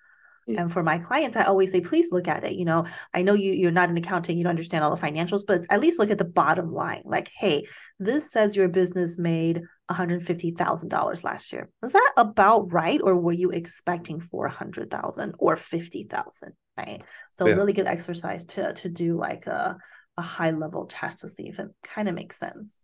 Mm. 0.51 0.61
and 0.61 0.73
for 0.73 0.83
my 0.83 0.99
clients, 0.99 1.37
I 1.37 1.45
always 1.45 1.71
say, 1.71 1.81
please 1.81 2.13
look 2.13 2.29
at 2.29 2.45
it. 2.45 2.55
You 2.55 2.65
know, 2.65 2.87
I 3.15 3.23
know 3.23 3.35
you 3.35 3.53
you're 3.53 3.71
not 3.71 3.91
an 3.91 3.97
accountant, 3.97 4.39
you 4.39 4.45
don't 4.45 4.51
understand 4.51 4.85
all 4.85 4.95
the 4.95 5.01
financials, 5.01 5.43
but 5.47 5.61
at 5.71 5.81
least 5.81 5.99
look 5.99 6.11
at 6.11 6.19
the 6.19 6.25
bottom 6.25 6.73
line. 6.73 7.03
Like, 7.05 7.31
hey, 7.37 7.67
this 7.99 8.31
says 8.31 8.57
your 8.57 8.69
business 8.69 9.19
made 9.19 9.63
$150,000 9.91 11.25
last 11.25 11.53
year. 11.53 11.69
Is 11.83 11.93
that 11.93 12.13
about 12.17 12.73
right? 12.73 13.01
Or 13.03 13.17
were 13.17 13.33
you 13.33 13.51
expecting 13.51 14.21
400,000 14.21 15.35
or 15.39 15.57
50,000? 15.57 16.53
Right. 16.77 17.03
So 17.33 17.47
yeah. 17.47 17.55
really 17.55 17.73
good 17.73 17.87
exercise 17.87 18.45
to 18.47 18.73
to 18.73 18.89
do 18.89 19.19
like 19.19 19.47
a, 19.47 19.77
a 20.17 20.23
high 20.23 20.53
level 20.53 20.87
test 20.87 21.21
to 21.21 21.29
see 21.29 21.49
if 21.49 21.59
it 21.59 21.69
kind 21.83 22.09
of 22.09 22.15
makes 22.15 22.39
sense. 22.39 22.77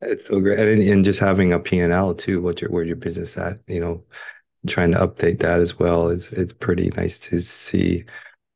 It's 0.00 0.28
so 0.28 0.40
great. 0.40 0.58
And, 0.58 0.80
and 0.80 1.04
just 1.04 1.18
having 1.18 1.52
a 1.52 1.58
P&L 1.58 2.14
too, 2.14 2.40
what 2.40 2.60
your, 2.60 2.70
where 2.70 2.84
your 2.84 2.96
business 2.96 3.36
at, 3.36 3.58
you 3.66 3.80
know, 3.80 4.04
trying 4.66 4.92
to 4.92 4.98
update 4.98 5.40
that 5.40 5.60
as 5.60 5.78
well 5.78 6.08
is 6.08 6.32
it's 6.32 6.52
pretty 6.52 6.90
nice 6.96 7.18
to 7.18 7.40
see 7.40 8.04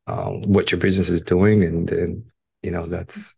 um, 0.07 0.41
what 0.43 0.71
your 0.71 0.79
business 0.79 1.09
is 1.09 1.21
doing 1.21 1.63
and 1.63 1.89
and 1.91 2.23
you 2.61 2.71
know 2.71 2.85
that's 2.85 3.35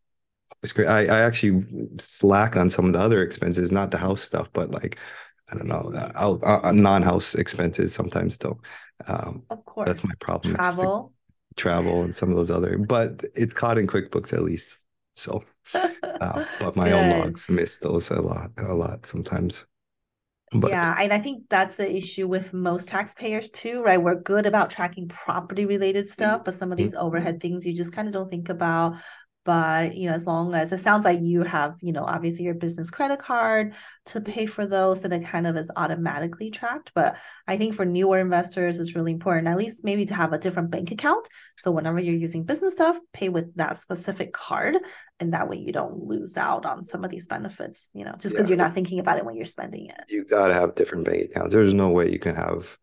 it's 0.64 0.74
great. 0.74 0.88
I, 0.88 1.06
I 1.06 1.22
actually 1.22 1.64
slack 2.00 2.56
on 2.56 2.70
some 2.70 2.86
of 2.86 2.94
the 2.94 3.00
other 3.00 3.22
expenses 3.22 3.72
not 3.72 3.92
the 3.92 3.98
house 3.98 4.22
stuff 4.22 4.50
but 4.54 4.72
like 4.72 4.98
i 5.52 5.56
don't 5.56 5.68
know 5.68 5.92
uh, 5.94 6.38
uh, 6.44 6.72
non-house 6.72 7.36
expenses 7.36 7.94
sometimes 7.94 8.38
though 8.38 8.60
um, 9.08 9.44
of 9.50 9.64
course 9.66 9.88
that's 9.88 10.04
my 10.04 10.14
problem 10.20 10.56
travel. 10.56 11.14
travel 11.56 12.04
and 12.04 12.16
some 12.16 12.30
of 12.30 12.36
those 12.36 12.52
other 12.52 12.78
but 12.78 13.24
it's 13.36 13.54
caught 13.54 13.78
in 13.78 13.86
quickbooks 13.86 14.34
at 14.34 14.44
least 14.44 14.86
so 15.14 15.44
uh, 15.74 16.44
but 16.60 16.76
my 16.76 16.92
own 16.92 17.10
logs 17.10 17.50
miss 17.50 17.78
those 17.80 18.10
a 18.10 18.22
lot 18.22 18.50
a 18.58 18.74
lot 18.74 19.06
sometimes 19.06 19.66
but, 20.52 20.70
yeah, 20.70 20.96
and 21.00 21.12
I 21.12 21.20
think 21.20 21.44
that's 21.50 21.76
the 21.76 21.96
issue 21.96 22.28
with 22.28 22.54
most 22.54 22.88
taxpayers 22.88 23.50
too, 23.50 23.82
right? 23.82 24.02
We're 24.02 24.16
good 24.16 24.46
about 24.46 24.70
tracking 24.70 25.08
property 25.08 25.66
related 25.66 26.08
stuff, 26.08 26.44
but 26.46 26.54
some 26.54 26.72
of 26.72 26.78
these 26.78 26.94
mm-hmm. 26.94 27.06
overhead 27.06 27.42
things 27.42 27.66
you 27.66 27.74
just 27.74 27.94
kind 27.94 28.08
of 28.08 28.14
don't 28.14 28.30
think 28.30 28.50
about 28.50 28.96
but 29.46 29.96
you 29.96 30.10
know 30.10 30.16
as 30.16 30.28
long 30.28 30.54
as 30.54 30.72
it 30.72 30.80
sounds 30.80 31.06
like 31.06 31.22
you 31.22 31.44
have 31.44 31.76
you 31.82 31.94
know 31.94 32.04
obviously 32.04 32.44
your 32.44 32.54
business 32.54 32.90
credit 32.90 33.20
card 33.20 33.74
to 34.06 34.20
pay 34.20 34.46
for 34.46 34.66
those 34.66 35.02
then 35.02 35.14
it 35.14 35.26
kind 35.26 35.48
of 35.48 35.56
is 35.56 35.72
automatically 35.76 36.52
tracked 36.52 36.92
but 36.94 37.16
i 37.48 37.56
think 37.58 37.74
for 37.74 37.86
newer 37.86 38.20
investors 38.20 38.80
it's 38.80 38.96
really 38.96 39.12
important 39.12 39.48
at 39.48 39.58
least 39.58 39.84
maybe 39.84 40.06
to 40.06 40.14
have 40.14 40.34
a 40.34 40.38
different 40.38 40.72
bank 40.72 40.92
account. 40.92 41.28
So 41.58 41.72
whenever 41.72 42.00
you're 42.00 42.16
using 42.16 42.44
business 42.44 42.74
stuff 42.74 42.98
pay 43.14 43.30
with 43.30 43.56
that 43.56 43.78
specific 43.78 44.34
card 44.34 44.78
and 45.20 45.34
that 45.34 45.48
way 45.48 45.58
you 45.58 45.72
don't 45.72 46.04
lose 46.04 46.36
out 46.36 46.66
on 46.66 46.84
some 46.84 47.06
of 47.06 47.12
these 47.12 47.28
benefits 47.28 47.90
you 47.94 48.04
know 48.04 48.16
just 48.20 48.34
because 48.34 48.50
yeah. 48.50 48.56
you're 48.56 48.64
not 48.64 48.74
thinking 48.74 49.00
about 49.00 49.18
it 49.18 49.26
when 49.26 49.36
you're 49.36 49.46
spending 49.46 49.88
it. 49.88 50.02
You 50.10 50.26
got 50.26 50.48
to 50.48 50.54
have 50.54 50.76
different 50.76 51.06
bank 51.06 51.32
accounts. 51.32 51.54
There's 51.54 51.74
no 51.74 51.90
way 51.90 52.12
you 52.12 52.20
can 52.20 52.36
have 52.36 52.78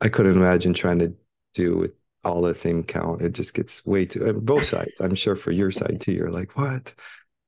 i 0.00 0.08
couldn't 0.08 0.36
imagine 0.36 0.74
trying 0.74 0.98
to 0.98 1.14
do 1.54 1.76
with 1.76 1.92
all 2.24 2.42
the 2.42 2.54
same 2.54 2.82
count. 2.82 3.22
It 3.22 3.32
just 3.32 3.54
gets 3.54 3.84
way 3.86 4.06
too 4.06 4.32
both 4.34 4.64
sides. 4.64 5.00
I'm 5.00 5.14
sure 5.14 5.36
for 5.36 5.52
your 5.52 5.70
side 5.70 6.00
too. 6.00 6.12
You're 6.12 6.30
like, 6.30 6.56
what? 6.56 6.94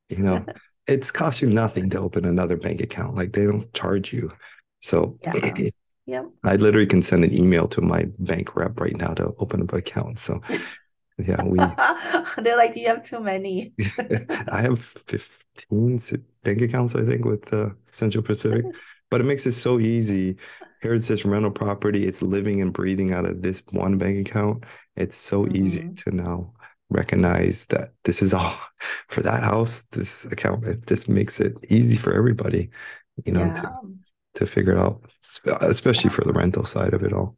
You 0.08 0.18
know, 0.18 0.46
it's 0.87 1.11
cost 1.11 1.42
you 1.42 1.48
nothing 1.48 1.90
to 1.90 1.98
open 1.98 2.24
another 2.24 2.56
bank 2.56 2.80
account. 2.80 3.16
Like 3.16 3.32
they 3.32 3.46
don't 3.46 3.72
charge 3.74 4.12
you. 4.12 4.32
So 4.80 5.18
yeah. 5.22 5.54
yep. 6.06 6.30
I 6.44 6.56
literally 6.56 6.87
can 6.87 7.02
send 7.02 7.24
an 7.24 7.35
email 7.35 7.68
to 7.68 7.80
my 7.80 8.06
bank 8.18 8.56
rep 8.56 8.80
right 8.80 8.96
now 8.96 9.14
to 9.14 9.32
open 9.38 9.62
up 9.62 9.72
an 9.72 9.78
account. 9.78 10.18
So 10.18 10.40
yeah, 11.18 11.42
we 11.44 11.58
they're 12.42 12.56
like, 12.56 12.72
Do 12.72 12.80
you 12.80 12.88
have 12.88 13.04
too 13.04 13.20
many? 13.20 13.74
I 14.50 14.62
have 14.62 14.80
15 14.80 16.00
bank 16.42 16.62
accounts, 16.62 16.94
I 16.94 17.04
think, 17.04 17.24
with 17.24 17.52
uh, 17.52 17.70
Central 17.90 18.24
Pacific. 18.24 18.64
But 19.11 19.20
it 19.20 19.24
makes 19.24 19.46
it 19.46 19.52
so 19.52 19.78
easy 19.78 20.38
here 20.83 20.95
it 20.95 21.03
says 21.03 21.25
rental 21.25 21.51
property. 21.51 22.07
It's 22.07 22.23
living 22.23 22.61
and 22.61 22.73
breathing 22.73 23.12
out 23.12 23.25
of 23.25 23.40
this 23.40 23.62
one 23.71 23.99
bank 23.99 24.27
account. 24.27 24.64
It's 24.97 25.16
so 25.16 25.45
mm-hmm. 25.45 25.64
easy 25.64 25.88
to 25.90 26.11
now 26.11 26.53
recognize 26.90 27.66
that 27.66 27.92
this 28.05 28.21
is 28.21 28.35
all 28.35 28.55
for 29.09 29.23
that 29.23 29.45
house. 29.45 29.85
This 29.92 30.25
account, 30.27 30.87
this 30.87 31.09
makes 31.09 31.40
it 31.40 31.57
easy 31.68 31.97
for 31.97 32.12
everybody, 32.12 32.71
you 33.25 33.33
know, 33.33 33.45
yeah. 33.45 33.55
to 33.55 33.73
to 34.35 34.47
figure 34.47 34.73
it 34.73 34.79
out, 34.79 35.03
especially 35.61 36.09
yeah. 36.09 36.16
for 36.16 36.25
the 36.25 36.33
rental 36.33 36.64
side 36.64 36.95
of 36.95 37.03
it 37.03 37.12
all. 37.12 37.37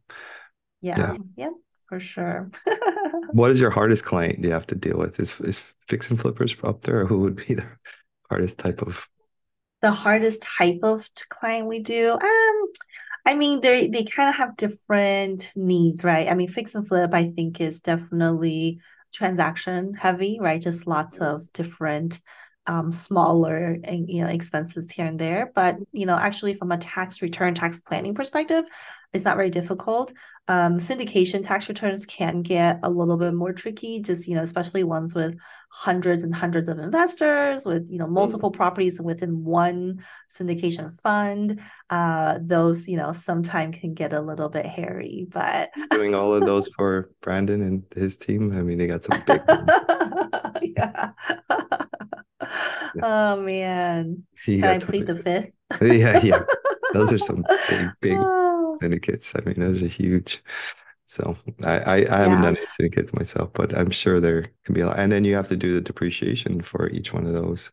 Yeah, 0.80 0.98
yeah, 0.98 1.16
yeah 1.36 1.50
for 1.88 2.00
sure. 2.00 2.50
what 3.32 3.50
is 3.50 3.60
your 3.60 3.70
hardest 3.70 4.04
client 4.04 4.42
you 4.42 4.50
have 4.50 4.66
to 4.68 4.74
deal 4.74 4.98
with? 4.98 5.20
Is 5.20 5.40
is 5.40 5.74
fix 5.88 6.10
and 6.10 6.20
flippers 6.20 6.56
up 6.62 6.82
there, 6.82 7.00
or 7.00 7.06
who 7.06 7.20
would 7.20 7.36
be 7.36 7.54
the 7.54 7.66
hardest 8.30 8.58
type 8.58 8.82
of? 8.82 9.08
The 9.82 9.92
hardest 9.92 10.42
type 10.42 10.80
of 10.82 11.08
client 11.28 11.66
we 11.66 11.80
do. 11.80 12.12
Um, 12.12 12.53
I 13.26 13.34
mean, 13.34 13.60
they 13.60 13.88
they 13.88 14.04
kind 14.04 14.28
of 14.28 14.36
have 14.36 14.56
different 14.56 15.52
needs, 15.56 16.04
right? 16.04 16.28
I 16.28 16.34
mean, 16.34 16.48
fix 16.48 16.74
and 16.74 16.86
flip, 16.86 17.14
I 17.14 17.24
think, 17.30 17.60
is 17.60 17.80
definitely 17.80 18.80
transaction 19.14 19.94
heavy, 19.94 20.38
right? 20.40 20.60
Just 20.60 20.86
lots 20.86 21.18
of 21.18 21.50
different 21.52 22.20
um, 22.66 22.92
smaller 22.92 23.76
you 23.90 24.22
know 24.22 24.28
expenses 24.28 24.90
here 24.90 25.06
and 25.06 25.18
there. 25.18 25.52
But 25.54 25.78
you 25.92 26.04
know, 26.06 26.16
actually, 26.16 26.54
from 26.54 26.70
a 26.72 26.78
tax 26.78 27.22
return, 27.22 27.54
tax 27.54 27.80
planning 27.80 28.14
perspective, 28.14 28.64
it's 29.14 29.24
not 29.24 29.36
very 29.36 29.50
difficult. 29.50 30.12
Um, 30.48 30.78
syndication 30.78 31.42
tax 31.42 31.68
returns 31.68 32.04
can 32.04 32.42
get 32.42 32.80
a 32.82 32.90
little 32.90 33.16
bit 33.16 33.32
more 33.32 33.52
tricky, 33.52 34.02
just 34.02 34.28
you 34.28 34.34
know, 34.34 34.42
especially 34.42 34.82
ones 34.84 35.14
with 35.14 35.38
hundreds 35.70 36.22
and 36.22 36.34
hundreds 36.34 36.68
of 36.68 36.78
investors, 36.78 37.64
with 37.64 37.88
you 37.90 37.98
know 37.98 38.06
multiple 38.06 38.50
mm. 38.50 38.54
properties 38.56 39.00
within 39.00 39.44
one 39.44 40.04
syndication 40.36 40.92
fund. 41.00 41.60
Uh, 41.88 42.38
those 42.42 42.86
you 42.88 42.96
know 42.96 43.12
sometimes 43.12 43.78
can 43.78 43.94
get 43.94 44.12
a 44.12 44.20
little 44.20 44.48
bit 44.48 44.66
hairy. 44.66 45.26
But 45.30 45.70
doing 45.92 46.14
all 46.14 46.34
of 46.34 46.44
those 46.44 46.68
for 46.68 47.10
Brandon 47.22 47.62
and 47.62 47.84
his 47.94 48.16
team, 48.16 48.52
I 48.52 48.62
mean, 48.62 48.78
they 48.78 48.88
got 48.88 49.04
some 49.04 49.22
big 49.26 49.40
ones. 49.48 49.70
yeah. 50.76 51.10
Oh 53.02 53.40
man, 53.40 54.24
can 54.44 54.64
I 54.64 54.78
plead 54.78 55.06
the 55.06 55.16
fifth? 55.16 55.50
yeah, 55.82 56.20
yeah. 56.22 56.42
Those 56.92 57.12
are 57.12 57.18
some 57.18 57.44
big, 57.68 57.90
big 58.00 58.18
syndicates. 58.80 59.34
I 59.36 59.40
mean, 59.44 59.60
those 59.60 59.82
are 59.82 59.86
huge. 59.86 60.42
So 61.06 61.36
I, 61.64 61.78
I, 61.78 61.94
I 62.10 62.18
haven't 62.20 62.40
done 62.40 62.56
any 62.56 62.66
syndicates 62.68 63.14
myself, 63.14 63.52
but 63.52 63.76
I'm 63.76 63.90
sure 63.90 64.20
there 64.20 64.44
can 64.64 64.74
be 64.74 64.80
a 64.80 64.86
lot. 64.86 64.98
And 64.98 65.12
then 65.12 65.24
you 65.24 65.34
have 65.36 65.48
to 65.48 65.56
do 65.56 65.74
the 65.74 65.80
depreciation 65.80 66.60
for 66.60 66.88
each 66.90 67.12
one 67.12 67.26
of 67.26 67.34
those 67.34 67.70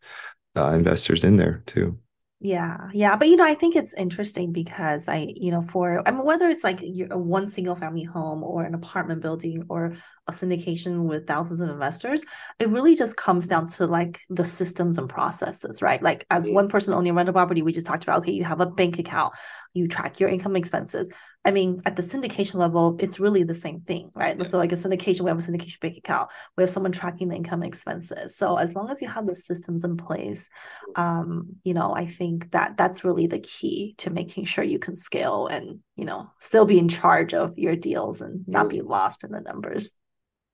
uh, 0.58 0.72
investors 0.74 1.24
in 1.24 1.38
there 1.38 1.64
too. 1.68 1.98
Yeah, 2.44 2.90
yeah, 2.92 3.16
but 3.18 3.28
you 3.28 3.36
know, 3.36 3.46
I 3.46 3.54
think 3.54 3.76
it's 3.76 3.94
interesting 3.94 4.52
because 4.52 5.08
I, 5.08 5.32
you 5.36 5.52
know, 5.52 5.62
for 5.62 6.02
I 6.08 6.10
mean, 6.10 6.26
whether 6.26 6.50
it's 6.50 6.64
like 6.64 6.82
uh, 6.82 7.16
one 7.16 7.46
single 7.46 7.76
family 7.76 8.02
home 8.04 8.44
or 8.44 8.64
an 8.64 8.74
apartment 8.74 9.22
building 9.22 9.66
or 9.70 9.96
a 10.28 10.32
syndication 10.32 11.04
with 11.04 11.28
thousands 11.28 11.60
of 11.60 11.70
investors, 11.70 12.24
it 12.58 12.70
really 12.70 12.96
just 12.96 13.16
comes 13.16 13.46
down 13.46 13.68
to 13.68 13.86
like 13.86 14.22
the 14.32 14.44
systems 14.44 14.98
and 14.98 15.08
processes, 15.08 15.84
right? 15.84 16.02
Like 16.02 16.26
as 16.32 16.50
one 16.50 16.68
person 16.68 16.96
owning 16.96 17.12
a 17.12 17.14
rental 17.14 17.34
property, 17.34 17.62
we 17.62 17.74
just 17.74 17.86
talked 17.86 18.06
about, 18.06 18.22
okay, 18.22 18.32
you 18.32 18.44
have 18.44 18.60
a 18.60 18.66
bank 18.66 18.98
account, 18.98 19.36
you 19.76 19.88
track 19.88 20.20
your 20.20 20.30
income 20.30 20.56
expenses. 20.56 21.10
I 21.44 21.50
mean, 21.50 21.82
at 21.86 21.96
the 21.96 22.04
syndication 22.04 22.56
level, 22.56 22.98
it's 23.00 23.20
really 23.20 23.42
the 23.42 23.56
same 23.56 23.82
thing, 23.82 24.12
right? 24.14 24.38
Yeah. 24.38 24.44
So, 24.44 24.60
like 24.60 24.72
a 24.72 24.76
syndication, 24.76 25.22
we 25.22 25.30
have 25.30 25.40
a 25.40 25.42
syndication 25.42 25.80
bank 25.80 25.98
account. 25.98 26.30
We 26.56 26.62
have 26.62 26.70
someone 26.70 26.92
tracking 26.92 27.30
the 27.30 27.36
income 27.36 27.64
and 27.64 27.68
expenses. 27.68 28.36
So, 28.36 28.58
as 28.58 28.76
long 28.76 28.90
as 28.92 29.02
you 29.02 29.08
have 29.08 29.26
the 29.26 29.34
systems 29.34 29.84
in 29.84 29.98
place, 29.98 30.50
um, 30.96 31.56
you 31.64 31.74
know, 31.74 31.96
I 31.96 32.06
think 32.06 32.52
that 32.52 32.78
that's 32.78 33.04
really 33.04 33.26
the 33.26 33.40
key 33.40 33.96
to 34.00 34.12
making 34.12 34.46
sure 34.46 34.64
you 34.64 34.78
can 34.78 34.96
scale 34.96 35.48
and 35.48 35.80
you 35.96 36.06
know 36.06 36.30
still 36.40 36.66
be 36.66 36.78
in 36.78 36.88
charge 36.88 37.34
of 37.34 37.58
your 37.58 37.76
deals 37.76 38.22
and 38.22 38.48
not 38.48 38.70
be 38.70 38.82
lost 38.82 39.24
in 39.24 39.32
the 39.32 39.42
numbers. 39.42 39.92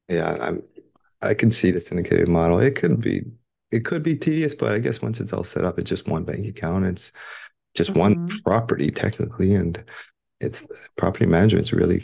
Yeah, 0.08 0.38
I'm. 0.40 0.64
I 1.22 1.34
can 1.34 1.52
see 1.52 1.72
the 1.72 1.82
syndicated 1.82 2.28
model. 2.28 2.60
It 2.60 2.76
could 2.76 3.02
be, 3.02 3.24
it 3.72 3.84
could 3.84 4.04
be 4.04 4.16
tedious, 4.16 4.54
but 4.54 4.72
I 4.72 4.80
guess 4.80 5.02
once 5.02 5.20
it's 5.20 5.34
all 5.34 5.44
set 5.44 5.66
up, 5.66 5.80
it's 5.80 5.90
just 5.90 6.08
one 6.08 6.24
bank 6.24 6.46
account. 6.46 6.86
It's 6.86 7.12
just 7.76 7.90
mm-hmm. 7.90 8.00
one 8.00 8.28
property 8.46 8.92
technically, 8.92 9.56
and 9.56 9.84
it's 10.40 10.68
property 10.98 11.26
management's 11.26 11.74
really 11.74 12.04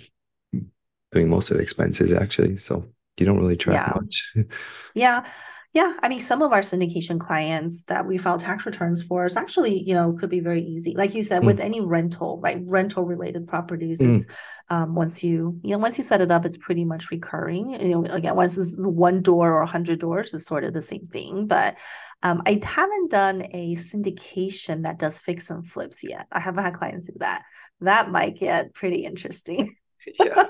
doing 1.12 1.30
most 1.30 1.52
of 1.52 1.58
the 1.58 1.64
expenses 1.64 2.12
actually. 2.12 2.58
So 2.58 2.86
you 3.18 3.26
don't 3.26 3.40
really 3.40 3.58
track 3.58 3.88
yeah. 3.88 3.94
much. 3.96 4.34
yeah. 4.96 5.26
Yeah, 5.74 5.94
I 6.04 6.08
mean, 6.08 6.20
some 6.20 6.44
of 6.44 6.54
our 6.54 6.60
syndication 6.60 7.20
clients 7.20 7.82
that 7.84 8.06
we 8.06 8.20
file 8.20 8.38
tax 8.38 8.64
returns 8.64 9.02
for 9.02 9.26
is 9.26 9.36
actually, 9.36 9.82
you 9.82 9.96
know, 9.96 10.14
could 10.14 10.30
be 10.30 10.40
very 10.40 10.62
easy. 10.62 10.94
Like 10.96 11.16
you 11.16 11.24
said, 11.24 11.42
mm. 11.42 11.48
with 11.48 11.60
any 11.60 11.82
rental, 11.82 12.40
right? 12.44 12.62
Rental 12.68 13.06
related 13.06 13.48
properties, 13.48 14.00
mm. 14.00 14.18
it's 14.18 14.28
um, 14.70 14.94
once 14.94 15.24
you, 15.24 15.60
you 15.64 15.72
know, 15.72 15.80
once 15.80 15.98
you 15.98 16.04
set 16.04 16.22
it 16.22 16.30
up, 16.30 16.46
it's 16.46 16.58
pretty 16.58 16.86
much 16.86 17.10
recurring. 17.10 17.72
You 17.82 17.90
know, 17.90 18.06
again, 18.06 18.36
once 18.36 18.56
it's 18.56 18.78
one 18.78 19.24
door 19.24 19.52
or 19.52 19.62
a 19.62 19.66
hundred 19.66 19.98
doors 19.98 20.36
is 20.36 20.46
sort 20.46 20.64
of 20.64 20.74
the 20.74 20.84
same 20.84 21.08
thing. 21.08 21.48
But 21.48 21.80
um, 22.22 22.44
I 22.46 22.62
haven't 22.64 23.10
done 23.10 23.42
a 23.52 23.76
syndication 23.76 24.84
that 24.84 25.00
does 25.00 25.18
fix 25.18 25.50
and 25.50 25.68
flips 25.68 26.04
yet. 26.04 26.28
I 26.32 26.40
haven't 26.40 26.64
had 26.64 26.76
clients 26.76 27.08
do 27.08 27.14
that. 27.18 27.46
That 27.82 28.12
might 28.12 28.38
get 28.38 28.76
pretty 28.76 29.06
interesting. 29.06 29.76
yeah. 30.20 30.46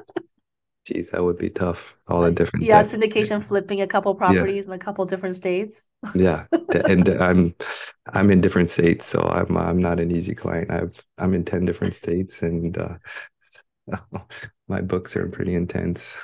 Geez, 0.85 1.11
that 1.11 1.23
would 1.23 1.37
be 1.37 1.49
tough. 1.49 1.95
All 2.07 2.21
the 2.21 2.31
different 2.31 2.65
yeah, 2.65 2.83
syndication 2.83 3.41
flipping 3.41 3.81
a 3.81 3.87
couple 3.87 4.13
properties 4.15 4.65
yeah. 4.65 4.73
in 4.73 4.75
a 4.75 4.83
couple 4.83 5.05
different 5.05 5.37
states. 5.37 5.85
yeah, 6.13 6.45
and 6.85 7.07
I'm 7.07 7.55
I'm 8.13 8.29
in 8.29 8.41
different 8.41 8.69
states, 8.69 9.05
so 9.05 9.21
I'm 9.21 9.55
I'm 9.55 9.77
not 9.77 10.01
an 10.01 10.11
easy 10.11 10.35
client. 10.35 10.71
I've 10.71 11.01
I'm 11.17 11.33
in 11.33 11.45
ten 11.45 11.63
different 11.63 11.93
states, 11.93 12.41
and 12.41 12.77
uh, 12.77 12.97
so 13.39 13.61
my 14.67 14.81
books 14.81 15.15
are 15.15 15.29
pretty 15.29 15.55
intense. 15.55 16.21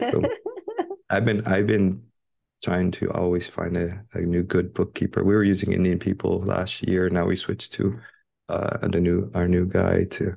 So 0.00 0.22
I've 1.10 1.26
been 1.26 1.46
I've 1.46 1.66
been 1.66 2.02
trying 2.64 2.92
to 2.92 3.10
always 3.10 3.46
find 3.46 3.76
a, 3.76 4.02
a 4.14 4.20
new 4.20 4.42
good 4.42 4.72
bookkeeper. 4.72 5.22
We 5.22 5.34
were 5.34 5.42
using 5.42 5.72
Indian 5.72 5.98
people 5.98 6.40
last 6.40 6.82
year. 6.82 7.10
Now 7.10 7.26
we 7.26 7.36
switched 7.36 7.74
to 7.74 7.98
uh, 8.48 8.88
the 8.88 9.00
new 9.00 9.30
our 9.34 9.48
new 9.48 9.66
guy 9.66 10.04
to 10.04 10.36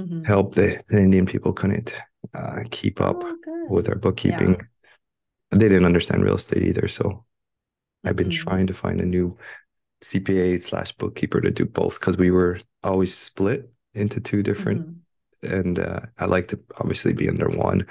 mm-hmm. 0.00 0.24
help 0.24 0.54
the, 0.54 0.82
the 0.88 0.98
Indian 0.98 1.26
people 1.26 1.52
couldn't 1.52 1.94
uh, 2.34 2.64
keep 2.70 3.00
up 3.00 3.22
oh, 3.24 3.66
with 3.68 3.88
our 3.88 3.96
bookkeeping. 3.96 4.52
Yeah. 4.52 5.58
They 5.58 5.68
didn't 5.68 5.84
understand 5.84 6.24
real 6.24 6.36
estate 6.36 6.62
either. 6.62 6.88
So 6.88 7.04
mm-hmm. 7.04 8.08
I've 8.08 8.16
been 8.16 8.28
mm-hmm. 8.28 8.48
trying 8.48 8.66
to 8.66 8.74
find 8.74 9.00
a 9.00 9.06
new 9.06 9.36
CPA 10.02 10.60
slash 10.60 10.92
bookkeeper 10.92 11.40
to 11.40 11.50
do 11.50 11.64
both 11.64 11.98
because 12.00 12.16
we 12.16 12.30
were 12.30 12.60
always 12.82 13.16
split 13.16 13.70
into 13.94 14.20
two 14.20 14.42
different. 14.42 14.86
Mm-hmm. 14.86 15.54
And 15.54 15.78
uh, 15.78 16.00
I 16.18 16.24
like 16.24 16.48
to 16.48 16.60
obviously 16.78 17.12
be 17.12 17.28
under 17.28 17.48
one 17.48 17.86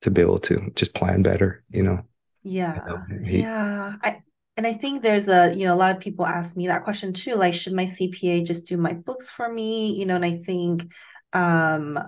to 0.00 0.10
be 0.10 0.20
able 0.20 0.38
to 0.40 0.70
just 0.74 0.94
plan 0.94 1.22
better, 1.22 1.62
you 1.70 1.82
know. 1.82 2.02
Yeah. 2.42 2.80
he, 3.24 3.40
yeah. 3.40 3.94
I, 4.02 4.22
and 4.56 4.66
I 4.66 4.72
think 4.74 5.02
there's 5.02 5.28
a, 5.28 5.54
you 5.54 5.66
know, 5.66 5.74
a 5.74 5.76
lot 5.76 5.94
of 5.94 6.02
people 6.02 6.26
ask 6.26 6.56
me 6.56 6.66
that 6.66 6.84
question 6.84 7.12
too. 7.12 7.36
Like, 7.36 7.54
should 7.54 7.72
my 7.72 7.84
CPA 7.84 8.44
just 8.44 8.66
do 8.66 8.76
my 8.76 8.92
books 8.92 9.30
for 9.30 9.50
me? 9.50 9.94
You 9.94 10.06
know, 10.06 10.16
and 10.16 10.24
I 10.24 10.36
think 10.36 10.92
um 11.32 11.98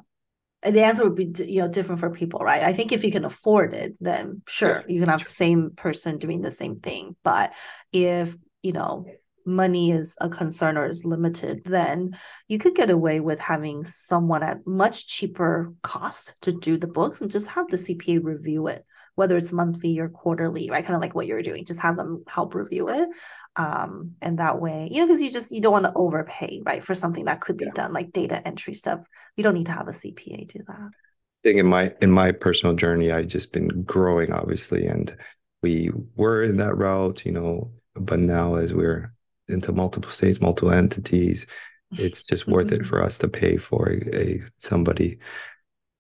the 0.64 0.82
answer 0.82 1.04
would 1.04 1.14
be 1.14 1.44
you 1.44 1.60
know 1.60 1.68
different 1.68 2.00
for 2.00 2.10
people 2.10 2.40
right? 2.40 2.62
I 2.62 2.72
think 2.72 2.92
if 2.92 3.04
you 3.04 3.12
can 3.12 3.24
afford 3.24 3.74
it 3.74 3.96
then 4.00 4.42
sure 4.46 4.84
you 4.88 5.00
can 5.00 5.08
have 5.08 5.22
same 5.22 5.70
person 5.70 6.18
doing 6.18 6.40
the 6.40 6.50
same 6.50 6.80
thing. 6.80 7.16
But 7.22 7.52
if 7.92 8.34
you 8.62 8.72
know 8.72 9.06
money 9.46 9.92
is 9.92 10.16
a 10.20 10.28
concern 10.28 10.78
or 10.78 10.86
is 10.86 11.04
limited 11.04 11.62
then 11.66 12.16
you 12.48 12.58
could 12.58 12.74
get 12.74 12.90
away 12.90 13.20
with 13.20 13.38
having 13.38 13.84
someone 13.84 14.42
at 14.42 14.66
much 14.66 15.06
cheaper 15.06 15.74
cost 15.82 16.34
to 16.40 16.52
do 16.52 16.78
the 16.78 16.86
books 16.86 17.20
and 17.20 17.30
just 17.30 17.48
have 17.48 17.68
the 17.68 17.76
cpa 17.76 18.24
review 18.24 18.68
it 18.68 18.86
whether 19.14 19.36
it's 19.36 19.52
monthly 19.52 19.98
or 19.98 20.08
quarterly, 20.08 20.70
right? 20.70 20.84
Kind 20.84 20.96
of 20.96 21.00
like 21.00 21.14
what 21.14 21.26
you're 21.26 21.42
doing, 21.42 21.64
just 21.64 21.80
have 21.80 21.96
them 21.96 22.24
help 22.26 22.54
review 22.54 22.88
it. 22.88 23.08
Um, 23.56 24.12
and 24.20 24.38
that 24.38 24.60
way, 24.60 24.88
you 24.90 25.00
know, 25.00 25.06
because 25.06 25.22
you 25.22 25.30
just 25.30 25.52
you 25.52 25.60
don't 25.60 25.72
want 25.72 25.84
to 25.84 25.92
overpay, 25.94 26.62
right, 26.64 26.84
for 26.84 26.94
something 26.94 27.26
that 27.26 27.40
could 27.40 27.56
be 27.56 27.66
yeah. 27.66 27.72
done 27.74 27.92
like 27.92 28.12
data 28.12 28.46
entry 28.46 28.74
stuff. 28.74 29.06
You 29.36 29.44
don't 29.44 29.54
need 29.54 29.66
to 29.66 29.72
have 29.72 29.88
a 29.88 29.92
CPA 29.92 30.48
do 30.48 30.60
that. 30.66 30.90
I 30.90 31.48
think 31.48 31.60
in 31.60 31.66
my 31.66 31.92
in 32.00 32.10
my 32.10 32.32
personal 32.32 32.74
journey, 32.74 33.12
I've 33.12 33.28
just 33.28 33.52
been 33.52 33.68
growing, 33.82 34.32
obviously, 34.32 34.86
and 34.86 35.14
we 35.62 35.90
were 36.16 36.42
in 36.42 36.56
that 36.58 36.76
route, 36.76 37.24
you 37.24 37.32
know, 37.32 37.70
but 37.94 38.18
now 38.18 38.56
as 38.56 38.74
we're 38.74 39.14
into 39.48 39.72
multiple 39.72 40.10
states, 40.10 40.40
multiple 40.40 40.72
entities, 40.72 41.46
it's 41.92 42.22
just 42.22 42.46
worth 42.46 42.72
it 42.72 42.84
for 42.86 43.02
us 43.02 43.18
to 43.18 43.28
pay 43.28 43.56
for 43.56 43.90
a, 43.90 44.16
a 44.16 44.42
somebody 44.58 45.18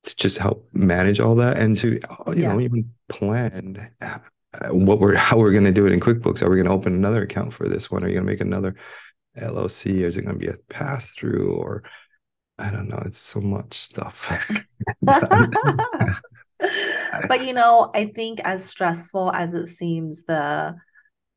to 0.04 0.16
just 0.16 0.38
help 0.38 0.68
manage 0.72 1.20
all 1.20 1.34
that 1.34 1.58
and 1.58 1.76
to 1.76 1.94
you 1.94 2.00
yeah. 2.34 2.52
know 2.52 2.60
even 2.60 2.90
plan 3.08 3.90
uh, 4.00 4.18
what 4.70 5.00
we're 5.00 5.14
how 5.14 5.38
we're 5.38 5.52
going 5.52 5.64
to 5.64 5.72
do 5.72 5.86
it 5.86 5.92
in 5.92 6.00
QuickBooks. 6.00 6.42
Are 6.42 6.50
we 6.50 6.56
going 6.56 6.66
to 6.66 6.72
open 6.72 6.94
another 6.94 7.22
account 7.22 7.52
for 7.52 7.68
this 7.68 7.90
one? 7.90 8.04
Are 8.04 8.08
you 8.08 8.14
going 8.14 8.26
to 8.26 8.32
make 8.32 8.40
another 8.40 8.74
LLC? 9.38 10.00
Is 10.00 10.16
it 10.16 10.22
going 10.22 10.38
to 10.38 10.46
be 10.46 10.52
a 10.52 10.56
pass 10.68 11.12
through 11.12 11.52
or 11.52 11.82
I 12.58 12.70
don't 12.70 12.88
know. 12.88 13.02
It's 13.04 13.18
so 13.18 13.40
much 13.40 13.74
stuff. 13.74 14.28
but 15.00 16.20
you 17.44 17.52
know, 17.52 17.90
I 17.94 18.06
think 18.06 18.40
as 18.44 18.64
stressful 18.64 19.32
as 19.32 19.54
it 19.54 19.66
seems, 19.66 20.24
the 20.24 20.76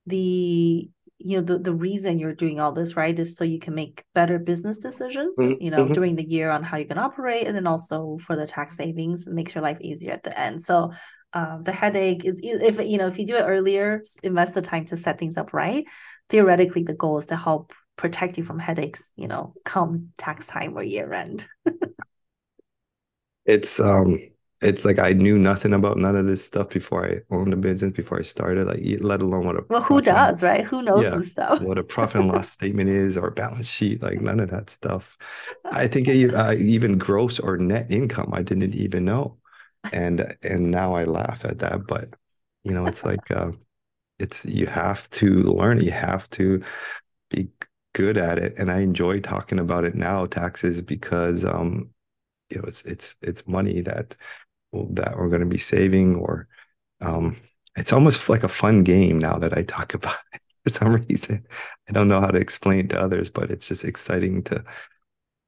the 0.06 0.90
you 1.20 1.38
know 1.38 1.44
the, 1.44 1.58
the 1.58 1.74
reason 1.74 2.20
you're 2.20 2.34
doing 2.34 2.60
all 2.60 2.72
this 2.72 2.96
right 2.96 3.18
is 3.18 3.36
so 3.36 3.44
you 3.44 3.60
can 3.60 3.74
make 3.74 4.04
better 4.14 4.38
business 4.38 4.78
decisions 4.78 5.38
mm-hmm. 5.38 5.62
you 5.62 5.72
know 5.72 5.86
mm-hmm. 5.86 5.94
during 5.94 6.16
the 6.16 6.28
year 6.28 6.50
on 6.50 6.64
how 6.64 6.78
you 6.78 6.86
can 6.86 6.98
operate 6.98 7.48
and 7.48 7.56
then 7.56 7.68
also 7.68 8.18
for 8.20 8.36
the 8.36 8.46
tax 8.46 8.78
savings 8.78 9.26
it 9.26 9.34
makes 9.34 9.56
your 9.56 9.64
life 9.64 9.80
easier 9.82 10.12
at 10.12 10.24
the 10.24 10.40
end 10.40 10.62
so 10.62 10.92
um, 11.34 11.64
the 11.64 11.72
headache 11.72 12.24
is 12.24 12.40
if 12.44 12.80
you 12.86 12.98
know 12.98 13.08
if 13.08 13.18
you 13.18 13.26
do 13.26 13.36
it 13.36 13.44
earlier 13.44 14.04
invest 14.24 14.54
the 14.54 14.62
time 14.62 14.86
to 14.86 14.98
set 14.98 15.20
things 15.20 15.38
up 15.38 15.54
right 15.54 15.86
theoretically 16.30 16.84
the 16.84 16.94
goal 16.94 17.18
is 17.18 17.26
to 17.28 17.36
help 17.36 17.74
protect 17.96 18.38
you 18.38 18.44
from 18.44 18.60
headaches 18.60 19.12
you 19.16 19.28
know 19.28 19.54
come 19.66 20.10
tax 20.18 20.46
time 20.46 20.78
or 20.78 20.84
year 20.84 21.12
end 21.12 21.48
it's 23.46 23.80
um 23.80 24.18
it's 24.62 24.86
like 24.86 24.98
I 24.98 25.14
knew 25.14 25.38
nothing 25.38 25.74
about 25.74 25.98
none 25.98 26.16
of 26.16 26.26
this 26.26 26.44
stuff 26.44 26.70
before 26.70 27.06
I 27.06 27.20
owned 27.34 27.54
a 27.54 27.58
business, 27.58 27.92
before 27.92 28.18
I 28.18 28.24
started, 28.24 28.68
like 28.68 28.82
let 29.02 29.22
alone 29.22 29.46
what 29.46 29.56
a 29.56 29.64
well, 29.70 29.82
who 29.84 30.02
does, 30.02 30.42
right? 30.42 30.66
Who 30.66 30.82
knows 30.82 31.04
yeah, 31.04 31.12
this 31.12 31.32
stuff? 31.32 31.62
what 31.62 31.78
a 31.78 31.84
profit 31.84 32.22
and 32.22 32.30
loss 32.30 32.50
statement 32.54 32.90
is 32.90 33.18
or 33.18 33.30
balance 33.30 33.70
sheet, 33.70 34.02
like 34.02 34.20
none 34.20 34.40
of 34.40 34.50
that 34.50 34.70
stuff. 34.70 35.18
I 35.66 35.88
think 35.88 36.10
I, 36.10 36.26
uh, 36.34 36.54
even 36.54 36.98
gross 36.98 37.40
or 37.40 37.58
net 37.58 37.92
income, 37.92 38.32
I 38.34 38.42
didn't 38.42 38.74
even 38.74 39.06
know, 39.06 39.38
and 39.92 40.36
and 40.42 40.72
now 40.72 40.94
I 40.94 41.04
laugh 41.04 41.46
at 41.46 41.60
that. 41.60 41.86
But 41.86 42.16
you 42.64 42.74
know, 42.74 42.88
it's 42.88 43.06
like 43.06 43.30
uh, 43.30 43.52
it's 44.18 44.46
you 44.46 44.66
have 44.66 45.10
to 45.12 45.44
learn. 45.44 45.82
You 45.82 45.92
have 45.92 46.30
to 46.32 46.64
be 47.30 47.50
good 47.94 48.18
at 48.18 48.40
it, 48.40 48.54
and 48.58 48.72
I 48.72 48.80
enjoy 48.80 49.20
talking 49.20 49.60
about 49.60 49.86
it 49.86 49.96
now, 49.96 50.26
taxes, 50.26 50.82
because 50.82 51.46
um, 51.46 51.92
you 52.50 52.58
know, 52.58 52.64
it's 52.68 52.84
it's 52.84 53.16
it's 53.22 53.48
money 53.48 53.82
that 53.82 54.16
that 54.92 55.18
we're 55.18 55.30
going 55.30 55.42
to 55.42 55.48
be 55.48 55.58
saving 55.58 56.16
or 56.16 56.48
um, 57.02 57.38
it's 57.76 57.94
almost 57.94 58.30
like 58.30 58.44
a 58.44 58.48
fun 58.48 58.84
game 58.84 59.20
now 59.20 59.38
that 59.38 59.58
I 59.58 59.64
talk 59.64 59.94
about 59.94 60.18
it 60.34 60.42
for 60.64 60.70
some 60.74 60.94
reason. 60.94 61.46
I 61.90 61.94
don't 61.94 62.08
know 62.08 62.22
how 62.22 62.32
to 62.32 62.40
explain 62.40 62.88
to 62.90 63.00
others, 63.00 63.30
but 63.30 63.52
it's 63.52 63.68
just 63.68 63.86
exciting 63.86 64.44
to 64.44 64.64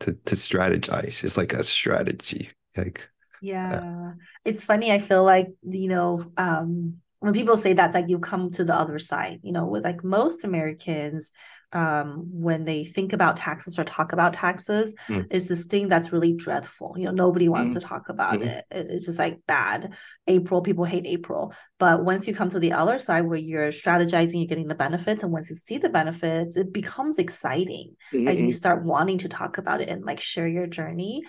to 0.02 0.14
to 0.14 0.36
strategize. 0.36 1.24
It's 1.24 1.38
like 1.38 1.54
a 1.54 1.64
strategy. 1.64 2.50
Like 2.78 3.10
yeah. 3.42 3.80
Uh, 3.80 4.14
it's 4.46 4.64
funny. 4.64 4.92
I 4.92 5.00
feel 5.00 5.24
like, 5.24 5.50
you 5.64 5.88
know, 5.88 6.32
um 6.38 7.02
when 7.20 7.34
people 7.34 7.58
say 7.58 7.74
that's 7.74 7.94
like 7.94 8.08
you 8.08 8.20
come 8.20 8.50
to 8.52 8.64
the 8.64 8.76
other 8.76 8.98
side, 8.98 9.42
you 9.44 9.52
know, 9.52 9.66
with 9.66 9.84
like 9.84 10.04
most 10.04 10.46
Americans, 10.46 11.32
um, 11.72 12.28
when 12.32 12.66
they 12.66 12.84
think 12.84 13.14
about 13.14 13.36
taxes 13.36 13.78
or 13.78 13.84
talk 13.84 14.12
about 14.12 14.34
taxes 14.34 14.96
mm. 15.08 15.28
is 15.30 15.48
this 15.48 15.64
thing 15.64 15.88
that's 15.88 16.12
really 16.12 16.34
dreadful. 16.34 16.96
You 16.98 17.06
know, 17.06 17.12
nobody 17.12 17.48
wants 17.48 17.72
mm. 17.72 17.80
to 17.80 17.88
talk 17.88 18.10
about 18.10 18.40
mm. 18.40 18.48
it. 18.48 18.66
It's 18.72 19.06
just 19.06 19.20
like 19.20 19.40
bad. 19.46 19.94
April, 20.28 20.62
people 20.62 20.86
hate 20.86 21.06
April. 21.06 21.54
But 21.78 22.04
once 22.04 22.28
you 22.28 22.34
come 22.34 22.50
to 22.50 22.60
the 22.60 22.74
other 22.74 22.98
side 22.98 23.26
where 23.26 23.38
you're 23.38 23.70
strategizing, 23.70 24.36
you're 24.36 24.48
getting 24.48 24.68
the 24.68 24.76
benefits, 24.76 25.24
and 25.24 25.32
once 25.32 25.50
you 25.50 25.56
see 25.56 25.78
the 25.78 25.90
benefits, 25.90 26.58
it 26.58 26.74
becomes 26.74 27.18
exciting. 27.18 27.96
Mm-hmm. 28.14 28.28
And 28.28 28.40
you 28.40 28.52
start 28.52 28.84
wanting 28.84 29.20
to 29.20 29.30
talk 29.30 29.58
about 29.58 29.82
it 29.82 29.90
and 29.90 30.04
like 30.04 30.20
share 30.20 30.48
your 30.48 30.68
journey. 30.68 31.22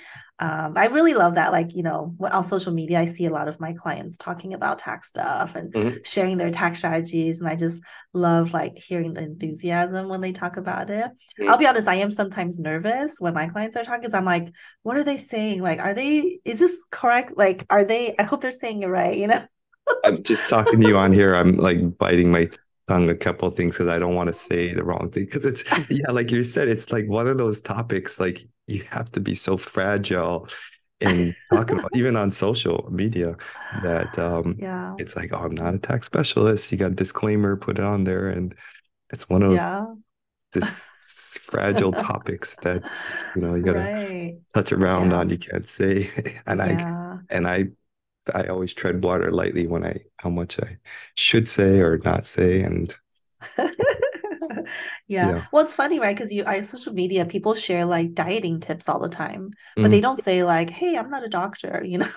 Um, 0.43 0.73
I 0.75 0.87
really 0.87 1.13
love 1.13 1.35
that. 1.35 1.53
Like, 1.53 1.75
you 1.75 1.83
know, 1.83 2.17
on 2.19 2.43
social 2.45 2.73
media, 2.73 2.99
I 2.99 3.05
see 3.05 3.27
a 3.27 3.31
lot 3.31 3.47
of 3.47 3.61
my 3.61 3.75
clients 3.75 4.17
talking 4.17 4.55
about 4.55 4.79
tax 4.79 5.09
stuff 5.09 5.55
and 5.55 5.71
mm-hmm. 5.71 5.99
sharing 6.03 6.39
their 6.39 6.51
tax 6.51 6.79
strategies. 6.79 7.41
And 7.41 7.49
I 7.49 7.57
just 7.57 7.83
love 8.15 8.55
like 8.55 8.79
hearing 8.79 9.13
the 9.13 9.21
enthusiasm 9.21 10.09
when 10.09 10.23
they 10.23 10.33
talk 10.33 10.57
about 10.57 10.89
it. 10.89 11.05
Mm-hmm. 11.05 11.51
I'll 11.51 11.59
be 11.59 11.67
honest, 11.67 11.89
I 11.89 11.97
am 11.97 12.11
sometimes 12.11 12.59
nervous 12.59 13.17
when 13.19 13.35
my 13.35 13.49
clients 13.49 13.77
are 13.77 13.85
talking 13.85 14.01
because 14.01 14.15
I'm 14.15 14.25
like, 14.25 14.51
what 14.83 14.97
are 14.97 15.05
they 15.05 15.19
saying? 15.19 15.61
Like, 15.61 15.79
are 15.79 15.93
they, 15.93 16.41
is 16.47 16.59
this 16.59 16.85
correct? 16.91 17.35
Like, 17.37 17.67
are 17.69 17.85
they, 17.85 18.15
I 18.19 18.23
hope 18.23 18.41
they're 18.41 18.51
saying 18.51 18.83
it 18.83 18.87
right, 18.87 19.17
you 19.17 19.27
know? 19.27 19.45
I'm 20.05 20.23
just 20.23 20.49
talking 20.49 20.81
to 20.81 20.89
you 20.89 20.97
on 20.97 21.13
here. 21.13 21.35
I'm 21.35 21.57
like 21.57 21.99
biting 21.99 22.33
my 22.33 22.49
tongue 22.91 23.09
a 23.09 23.15
couple 23.15 23.47
of 23.47 23.55
things 23.55 23.77
because 23.77 23.87
I 23.87 23.99
don't 23.99 24.17
want 24.17 24.27
to 24.27 24.33
say 24.33 24.75
the 24.75 24.83
wrong 24.83 25.11
thing. 25.11 25.25
Because 25.27 25.45
it's, 25.45 25.91
yeah, 25.91 26.11
like 26.11 26.31
you 26.31 26.43
said, 26.43 26.69
it's 26.69 26.91
like 26.91 27.07
one 27.09 27.29
of 27.29 27.39
those 27.39 27.63
topics, 27.63 28.19
like 28.19 28.41
you 28.67 28.83
have 28.91 29.11
to 29.13 29.21
be 29.21 29.35
so 29.35 29.57
fragile 29.57 30.49
in 31.01 31.35
talking 31.53 31.79
about 31.79 31.91
even 31.95 32.17
on 32.17 32.31
social 32.31 32.87
media 32.91 33.35
that 33.83 34.19
um 34.19 34.55
yeah 34.59 34.95
it's 34.99 35.17
like 35.17 35.33
oh 35.33 35.39
i'm 35.39 35.55
not 35.55 35.75
a 35.75 35.79
tax 35.79 36.05
specialist 36.05 36.71
you 36.71 36.77
got 36.77 36.91
a 36.91 36.95
disclaimer 36.95 37.57
put 37.57 37.79
it 37.79 37.85
on 37.85 38.05
there 38.05 38.29
and 38.29 38.55
it's 39.09 39.27
one 39.27 39.43
of 39.43 39.49
those 39.49 39.61
yeah 39.61 39.87
this 40.53 41.39
fragile 41.41 41.93
topics 41.93 42.57
that 42.57 42.83
you 43.35 43.41
know 43.41 43.55
you 43.55 43.63
gotta 43.63 43.79
right. 43.79 44.37
touch 44.55 44.73
around 44.73 45.11
yeah. 45.11 45.17
on 45.17 45.31
you 45.31 45.39
can't 45.39 45.67
say 45.67 46.11
and 46.47 46.61
i 46.61 47.23
and 47.31 47.49
i 47.49 47.65
I 48.35 48.45
always 48.45 48.75
tread 48.75 49.03
water 49.03 49.31
lightly 49.31 49.67
when 49.67 49.85
I 49.85 50.01
how 50.19 50.31
much 50.31 50.59
I 50.61 50.79
should 51.17 51.49
say 51.49 51.81
or 51.81 51.99
not 52.05 52.27
say, 52.27 52.63
and 52.63 52.95
yeah. 53.59 53.73
yeah. 55.09 55.45
Well, 55.53 55.65
it's 55.65 55.75
funny, 55.75 56.01
right? 56.01 56.15
Because 56.15 56.33
you 56.33 56.45
on 56.45 56.63
social 56.63 56.93
media, 56.93 57.25
people 57.25 57.55
share 57.55 57.85
like 57.85 58.15
dieting 58.15 58.61
tips 58.61 58.89
all 58.89 59.01
the 59.01 59.09
time, 59.09 59.51
but 59.77 59.87
mm. 59.87 59.91
they 59.91 60.01
don't 60.01 60.19
say 60.19 60.45
like, 60.45 60.71
"Hey, 60.71 60.97
I'm 60.97 61.11
not 61.11 61.25
a 61.25 61.29
doctor," 61.29 61.83
you 61.87 61.99
know. 61.99 62.09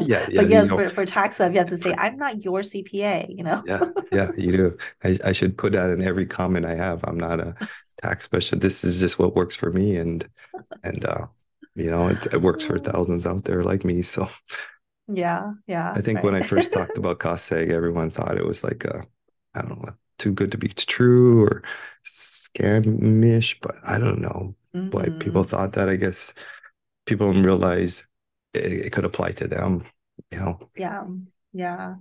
yeah, 0.00 0.26
yeah. 0.28 0.40
but 0.40 0.48
yes, 0.48 0.68
know, 0.68 0.76
for, 0.76 0.88
for 0.88 1.06
tax 1.06 1.36
stuff, 1.36 1.52
you 1.52 1.58
have 1.58 1.68
to 1.68 1.76
say, 1.76 1.94
I'm 1.98 2.16
not 2.16 2.42
your 2.42 2.60
CPA, 2.60 3.26
you 3.28 3.44
know? 3.44 3.62
yeah, 3.66 3.84
yeah, 4.10 4.30
you 4.34 4.52
do. 4.52 4.78
I, 5.04 5.18
I 5.22 5.32
should 5.32 5.58
put 5.58 5.74
that 5.74 5.90
in 5.90 6.02
every 6.02 6.24
comment 6.24 6.64
I 6.64 6.74
have. 6.74 7.04
I'm 7.04 7.18
not 7.18 7.40
a 7.40 7.54
tax 8.02 8.24
specialist. 8.24 8.62
This 8.62 8.84
is 8.84 9.00
just 9.00 9.18
what 9.18 9.36
works 9.36 9.54
for 9.54 9.70
me. 9.70 9.96
And, 9.96 10.26
and, 10.82 11.04
uh, 11.04 11.26
you 11.74 11.90
know, 11.90 12.08
it, 12.08 12.26
it 12.32 12.40
works 12.40 12.64
for 12.64 12.78
thousands 12.78 13.26
out 13.26 13.44
there 13.44 13.62
like 13.64 13.84
me. 13.84 14.00
So, 14.00 14.30
yeah, 15.08 15.52
yeah. 15.66 15.92
I 15.94 16.00
think 16.00 16.16
right. 16.16 16.24
when 16.24 16.34
I 16.34 16.42
first 16.42 16.72
talked 16.72 16.96
about 16.98 17.18
cost 17.18 17.50
seg, 17.50 17.70
everyone 17.70 18.10
thought 18.10 18.38
it 18.38 18.46
was 18.46 18.64
like 18.64 18.84
a, 18.84 19.04
I 19.54 19.62
don't 19.62 19.82
know, 19.82 19.92
too 20.18 20.32
good 20.32 20.52
to 20.52 20.58
be 20.58 20.68
true 20.68 21.42
or 21.42 21.62
scamish, 22.04 23.56
but 23.60 23.76
I 23.84 23.98
don't 23.98 24.20
know 24.20 24.54
mm-hmm. 24.74 24.90
why 24.90 25.04
people 25.18 25.42
mm-hmm. 25.42 25.50
thought 25.50 25.74
that. 25.74 25.88
I 25.88 25.96
guess 25.96 26.34
people 27.06 27.32
don't 27.32 27.42
realize 27.42 28.06
it, 28.54 28.86
it 28.86 28.92
could 28.92 29.04
apply 29.04 29.32
to 29.32 29.48
them, 29.48 29.84
you 30.30 30.38
know? 30.38 30.58
Yeah. 30.76 31.04
Yeah. 31.52 31.94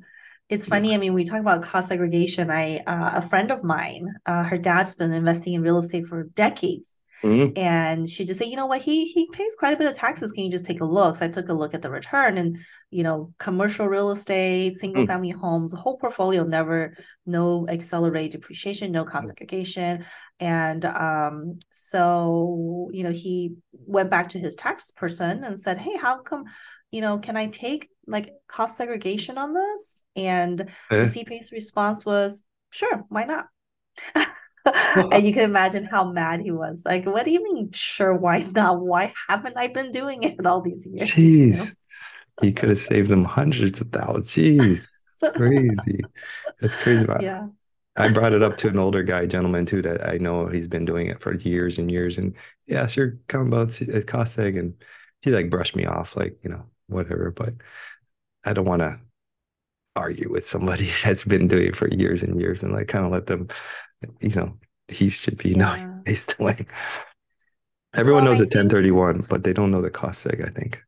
It's 0.47 0.67
funny. 0.67 0.93
I 0.93 0.97
mean, 0.97 1.13
we 1.13 1.23
talk 1.23 1.39
about 1.39 1.63
cost 1.63 1.87
segregation. 1.87 2.51
I 2.51 2.77
uh, 2.85 3.13
a 3.15 3.21
friend 3.21 3.49
of 3.49 3.63
mine, 3.63 4.13
uh, 4.27 4.43
her 4.43 4.59
dad's 4.59 4.93
been 4.93 5.11
investing 5.11 5.53
in 5.53 5.63
real 5.63 5.79
estate 5.79 6.05
for 6.05 6.23
decades, 6.23 6.97
mm-hmm. 7.25 7.57
and 7.57 8.09
she 8.09 8.25
just 8.25 8.39
said, 8.39 8.47
you 8.47 8.55
know 8.55 8.65
what, 8.65 8.81
he 8.81 9.05
he 9.05 9.27
pays 9.31 9.55
quite 9.57 9.73
a 9.73 9.77
bit 9.77 9.89
of 9.89 9.97
taxes. 9.97 10.31
Can 10.31 10.43
you 10.43 10.51
just 10.51 10.65
take 10.65 10.81
a 10.81 10.85
look? 10.85 11.15
So 11.15 11.25
I 11.25 11.29
took 11.29 11.49
a 11.49 11.53
look 11.53 11.73
at 11.73 11.81
the 11.81 11.89
return, 11.89 12.37
and 12.37 12.59
you 12.91 13.03
know, 13.03 13.33
commercial 13.37 13.87
real 13.87 14.11
estate, 14.11 14.77
single 14.77 15.03
mm. 15.03 15.07
family 15.07 15.31
homes, 15.31 15.71
the 15.71 15.77
whole 15.77 15.97
portfolio 15.97 16.43
never 16.43 16.95
no 17.25 17.67
accelerated 17.67 18.39
depreciation, 18.39 18.91
no 18.91 19.05
cost 19.05 19.27
segregation, 19.27 20.05
and 20.39 20.85
um, 20.85 21.59
so 21.69 22.89
you 22.93 23.03
know, 23.03 23.11
he 23.11 23.55
went 23.71 24.09
back 24.09 24.29
to 24.29 24.39
his 24.39 24.55
tax 24.55 24.91
person 24.91 25.43
and 25.43 25.59
said, 25.59 25.77
hey, 25.77 25.97
how 25.97 26.19
come? 26.19 26.45
you 26.91 27.01
know, 27.01 27.17
can 27.17 27.35
I 27.35 27.47
take 27.47 27.89
like 28.07 28.31
cost 28.47 28.77
segregation 28.77 29.37
on 29.37 29.53
this? 29.53 30.03
And 30.15 30.59
the 30.89 30.95
CPA's 30.95 31.51
response 31.51 32.05
was, 32.05 32.43
sure, 32.69 33.03
why 33.09 33.25
not? 33.25 33.47
and 35.11 35.25
you 35.25 35.33
can 35.33 35.43
imagine 35.51 35.85
how 35.85 36.11
mad 36.11 36.41
he 36.41 36.51
was. 36.51 36.83
Like, 36.85 37.05
what 37.05 37.25
do 37.25 37.31
you 37.31 37.43
mean, 37.43 37.71
sure, 37.71 38.13
why 38.13 38.39
not? 38.53 38.81
Why 38.81 39.13
haven't 39.27 39.57
I 39.57 39.67
been 39.67 39.91
doing 39.91 40.23
it 40.23 40.45
all 40.45 40.61
these 40.61 40.87
years? 40.87 41.11
Jeez. 41.11 41.17
You 41.21 41.53
know? 41.53 42.47
he 42.47 42.51
could 42.51 42.69
have 42.69 42.79
saved 42.79 43.09
them 43.09 43.23
hundreds 43.23 43.79
of 43.81 43.89
thousands. 43.89 44.31
Jeez. 44.31 44.89
That's 45.21 45.37
crazy. 45.37 46.01
That's 46.59 46.75
crazy. 46.75 47.05
Yeah. 47.21 47.47
I 47.97 48.11
brought 48.11 48.33
it 48.33 48.43
up 48.43 48.57
to 48.57 48.67
an 48.67 48.77
older 48.77 49.03
guy, 49.03 49.25
gentleman 49.25 49.65
too, 49.65 49.81
that 49.83 50.05
I 50.05 50.17
know 50.17 50.47
he's 50.47 50.67
been 50.67 50.83
doing 50.83 51.07
it 51.07 51.21
for 51.21 51.35
years 51.35 51.77
and 51.77 51.89
years. 51.89 52.17
And 52.17 52.35
yeah, 52.67 52.87
sure, 52.87 53.17
come 53.29 53.47
about 53.47 53.81
uh, 53.81 54.01
cost 54.05 54.37
seg. 54.37 54.59
And 54.59 54.73
he 55.21 55.31
like 55.31 55.49
brushed 55.49 55.77
me 55.77 55.85
off, 55.85 56.17
like, 56.17 56.37
you 56.43 56.49
know, 56.49 56.65
whatever. 56.87 57.31
But 57.31 57.53
I 58.45 58.51
don't 58.51 58.65
want 58.65 58.81
to 58.81 58.99
argue 59.95 60.29
with 60.29 60.45
somebody 60.45 60.89
that's 61.05 61.23
been 61.23 61.47
doing 61.47 61.67
it 61.67 61.77
for 61.77 61.87
years 61.87 62.21
and 62.21 62.37
years 62.37 62.63
and 62.63 62.73
like 62.73 62.89
kind 62.89 63.05
of 63.05 63.11
let 63.13 63.27
them, 63.27 63.47
you 64.19 64.35
know, 64.35 64.57
he 64.87 65.09
should 65.09 65.37
be 65.37 65.51
yeah. 65.51 65.57
knowing 65.57 66.03
he's 66.05 66.25
doing. 66.25 66.67
Everyone 67.93 68.23
well, 68.23 68.33
knows 68.33 68.41
a 68.41 68.45
1031, 68.45 69.25
but 69.29 69.43
they 69.43 69.53
don't 69.53 69.71
know 69.71 69.81
the 69.81 69.89
cost 69.89 70.25
seg, 70.25 70.45
I 70.45 70.49
think. 70.49 70.81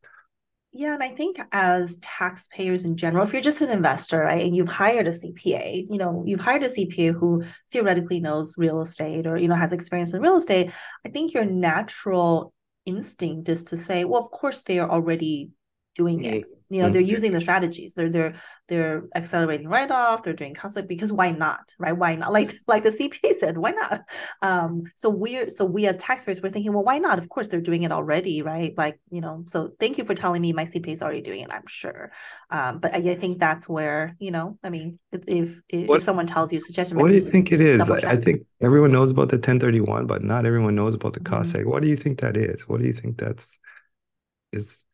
Yeah, 0.72 0.94
and 0.94 1.02
I 1.02 1.08
think 1.08 1.38
as 1.50 1.96
taxpayers 1.96 2.84
in 2.84 2.96
general, 2.96 3.24
if 3.24 3.32
you're 3.32 3.42
just 3.42 3.62
an 3.62 3.70
investor, 3.70 4.20
right, 4.20 4.44
and 4.44 4.54
you've 4.54 4.68
hired 4.68 5.08
a 5.08 5.10
CPA, 5.10 5.86
you 5.90 5.96
know, 5.96 6.22
you've 6.26 6.40
hired 6.40 6.62
a 6.62 6.66
CPA 6.66 7.14
who 7.14 7.42
theoretically 7.72 8.20
knows 8.20 8.58
real 8.58 8.82
estate 8.82 9.26
or 9.26 9.38
you 9.38 9.48
know 9.48 9.54
has 9.54 9.72
experience 9.72 10.12
in 10.12 10.20
real 10.20 10.36
estate, 10.36 10.70
I 11.04 11.08
think 11.08 11.32
your 11.32 11.46
natural 11.46 12.52
instinct 12.84 13.48
is 13.48 13.64
to 13.64 13.76
say, 13.76 14.04
well, 14.04 14.22
of 14.22 14.30
course 14.30 14.62
they 14.62 14.78
are 14.78 14.88
already 14.88 15.50
doing 15.94 16.22
it 16.22 16.44
you 16.70 16.82
know 16.82 16.90
they're 16.90 17.02
mm-hmm. 17.02 17.10
using 17.10 17.32
the 17.32 17.40
strategies. 17.40 17.94
They're 17.94 18.10
they're 18.10 18.34
they're 18.68 19.04
accelerating 19.14 19.68
write 19.68 19.90
off 19.90 20.22
they're 20.22 20.32
doing 20.32 20.54
cost 20.54 20.76
seg 20.76 20.86
because 20.86 21.12
why 21.12 21.30
not 21.30 21.74
right? 21.78 21.96
Why 21.96 22.14
not? 22.14 22.32
Like 22.38 22.54
like 22.68 22.84
the 22.84 22.90
cpa 22.90 23.34
said 23.34 23.56
why 23.58 23.70
not? 23.70 24.02
Um 24.42 24.84
so 24.94 25.08
we're 25.08 25.48
so 25.48 25.64
we 25.64 25.86
as 25.86 25.98
taxpayers 25.98 26.42
we're 26.42 26.50
thinking 26.50 26.72
well 26.72 26.84
why 26.84 26.98
not? 26.98 27.18
Of 27.18 27.28
course 27.28 27.48
they're 27.48 27.60
doing 27.60 27.82
it 27.82 27.90
already 27.90 28.42
right? 28.42 28.76
Like 28.76 29.00
you 29.10 29.20
know 29.20 29.44
so 29.46 29.72
thank 29.80 29.98
you 29.98 30.04
for 30.04 30.14
telling 30.14 30.42
me 30.42 30.52
my 30.52 30.64
cpa 30.64 30.92
is 30.92 31.02
already 31.02 31.22
doing 31.22 31.40
it 31.40 31.50
i'm 31.50 31.66
sure. 31.66 32.12
Um 32.50 32.78
but 32.78 32.94
i, 32.94 32.98
I 32.98 33.14
think 33.14 33.38
that's 33.38 33.68
where 33.68 34.14
you 34.18 34.30
know 34.30 34.58
i 34.62 34.70
mean 34.70 34.98
if 35.10 35.22
if, 35.26 35.60
if 35.68 36.02
someone 36.02 36.26
tells 36.26 36.52
you 36.52 36.60
suggestion 36.60 36.98
what 36.98 37.08
do 37.08 37.14
you 37.14 37.20
think 37.20 37.50
it 37.50 37.60
is? 37.60 37.80
like, 37.80 38.04
i 38.04 38.16
think 38.16 38.42
everyone 38.60 38.92
knows 38.92 39.10
about 39.10 39.30
the 39.30 39.36
1031 39.36 40.06
but 40.06 40.22
not 40.22 40.46
everyone 40.46 40.74
knows 40.74 40.94
about 40.94 41.14
the 41.14 41.20
cost 41.20 41.54
mm-hmm. 41.54 41.68
what 41.68 41.82
do 41.82 41.88
you 41.88 41.96
think 41.96 42.20
that 42.20 42.36
is? 42.36 42.68
What 42.68 42.80
do 42.80 42.86
you 42.86 42.92
think 42.92 43.18
that's 43.18 43.58
is 44.52 44.84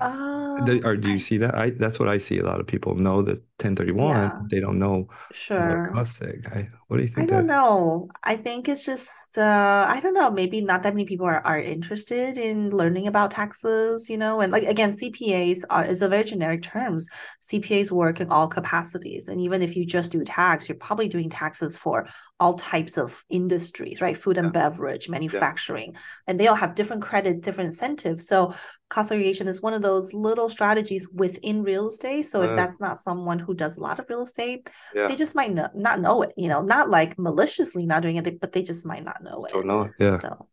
um, 0.00 0.80
or 0.84 0.96
do 0.96 1.10
you 1.10 1.18
see 1.18 1.36
that? 1.38 1.54
I 1.54 1.70
that's 1.70 1.98
what 1.98 2.08
I 2.08 2.18
see. 2.18 2.38
A 2.38 2.44
lot 2.44 2.60
of 2.60 2.66
people 2.66 2.94
know 2.94 3.22
that 3.22 3.42
1031. 3.58 4.14
Yeah. 4.14 4.40
They 4.48 4.60
don't 4.60 4.78
know 4.78 5.08
sure. 5.32 5.92
I, 5.96 6.68
what 6.86 6.98
do 6.98 7.02
you 7.02 7.08
think? 7.08 7.30
I 7.30 7.34
don't 7.34 7.46
know. 7.46 8.08
I 8.22 8.36
think 8.36 8.68
it's 8.68 8.84
just 8.84 9.36
uh, 9.36 9.84
I 9.88 9.98
don't 10.00 10.14
know. 10.14 10.30
Maybe 10.30 10.60
not 10.60 10.84
that 10.84 10.94
many 10.94 11.04
people 11.04 11.26
are, 11.26 11.44
are 11.44 11.58
interested 11.58 12.38
in 12.38 12.70
learning 12.70 13.08
about 13.08 13.32
taxes. 13.32 14.08
You 14.08 14.16
know, 14.16 14.40
and 14.40 14.52
like 14.52 14.62
again, 14.62 14.90
CPAs 14.90 15.64
are 15.70 15.84
is 15.84 16.02
a 16.02 16.08
very 16.08 16.22
generic 16.24 16.62
terms. 16.62 17.08
CPAs 17.42 17.90
work 17.90 18.20
in 18.20 18.30
all 18.30 18.46
capacities, 18.46 19.26
and 19.26 19.40
even 19.40 19.60
if 19.60 19.76
you 19.76 19.84
just 19.84 20.12
do 20.12 20.24
tax, 20.24 20.68
you're 20.68 20.78
probably 20.78 21.08
doing 21.08 21.28
taxes 21.28 21.76
for 21.76 22.08
all 22.40 22.54
types 22.54 22.96
of 22.96 23.24
industries, 23.28 24.00
right? 24.00 24.16
Food 24.16 24.38
and 24.38 24.46
yeah. 24.46 24.52
beverage, 24.52 25.08
manufacturing, 25.08 25.92
yeah. 25.92 26.00
and 26.28 26.38
they 26.38 26.46
all 26.46 26.54
have 26.54 26.76
different 26.76 27.02
credits, 27.02 27.40
different 27.40 27.68
incentives. 27.68 28.28
So 28.28 28.54
cost 28.88 29.10
segregation 29.10 29.48
is 29.48 29.60
one 29.60 29.74
of 29.74 29.82
those 29.82 30.14
little 30.14 30.48
strategies 30.48 31.08
within 31.10 31.62
real 31.62 31.88
estate. 31.88 32.22
So 32.22 32.42
if 32.42 32.56
that's 32.56 32.80
not 32.80 32.98
someone 32.98 33.38
who 33.48 33.54
does 33.54 33.78
a 33.78 33.80
lot 33.80 33.98
of 33.98 34.04
real 34.10 34.20
estate, 34.20 34.70
yeah. 34.94 35.08
they 35.08 35.16
just 35.16 35.34
might 35.34 35.52
not, 35.52 35.74
not 35.74 36.00
know 36.00 36.20
it, 36.22 36.34
you 36.36 36.48
know, 36.48 36.60
not 36.60 36.90
like 36.90 37.18
maliciously 37.18 37.86
not 37.86 38.02
doing 38.02 38.16
it, 38.16 38.40
but 38.40 38.52
they 38.52 38.62
just 38.62 38.84
might 38.84 39.02
not 39.02 39.22
know 39.22 39.40
it. 39.40 39.50
Don't 39.50 39.66
know 39.66 39.82
it. 39.82 39.92
Yeah. 39.98 40.18
So, 40.18 40.48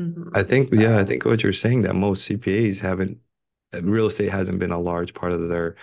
mm-hmm. 0.00 0.30
I 0.34 0.42
think, 0.42 0.68
so, 0.68 0.80
yeah, 0.80 0.98
I 0.98 1.04
think 1.04 1.24
what 1.24 1.44
you're 1.44 1.52
saying 1.52 1.82
that 1.82 1.94
most 1.94 2.28
CPAs 2.28 2.80
haven't, 2.80 3.18
real 3.82 4.06
estate 4.06 4.32
hasn't 4.32 4.58
been 4.58 4.72
a 4.72 4.80
large 4.80 5.14
part 5.14 5.32
of 5.32 5.48
their 5.48 5.76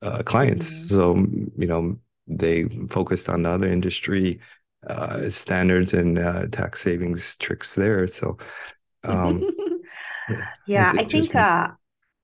uh, 0.00 0.22
clients. 0.22 0.70
Mm-hmm. 0.70 0.94
So, 0.94 1.16
you 1.58 1.66
know, 1.66 1.98
they 2.26 2.64
focused 2.88 3.28
on 3.28 3.42
the 3.42 3.50
other 3.50 3.68
industry 3.68 4.40
uh, 4.86 5.28
standards 5.28 5.92
and 5.92 6.18
uh, 6.18 6.46
tax 6.50 6.80
savings 6.80 7.36
tricks 7.36 7.74
there. 7.74 8.08
So, 8.08 8.38
um, 9.04 9.46
yeah, 10.66 10.92
I 10.96 11.04
think 11.04 11.34
uh 11.34 11.68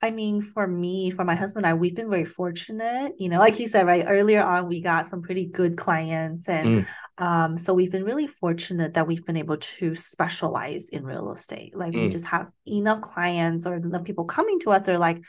I 0.03 0.11
mean 0.11 0.43
for 0.43 0.67
me, 0.67 1.11
for 1.11 1.25
my 1.25 1.37
husband 1.37 1.65
and 1.65 1.73
I, 1.73 1.79
we've 1.79 1.95
been 1.95 2.11
very 2.11 2.25
fortunate. 2.25 3.15
You 3.19 3.29
know, 3.29 3.39
like 3.39 3.61
you 3.61 3.69
said, 3.69 3.87
right 3.87 4.05
earlier 4.07 4.43
on, 4.43 4.69
we 4.69 4.81
got 4.81 5.07
some 5.07 5.23
pretty 5.23 5.47
good 5.47 5.77
clients, 5.77 6.49
and 6.49 6.85
mm. 7.19 7.25
um, 7.25 7.57
so 7.57 7.73
we've 7.73 7.93
been 7.93 8.05
really 8.05 8.27
fortunate 8.27 8.95
that 8.95 9.07
we've 9.07 9.25
been 9.25 9.37
able 9.37 9.59
to 9.59 9.95
specialize 9.95 10.89
in 10.89 11.05
real 11.05 11.31
estate. 11.31 11.77
Like 11.77 11.93
mm. 11.93 12.03
we 12.03 12.09
just 12.09 12.27
have 12.27 12.49
enough 12.67 13.01
clients 13.01 13.65
or 13.65 13.77
enough 13.77 14.05
people 14.05 14.25
coming 14.25 14.59
to 14.61 14.73
us. 14.73 14.83
They're 14.83 14.99
like, 14.99 15.23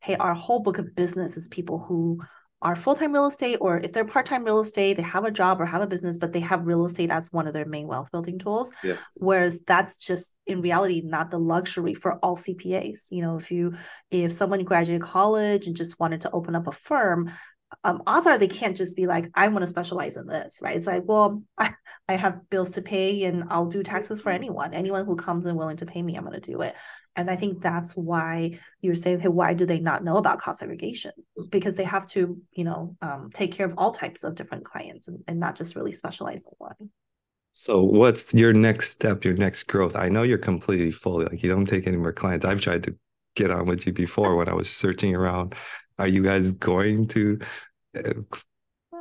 "Hey, 0.00 0.16
our 0.16 0.34
whole 0.34 0.60
book 0.60 0.76
of 0.76 0.94
business 0.94 1.38
is 1.38 1.48
people 1.48 1.78
who 1.78 2.20
are 2.60 2.74
full-time 2.74 3.12
real 3.12 3.26
estate 3.26 3.56
or 3.60 3.78
if 3.78 3.92
they're 3.92 4.04
part-time 4.04 4.44
real 4.44 4.60
estate 4.60 4.96
they 4.96 5.02
have 5.02 5.24
a 5.24 5.30
job 5.30 5.60
or 5.60 5.66
have 5.66 5.82
a 5.82 5.86
business 5.86 6.18
but 6.18 6.32
they 6.32 6.40
have 6.40 6.66
real 6.66 6.84
estate 6.84 7.10
as 7.10 7.32
one 7.32 7.46
of 7.46 7.54
their 7.54 7.64
main 7.64 7.86
wealth 7.86 8.10
building 8.10 8.38
tools 8.38 8.72
yeah. 8.82 8.96
whereas 9.14 9.60
that's 9.60 9.96
just 9.96 10.34
in 10.46 10.60
reality 10.60 11.00
not 11.04 11.30
the 11.30 11.38
luxury 11.38 11.94
for 11.94 12.14
all 12.16 12.36
cpas 12.36 13.06
you 13.10 13.22
know 13.22 13.36
if 13.36 13.50
you 13.50 13.74
if 14.10 14.32
someone 14.32 14.64
graduated 14.64 15.02
college 15.02 15.66
and 15.66 15.76
just 15.76 15.98
wanted 16.00 16.20
to 16.20 16.30
open 16.32 16.56
up 16.56 16.66
a 16.66 16.72
firm 16.72 17.30
um, 17.84 18.02
odds 18.06 18.26
are 18.26 18.38
they 18.38 18.48
can't 18.48 18.76
just 18.76 18.96
be 18.96 19.06
like, 19.06 19.30
I 19.34 19.48
want 19.48 19.62
to 19.62 19.66
specialize 19.66 20.16
in 20.16 20.26
this, 20.26 20.58
right? 20.62 20.76
It's 20.76 20.86
like, 20.86 21.02
well, 21.04 21.42
I, 21.58 21.72
I 22.08 22.14
have 22.14 22.48
bills 22.50 22.70
to 22.70 22.82
pay 22.82 23.24
and 23.24 23.44
I'll 23.50 23.66
do 23.66 23.82
taxes 23.82 24.20
for 24.20 24.30
anyone. 24.30 24.74
Anyone 24.74 25.04
who 25.04 25.16
comes 25.16 25.46
and 25.46 25.56
willing 25.56 25.76
to 25.78 25.86
pay 25.86 26.02
me, 26.02 26.16
I'm 26.16 26.24
going 26.24 26.40
to 26.40 26.50
do 26.52 26.62
it. 26.62 26.74
And 27.16 27.30
I 27.30 27.36
think 27.36 27.60
that's 27.60 27.96
why 27.96 28.58
you're 28.80 28.94
saying, 28.94 29.20
hey, 29.20 29.28
why 29.28 29.52
do 29.52 29.66
they 29.66 29.80
not 29.80 30.04
know 30.04 30.16
about 30.16 30.38
cost 30.38 30.60
segregation? 30.60 31.10
Because 31.50 31.76
they 31.76 31.84
have 31.84 32.06
to, 32.08 32.40
you 32.52 32.64
know, 32.64 32.96
um, 33.02 33.30
take 33.32 33.52
care 33.52 33.66
of 33.66 33.74
all 33.76 33.90
types 33.90 34.24
of 34.24 34.34
different 34.34 34.64
clients 34.64 35.08
and, 35.08 35.22
and 35.26 35.40
not 35.40 35.56
just 35.56 35.76
really 35.76 35.92
specialize 35.92 36.44
in 36.44 36.52
one. 36.58 36.90
So 37.52 37.82
what's 37.82 38.34
your 38.34 38.52
next 38.52 38.90
step, 38.90 39.24
your 39.24 39.34
next 39.34 39.64
growth? 39.64 39.96
I 39.96 40.08
know 40.08 40.22
you're 40.22 40.38
completely 40.38 40.90
full, 40.90 41.22
like 41.22 41.42
you 41.42 41.48
don't 41.48 41.66
take 41.66 41.86
any 41.86 41.96
more 41.96 42.12
clients. 42.12 42.44
I've 42.44 42.60
tried 42.60 42.84
to 42.84 42.94
get 43.34 43.50
on 43.50 43.66
with 43.66 43.86
you 43.86 43.92
before 43.92 44.36
when 44.36 44.48
I 44.48 44.54
was 44.54 44.70
searching 44.70 45.14
around. 45.14 45.54
Are 45.98 46.06
you 46.06 46.22
guys 46.22 46.52
going 46.52 47.08
to 47.08 47.38
uh, 47.96 48.12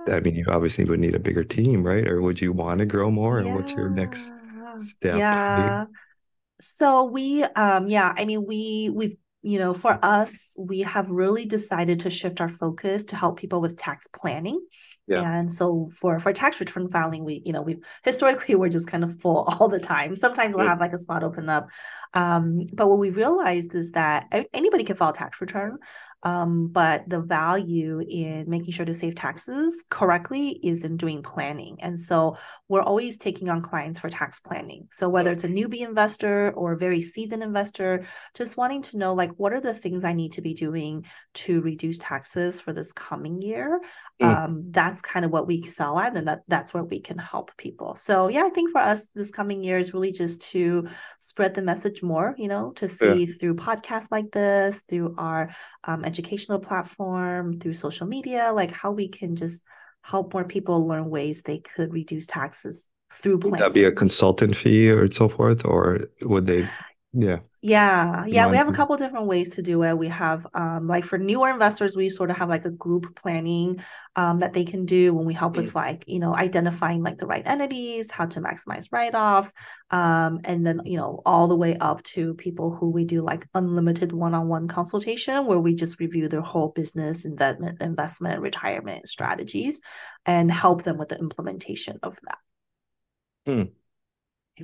I 0.10 0.22
mean, 0.22 0.36
you 0.36 0.46
obviously 0.48 0.86
would 0.86 1.00
need 1.00 1.16
a 1.16 1.20
bigger 1.20 1.44
team, 1.44 1.84
right? 1.84 2.08
Or 2.08 2.22
would 2.22 2.40
you 2.42 2.54
want 2.54 2.80
to 2.80 2.86
grow 2.86 3.12
more? 3.12 3.40
Yeah. 3.40 3.48
And 3.48 3.56
what's 3.56 3.74
your 3.74 3.90
next 3.90 4.32
step? 4.78 5.18
Yeah. 5.18 5.86
So 6.60 7.04
we, 7.04 7.44
um, 7.44 7.88
yeah, 7.88 8.14
I 8.18 8.26
mean, 8.26 8.46
we 8.46 8.90
we've 8.94 9.16
you 9.48 9.60
know, 9.60 9.74
for 9.74 9.98
us, 10.04 10.58
we 10.60 10.82
have 10.82 11.10
really 11.10 11.46
decided 11.46 12.02
to 12.02 12.10
shift 12.10 12.42
our 12.42 12.50
focus 12.50 13.06
to 13.06 13.16
help 13.16 13.40
people 13.40 13.62
with 13.62 13.78
tax 13.78 14.06
planning. 14.08 14.60
Yeah. 15.08 15.22
And 15.22 15.52
so 15.52 15.90
for 15.96 16.20
for 16.20 16.34
tax 16.34 16.60
return 16.60 16.92
filing, 16.92 17.24
we, 17.24 17.42
you 17.46 17.54
know, 17.54 17.62
we 17.62 17.78
historically 18.04 18.56
we're 18.56 18.68
just 18.68 18.88
kind 18.88 19.06
of 19.06 19.18
full 19.22 19.44
all 19.60 19.70
the 19.70 19.80
time. 19.80 20.16
Sometimes 20.16 20.54
we'll 20.54 20.68
have 20.68 20.82
like 20.82 20.92
a 20.92 20.98
spot 20.98 21.24
open 21.24 21.48
up. 21.48 21.70
Um, 22.14 22.66
but 22.74 22.90
what 22.90 23.00
we 23.00 23.10
realized 23.10 23.74
is 23.74 23.92
that 23.92 24.28
anybody 24.54 24.84
can 24.84 24.98
file 24.98 25.14
tax 25.14 25.40
return. 25.40 25.78
Um, 26.28 26.68
but 26.68 27.08
the 27.08 27.22
value 27.22 28.02
in 28.02 28.50
making 28.50 28.74
sure 28.74 28.86
to 28.86 28.94
save 28.94 29.16
taxes 29.16 29.86
correctly 29.90 30.60
is 30.62 30.84
in 30.84 30.98
doing 30.98 31.24
planning. 31.24 31.78
And 31.80 31.98
so 31.98 32.36
we're 32.68 32.82
always 32.82 33.18
taking 33.18 33.48
on 33.50 33.62
clients 33.62 34.00
for 34.00 34.10
tax 34.10 34.42
planning. 34.42 34.90
So 34.92 35.08
whether 35.08 35.32
it's 35.32 35.46
a 35.46 35.48
newbie 35.48 35.88
investor 35.88 36.52
or 36.52 36.74
a 36.74 36.78
very 36.78 37.00
seasoned 37.00 37.44
investor, 37.44 38.06
just 38.34 38.58
wanting 38.58 38.82
to 38.82 38.98
know 38.98 39.14
like 39.14 39.32
what 39.38 39.54
are 39.54 39.62
the 39.62 39.74
things 39.74 40.04
I 40.04 40.12
need 40.12 40.34
to 40.34 40.42
be 40.42 40.54
doing 40.54 41.06
to 41.46 41.62
reduce 41.62 41.98
taxes 41.98 42.60
for 42.60 42.74
this 42.74 42.92
coming 42.92 43.42
year. 43.42 43.80
Mm. 44.22 44.26
Um, 44.28 44.64
that's 44.72 45.00
kind 45.00 45.24
of 45.24 45.32
what 45.32 45.48
we 45.48 45.60
excel 45.60 45.98
at, 45.98 46.18
and 46.18 46.28
that 46.28 46.42
that's 46.50 46.74
where 46.74 46.84
we 46.84 47.00
can 47.00 47.18
help 47.18 47.56
people. 47.56 47.96
So 47.96 48.28
yeah, 48.28 48.44
I 48.44 48.50
think 48.50 48.72
for 48.72 48.82
us 48.82 49.08
this 49.16 49.32
coming 49.32 49.64
year 49.64 49.80
is 49.80 49.94
really 49.94 50.12
just 50.12 50.42
to 50.52 50.88
spread 51.20 51.54
the 51.54 51.62
message 51.62 52.04
more, 52.04 52.36
you 52.38 52.50
know, 52.50 52.74
to 52.74 52.90
see 52.90 53.24
yeah. 53.24 53.34
through 53.40 53.56
podcasts 53.56 54.12
like 54.12 54.32
this, 54.32 54.82
through 54.90 55.16
our 55.18 55.56
um, 55.86 56.04
educational 56.18 56.60
platform, 56.60 57.60
through 57.60 57.74
social 57.74 58.08
media, 58.08 58.52
like 58.54 58.72
how 58.72 58.92
we 58.92 59.08
can 59.08 59.36
just 59.36 59.64
help 60.02 60.34
more 60.34 60.46
people 60.46 60.88
learn 60.88 61.10
ways 61.10 61.42
they 61.42 61.60
could 61.60 61.94
reduce 61.94 62.28
taxes 62.28 62.88
through 63.12 63.40
planning. 63.40 63.60
Would 63.60 63.66
that 63.66 63.74
be 63.74 63.84
a 63.84 63.92
consultant 63.92 64.56
fee 64.56 64.90
or 64.90 65.10
so 65.12 65.28
forth, 65.28 65.66
or 65.66 66.10
would 66.22 66.48
they? 66.48 66.66
Yeah. 67.14 67.40
Yeah. 67.62 68.26
Yeah. 68.28 68.50
We 68.50 68.58
have 68.58 68.68
a 68.68 68.74
couple 68.74 68.96
different 68.98 69.28
ways 69.28 69.56
to 69.56 69.62
do 69.62 69.84
it. 69.84 69.98
We 69.98 70.10
have 70.10 70.46
um 70.54 70.88
like 70.88 71.06
for 71.06 71.18
newer 71.18 71.50
investors, 71.50 71.96
we 71.96 72.10
sort 72.10 72.30
of 72.30 72.38
have 72.38 72.50
like 72.50 72.66
a 72.66 72.70
group 72.70 73.16
planning 73.16 73.82
um 74.16 74.40
that 74.40 74.54
they 74.54 74.66
can 74.66 74.86
do 74.86 75.14
when 75.14 75.26
we 75.26 75.34
help 75.34 75.58
with 75.58 75.72
mm. 75.72 75.76
like, 75.76 76.04
you 76.06 76.20
know, 76.20 76.36
identifying 76.36 77.02
like 77.02 77.18
the 77.18 77.26
right 77.26 77.42
entities, 77.46 78.12
how 78.12 78.26
to 78.28 78.42
maximize 78.42 78.90
write-offs. 78.92 79.54
Um, 79.90 80.42
and 80.44 80.68
then, 80.68 80.82
you 80.86 80.98
know, 80.98 81.22
all 81.26 81.48
the 81.48 81.56
way 81.56 81.78
up 81.78 82.04
to 82.04 82.34
people 82.36 82.76
who 82.76 82.90
we 82.90 83.06
do 83.06 83.24
like 83.24 83.48
unlimited 83.54 84.12
one-on-one 84.12 84.68
consultation 84.68 85.46
where 85.46 85.60
we 85.60 85.76
just 85.76 86.00
review 86.00 86.28
their 86.28 86.42
whole 86.42 86.70
business, 86.70 87.26
investment, 87.26 87.82
investment, 87.82 88.42
retirement 88.42 89.08
strategies 89.08 89.82
and 90.26 90.52
help 90.52 90.84
them 90.84 90.98
with 90.98 91.10
the 91.10 91.18
implementation 91.18 92.00
of 92.04 92.20
that. 92.24 92.38
Hmm. 93.46 93.72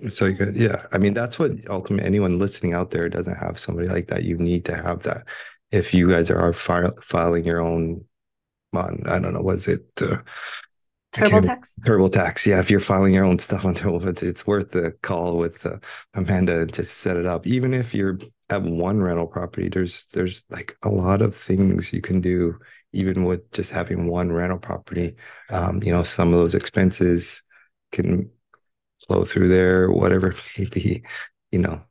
So 0.10 0.26
you 0.26 0.36
could, 0.36 0.56
yeah. 0.56 0.86
I 0.92 0.98
mean, 0.98 1.14
that's 1.14 1.38
what 1.38 1.52
ultimately 1.70 2.06
anyone 2.06 2.40
listening 2.40 2.74
out 2.74 2.92
there 2.92 3.10
doesn't 3.10 3.38
have 3.38 3.60
somebody 3.60 3.88
like 3.88 4.08
that. 4.08 4.24
You 4.24 4.38
need 4.38 4.66
to 4.66 4.76
have 4.76 5.04
that. 5.04 5.28
If 5.72 5.94
you 5.94 6.10
guys 6.10 6.32
are 6.32 6.54
file, 6.54 6.94
filing 7.02 7.46
your 7.46 7.62
own, 7.62 8.06
on 8.74 9.04
I 9.06 9.20
don't 9.20 9.34
know, 9.34 9.42
what's 9.42 9.68
it? 9.68 9.86
Uh, 10.02 10.18
TurboTax. 11.14 11.74
TurboTax. 11.82 12.48
Yeah, 12.48 12.60
if 12.60 12.72
you're 12.72 12.80
filing 12.80 13.14
your 13.14 13.24
own 13.24 13.38
stuff 13.38 13.66
on 13.66 13.76
Turbo, 13.76 14.08
it's, 14.10 14.24
it's 14.24 14.48
worth 14.48 14.72
the 14.72 14.92
call 15.04 15.38
with 15.38 15.64
uh, 15.66 15.78
Amanda 16.16 16.66
to 16.66 16.84
set 16.84 17.18
it 17.18 17.28
up. 17.28 17.46
Even 17.46 17.74
if 17.74 17.94
you're 17.94 18.18
at 18.50 18.64
one 18.64 19.00
rental 19.00 19.28
property, 19.28 19.70
there's 19.70 20.06
there's 20.08 20.44
like 20.50 20.76
a 20.84 20.90
lot 20.90 21.22
of 21.22 21.36
things 21.36 21.94
you 21.94 22.02
can 22.02 22.20
do, 22.20 22.58
even 22.94 23.26
with 23.26 23.50
just 23.52 23.72
having 23.72 24.08
one 24.08 24.32
rental 24.32 24.58
property. 24.58 25.16
Um, 25.52 25.84
you 25.84 25.92
know, 25.92 26.04
some 26.04 26.34
of 26.34 26.40
those 26.40 26.56
expenses 26.56 27.44
can 27.92 28.32
flow 29.06 29.26
through 29.26 29.48
there, 29.50 29.92
whatever 29.92 30.36
maybe, 30.58 31.04
you 31.52 31.60
know, 31.60 31.82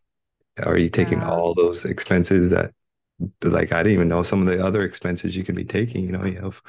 are 0.62 0.78
you 0.78 0.90
taking 0.90 1.20
yeah. 1.20 1.30
all 1.30 1.54
those 1.54 1.84
expenses 1.84 2.50
that 2.50 2.72
like 3.42 3.72
I 3.72 3.82
didn't 3.82 3.94
even 3.94 4.08
know 4.08 4.22
some 4.22 4.46
of 4.46 4.52
the 4.52 4.64
other 4.64 4.82
expenses 4.82 5.36
you 5.36 5.44
could 5.44 5.54
be 5.54 5.64
taking, 5.64 6.04
you 6.04 6.12
know, 6.12 6.24
you 6.24 6.40
have, 6.40 6.60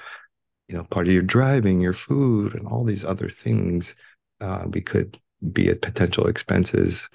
you 0.68 0.76
know, 0.76 0.84
part 0.86 1.08
of 1.08 1.14
your 1.14 1.24
driving, 1.24 1.82
your 1.82 1.94
food 1.94 2.54
and 2.54 2.68
all 2.68 2.84
these 2.84 3.04
other 3.04 3.30
things 3.30 3.96
uh, 4.42 4.68
we 4.72 4.82
could 4.82 5.18
be 5.52 5.70
at 5.70 5.82
potential 5.82 6.28
expenses. 6.28 7.10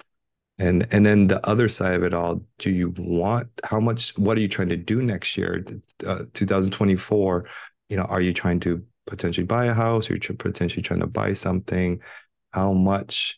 And 0.57 0.87
and 0.91 1.05
then 1.05 1.27
the 1.27 1.45
other 1.47 1.69
side 1.69 1.95
of 1.95 2.03
it 2.03 2.13
all, 2.13 2.43
do 2.57 2.69
you 2.69 2.93
want 2.97 3.47
how 3.63 3.79
much 3.79 4.17
what 4.17 4.37
are 4.37 4.41
you 4.41 4.49
trying 4.49 4.69
to 4.69 4.77
do 4.77 5.01
next 5.01 5.37
year? 5.37 5.65
Uh, 6.05 6.25
2024, 6.33 7.45
you 7.87 7.95
know, 7.95 8.03
are 8.03 8.21
you 8.21 8.33
trying 8.33 8.59
to 8.61 8.83
potentially 9.07 9.45
buy 9.45 9.65
a 9.65 9.73
house? 9.73 10.09
Or 10.09 10.15
you're 10.15 10.35
potentially 10.37 10.81
trying 10.81 10.99
to 10.99 11.07
buy 11.07 11.33
something 11.33 12.01
how 12.51 12.73
much 12.73 13.37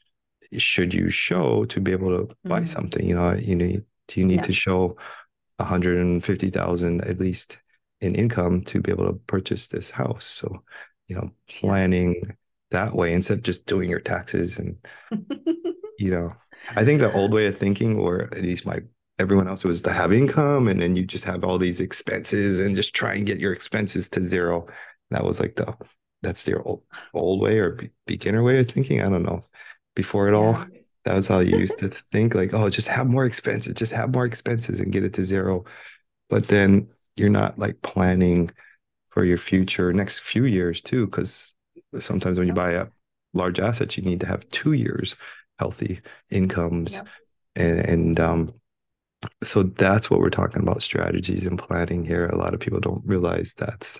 should 0.57 0.93
you 0.93 1.09
show 1.09 1.66
to 1.66 1.80
be 1.80 1.91
able 1.91 2.18
to 2.18 2.24
mm-hmm. 2.24 2.49
buy 2.49 2.66
something? 2.66 3.07
You 3.07 3.16
know, 3.16 3.34
you 3.34 3.55
need 3.55 3.84
do 4.07 4.20
you 4.20 4.26
need 4.26 4.38
yeah. 4.38 4.41
to 4.41 4.53
show 4.53 4.97
150,000 5.57 7.01
at 7.01 7.20
least 7.20 7.59
in 8.01 8.16
income 8.16 8.62
to 8.64 8.82
be 8.82 8.91
able 8.91 9.05
to 9.05 9.14
purchase 9.14 9.68
this 9.68 9.89
house? 9.89 10.26
So, 10.26 10.64
you 11.07 11.16
know, 11.16 11.32
planning 11.49 12.36
that 12.72 12.95
way 12.95 13.14
instead 13.14 13.38
of 13.38 13.43
just 13.43 13.66
doing 13.66 13.89
your 13.89 13.99
taxes 13.99 14.57
and 14.57 14.76
you 15.97 16.12
know, 16.12 16.34
I 16.76 16.84
think 16.84 16.99
the 16.99 17.14
old 17.18 17.34
way 17.34 17.47
of 17.47 17.57
thinking, 17.57 17.97
or 17.97 18.24
at 18.24 18.41
least 18.41 18.66
my 18.66 18.80
everyone 19.20 19.47
else 19.47 19.64
was 19.64 19.82
to 19.82 19.93
have 19.93 20.12
income 20.12 20.68
and 20.68 20.82
then 20.82 20.95
you 20.95 21.05
just 21.05 21.26
have 21.26 21.43
all 21.43 21.59
these 21.59 21.80
expenses 21.80 22.59
and 22.59 22.76
just 22.76 22.95
try 22.95 23.14
and 23.14 23.26
get 23.26 23.39
your 23.39 23.53
expenses 23.53 24.09
to 24.09 24.24
zero. 24.24 24.68
That 25.12 25.24
was 25.24 25.39
like 25.39 25.55
the 25.55 25.76
that's 26.22 26.47
your 26.47 26.61
old, 26.67 26.84
old 27.13 27.41
way 27.41 27.59
or 27.59 27.72
be, 27.72 27.89
beginner 28.05 28.43
way 28.43 28.59
of 28.59 28.69
thinking. 28.69 29.01
I 29.01 29.09
don't 29.09 29.24
know. 29.24 29.41
Before 29.95 30.28
it 30.28 30.34
all, 30.34 30.65
that 31.03 31.15
was 31.15 31.28
how 31.28 31.39
you 31.39 31.57
used 31.57 31.80
to 31.80 31.89
think 32.11 32.36
like, 32.36 32.53
oh, 32.53 32.69
just 32.69 32.88
have 32.88 33.07
more 33.07 33.26
expenses, 33.26 33.74
just 33.74 33.93
have 33.93 34.13
more 34.13 34.26
expenses 34.26 34.80
and 34.80 34.91
get 34.91 35.03
it 35.03 35.13
to 35.15 35.24
zero. 35.24 35.65
But 36.30 36.47
then 36.47 36.88
you're 37.15 37.30
not 37.30 37.59
like 37.59 37.82
planning 37.82 38.51
for 39.09 39.26
your 39.26 39.38
future 39.38 39.91
next 39.91 40.19
few 40.19 40.45
years 40.45 40.82
too, 40.82 41.05
because 41.07 41.53
sometimes 41.99 42.38
when 42.38 42.47
you 42.47 42.53
buy 42.53 42.72
a 42.72 42.88
large 43.34 43.59
assets, 43.59 43.97
you 43.97 44.03
need 44.03 44.22
to 44.22 44.28
have 44.28 44.47
two 44.49 44.74
years 44.74 45.15
healthy 45.59 45.99
incomes. 46.30 46.93
Yep. 46.93 47.07
And, 47.57 47.80
and 47.80 48.19
um, 48.19 48.53
so 49.43 49.63
that's 49.63 50.09
what 50.09 50.19
we're 50.19 50.30
talking 50.30 50.61
about 50.61 50.82
strategies 50.82 51.45
and 51.45 51.59
planning 51.59 52.05
here. 52.05 52.28
A 52.28 52.38
lot 52.38 52.53
of 52.53 52.59
people 52.59 52.80
don't 52.80 53.05
realize 53.05 53.53
that's 53.53 53.99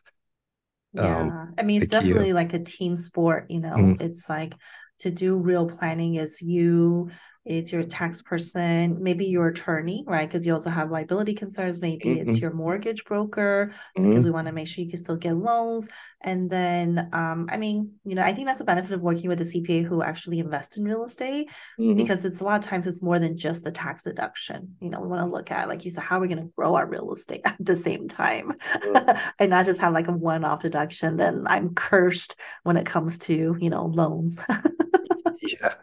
yeah. 0.94 1.22
Um, 1.22 1.54
I 1.58 1.64
mean, 1.64 1.82
it's 1.82 1.92
definitely 1.92 2.34
like 2.34 2.54
a 2.54 2.60
team 2.60 2.96
sport, 2.96 3.46
you 3.50 3.60
know, 3.60 3.76
mm. 3.76 4.02
it's 4.02 4.30
like 4.30 4.54
to 5.00 5.12
do 5.12 5.36
real 5.36 5.70
planning 5.70 6.16
is 6.16 6.42
you 6.42 7.10
it's 7.44 7.72
your 7.72 7.84
tax 7.84 8.22
person, 8.22 9.02
maybe 9.02 9.26
your 9.26 9.48
attorney, 9.48 10.04
right? 10.06 10.28
Because 10.28 10.46
you 10.46 10.54
also 10.54 10.70
have 10.70 10.92
liability 10.92 11.34
concerns. 11.34 11.82
Maybe 11.82 12.06
mm-hmm. 12.06 12.30
it's 12.30 12.40
your 12.40 12.54
mortgage 12.54 13.04
broker 13.04 13.74
mm-hmm. 13.98 14.10
because 14.10 14.24
we 14.24 14.30
want 14.30 14.46
to 14.46 14.54
make 14.54 14.68
sure 14.68 14.84
you 14.84 14.90
can 14.90 15.00
still 15.00 15.16
get 15.16 15.36
loans. 15.36 15.90
And 16.22 16.52
then, 16.52 17.10
um, 17.14 17.48
I 17.50 17.58
mean, 17.58 17.94
you 18.06 18.14
know, 18.14 18.22
I 18.22 18.34
think 18.34 18.46
that's 18.46 18.60
the 18.60 18.66
benefit 18.66 18.94
of 18.94 19.02
working 19.02 19.28
with 19.28 19.42
a 19.42 19.44
CPA 19.44 19.84
who 19.84 20.04
actually 20.04 20.38
invests 20.38 20.78
in 20.78 20.84
real 20.84 21.04
estate 21.04 21.50
mm-hmm. 21.80 21.98
because 21.98 22.26
it's 22.26 22.42
a 22.42 22.44
lot 22.44 22.64
of 22.64 22.70
times 22.70 22.86
it's 22.86 23.02
more 23.02 23.18
than 23.18 23.38
just 23.38 23.64
the 23.64 23.72
tax 23.72 24.04
deduction. 24.04 24.76
You 24.80 24.92
know, 24.92 25.00
we 25.00 25.08
want 25.08 25.24
to 25.24 25.32
look 25.32 25.50
at, 25.50 25.68
like 25.68 25.84
you 25.84 25.90
said, 25.90 26.04
how 26.04 26.18
are 26.18 26.22
we 26.22 26.28
going 26.28 26.46
to 26.46 26.54
grow 26.56 26.76
our 26.76 26.88
real 26.88 27.12
estate 27.12 27.42
at 27.46 27.58
the 27.60 27.76
same 27.76 28.08
time 28.08 28.54
and 29.40 29.50
not 29.50 29.66
just 29.66 29.82
have 29.82 29.94
like 29.94 30.08
a 30.08 30.12
one 30.12 30.46
off 30.46 30.60
deduction. 30.60 31.18
Then 31.18 31.46
I'm 31.48 31.74
cursed 31.74 32.36
when 32.62 32.78
it 32.78 32.86
comes 32.86 33.18
to, 33.20 33.58
you 33.60 33.70
know, 33.72 33.88
loans. 33.88 34.38
yeah 35.42 35.74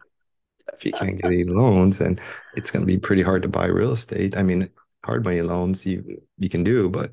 if 0.79 0.87
you 0.87 0.93
can't 0.93 1.21
get 1.21 1.27
any 1.27 1.45
loans, 1.45 1.99
then 1.99 2.21
it's 2.55 2.71
going 2.71 2.83
to 2.83 2.87
be 2.87 2.99
pretty 2.99 3.23
hard 3.23 3.43
to 3.43 3.49
buy 3.49 3.67
real 3.67 3.93
estate. 3.93 4.37
I 4.37 4.43
mean, 4.43 4.71
hard 5.05 5.25
money 5.25 5.43
loans 5.43 5.85
you 5.85 6.23
you 6.39 6.49
can 6.49 6.65
do, 6.65 6.89
but 6.89 7.13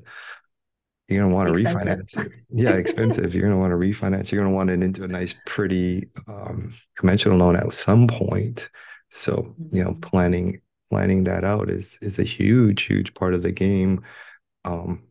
you're 1.08 1.20
going 1.20 1.30
to 1.30 1.34
want 1.34 1.48
to 1.48 1.54
refinance 1.54 2.18
it. 2.18 2.32
Yeah, 2.50 2.72
expensive. 2.72 3.34
you're 3.34 3.44
going 3.44 3.54
to 3.54 3.60
want 3.60 3.70
to 3.70 3.76
refinance. 3.76 4.30
You're 4.30 4.40
going 4.42 4.52
to 4.52 4.56
want 4.56 4.70
it 4.70 4.82
into 4.82 5.04
a 5.04 5.08
nice, 5.08 5.34
pretty 5.46 6.08
um, 6.26 6.74
conventional 6.96 7.38
loan 7.38 7.56
at 7.56 7.72
some 7.74 8.08
point. 8.08 8.68
So 9.10 9.54
you 9.72 9.82
know, 9.82 9.90
mm-hmm. 9.90 10.00
planning 10.00 10.60
planning 10.90 11.24
that 11.24 11.44
out 11.44 11.70
is 11.70 11.98
is 12.02 12.18
a 12.18 12.24
huge, 12.24 12.82
huge 12.82 13.14
part 13.14 13.34
of 13.34 13.42
the 13.42 13.52
game. 13.52 14.02
Um, 14.64 15.02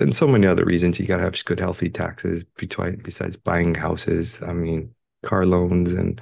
and 0.00 0.14
so 0.14 0.26
many 0.26 0.46
other 0.46 0.64
reasons 0.64 0.98
you 0.98 1.06
got 1.06 1.18
to 1.18 1.22
have 1.22 1.44
good, 1.44 1.60
healthy 1.60 1.88
taxes 1.88 2.44
between 2.56 2.96
besides 2.96 3.36
buying 3.36 3.74
houses. 3.74 4.42
I 4.42 4.52
mean, 4.52 4.94
car 5.22 5.46
loans 5.46 5.92
and 5.92 6.20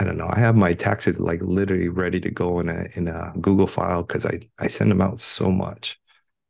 I 0.00 0.04
don't 0.04 0.16
know. 0.16 0.30
I 0.32 0.40
have 0.40 0.56
my 0.56 0.72
taxes 0.72 1.20
like 1.20 1.42
literally 1.42 1.88
ready 1.88 2.20
to 2.20 2.30
go 2.30 2.58
in 2.58 2.70
a 2.70 2.86
in 2.94 3.06
a 3.06 3.34
Google 3.38 3.66
file 3.66 4.02
because 4.02 4.24
I 4.24 4.40
I 4.58 4.66
send 4.68 4.90
them 4.90 5.02
out 5.02 5.20
so 5.20 5.50
much. 5.50 6.00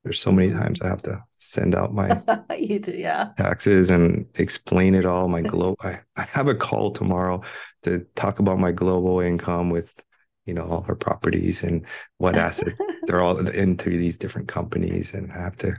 There's 0.04 0.20
so 0.20 0.30
many 0.30 0.50
mm-hmm. 0.50 0.60
times 0.60 0.80
I 0.80 0.86
have 0.86 1.02
to 1.02 1.24
send 1.38 1.74
out 1.74 1.92
my 1.92 2.22
you 2.56 2.78
do, 2.78 2.92
yeah. 2.92 3.30
taxes 3.36 3.90
and 3.90 4.24
explain 4.36 4.94
it 4.94 5.04
all. 5.04 5.26
My 5.26 5.42
global 5.54 5.76
I, 5.80 5.98
I 6.16 6.22
have 6.32 6.46
a 6.46 6.54
call 6.54 6.92
tomorrow 6.92 7.42
to 7.82 8.06
talk 8.14 8.38
about 8.38 8.60
my 8.60 8.70
global 8.70 9.18
income 9.18 9.68
with 9.68 10.00
you 10.46 10.54
know 10.54 10.66
all 10.66 10.82
her 10.82 10.94
properties 10.94 11.64
and 11.64 11.84
what 12.18 12.36
assets 12.36 12.80
they're 13.06 13.20
all 13.20 13.36
into 13.48 13.90
these 13.90 14.16
different 14.16 14.46
companies 14.46 15.12
and 15.12 15.32
I 15.32 15.38
have 15.38 15.56
to 15.56 15.74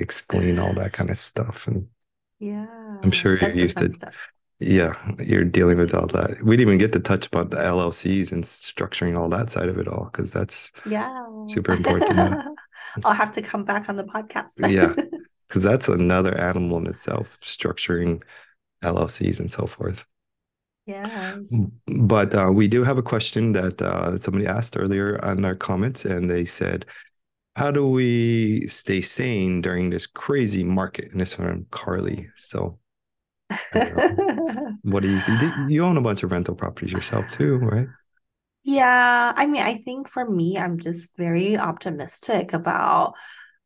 explain 0.00 0.58
all 0.58 0.74
that 0.74 0.92
kind 0.92 1.08
of 1.08 1.18
stuff 1.18 1.68
and 1.68 1.86
yeah 2.40 2.66
I'm 3.02 3.12
sure 3.12 3.38
you're 3.38 3.50
used 3.50 3.78
to 3.78 3.90
stuff 3.90 4.14
yeah, 4.60 4.94
you're 5.18 5.44
dealing 5.44 5.78
with 5.78 5.94
all 5.94 6.06
that. 6.08 6.42
We 6.42 6.56
didn't 6.56 6.68
even 6.68 6.78
get 6.78 6.92
to 6.92 7.00
touch 7.00 7.26
about 7.26 7.50
the 7.50 7.56
LLCs 7.56 8.30
and 8.30 8.44
structuring 8.44 9.18
all 9.18 9.28
that 9.30 9.50
side 9.50 9.70
of 9.70 9.78
it 9.78 9.88
all 9.88 10.10
because 10.12 10.32
that's 10.32 10.70
yeah 10.84 11.26
super 11.46 11.72
important. 11.72 12.42
I'll 13.04 13.14
have 13.14 13.32
to 13.36 13.42
come 13.42 13.64
back 13.64 13.88
on 13.88 13.96
the 13.96 14.04
podcast. 14.04 14.52
yeah, 14.70 14.94
because 15.48 15.62
that's 15.62 15.88
another 15.88 16.36
animal 16.36 16.78
in 16.78 16.86
itself, 16.86 17.40
structuring 17.40 18.22
LLCs 18.82 19.40
and 19.40 19.50
so 19.50 19.66
forth. 19.66 20.04
Yeah. 20.84 21.36
But 21.86 22.34
uh, 22.34 22.50
we 22.52 22.68
do 22.68 22.84
have 22.84 22.98
a 22.98 23.02
question 23.02 23.52
that 23.52 23.80
uh, 23.80 24.18
somebody 24.18 24.46
asked 24.46 24.76
earlier 24.76 25.24
on 25.24 25.44
our 25.44 25.54
comments, 25.54 26.04
and 26.04 26.28
they 26.28 26.44
said, 26.44 26.84
"How 27.56 27.70
do 27.70 27.88
we 27.88 28.66
stay 28.66 29.00
sane 29.00 29.62
during 29.62 29.90
this 29.90 30.06
crazy 30.06 30.64
market?" 30.64 31.12
And 31.12 31.20
this 31.20 31.34
from 31.34 31.66
Carly. 31.70 32.28
So, 32.34 32.78
what 34.82 35.02
do 35.02 35.10
you 35.10 35.20
see? 35.20 35.36
You 35.68 35.84
own 35.84 35.96
a 35.96 36.02
bunch 36.02 36.22
of 36.22 36.32
rental 36.32 36.54
properties 36.54 36.92
yourself 36.92 37.30
too, 37.30 37.58
right? 37.58 37.88
Yeah, 38.62 39.32
I 39.34 39.46
mean, 39.46 39.62
I 39.62 39.78
think 39.78 40.08
for 40.08 40.28
me, 40.28 40.58
I'm 40.58 40.78
just 40.78 41.16
very 41.16 41.56
optimistic 41.56 42.52
about 42.52 43.14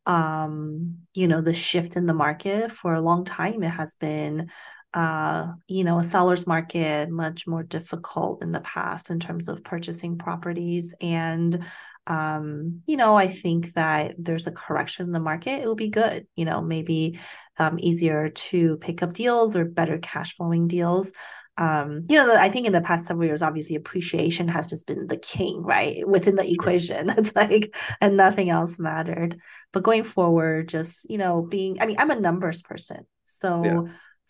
um, 0.05 0.99
you 1.15 1.27
know, 1.27 1.41
the 1.41 1.53
shift 1.53 1.95
in 1.95 2.05
the 2.05 2.13
market. 2.13 2.71
For 2.71 2.93
a 2.93 3.01
long 3.01 3.25
time, 3.25 3.63
it 3.63 3.69
has 3.69 3.95
been 3.95 4.49
uh, 4.93 5.47
you 5.67 5.83
know, 5.83 5.99
a 5.99 6.03
seller's 6.03 6.47
market 6.47 7.09
much 7.09 7.45
more 7.47 7.63
difficult 7.63 8.41
in 8.41 8.53
the 8.53 8.61
past 8.61 9.09
in 9.09 9.19
terms 9.19 9.49
of 9.49 9.63
purchasing 9.63 10.17
properties. 10.17 10.93
And, 11.01 11.65
um, 12.07 12.81
you 12.85 12.97
know, 12.97 13.15
I 13.15 13.27
think 13.27 13.73
that 13.73 14.15
there's 14.17 14.47
a 14.47 14.51
correction 14.51 15.05
in 15.05 15.11
the 15.11 15.19
market. 15.19 15.61
It 15.61 15.65
will 15.65 15.75
be 15.75 15.89
good, 15.89 16.27
you 16.35 16.45
know, 16.45 16.61
maybe 16.61 17.19
um, 17.57 17.77
easier 17.79 18.29
to 18.29 18.77
pick 18.77 19.01
up 19.01 19.13
deals 19.13 19.55
or 19.55 19.65
better 19.65 19.97
cash 19.97 20.35
flowing 20.35 20.67
deals. 20.67 21.11
Um, 21.57 22.03
you 22.09 22.17
know, 22.17 22.35
I 22.35 22.49
think 22.49 22.67
in 22.67 22.73
the 22.73 22.81
past 22.81 23.05
several 23.05 23.27
years, 23.27 23.41
obviously 23.41 23.75
appreciation 23.75 24.49
has 24.49 24.67
just 24.67 24.87
been 24.87 25.07
the 25.07 25.17
king, 25.17 25.63
right? 25.63 26.07
Within 26.07 26.35
the 26.35 26.49
equation. 26.49 27.09
It's 27.17 27.35
like, 27.35 27.75
and 28.01 28.17
nothing 28.17 28.49
else 28.49 28.77
mattered. 28.77 29.39
But 29.71 29.83
going 29.83 30.03
forward, 30.03 30.67
just, 30.67 31.09
you 31.09 31.17
know, 31.17 31.41
being, 31.41 31.81
I 31.81 31.85
mean, 31.85 31.95
I'm 31.97 32.11
a 32.11 32.19
numbers 32.19 32.61
person. 32.61 33.05
So, 33.23 33.63
yeah 33.63 33.81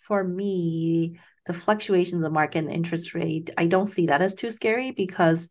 for 0.05 0.23
me, 0.23 1.19
the 1.45 1.53
fluctuations 1.53 2.15
of 2.15 2.21
the 2.21 2.29
market 2.29 2.59
and 2.59 2.69
the 2.69 2.73
interest 2.73 3.13
rate, 3.13 3.49
I 3.57 3.65
don't 3.65 3.87
see 3.87 4.07
that 4.07 4.21
as 4.21 4.35
too 4.35 4.51
scary 4.51 4.91
because 4.91 5.49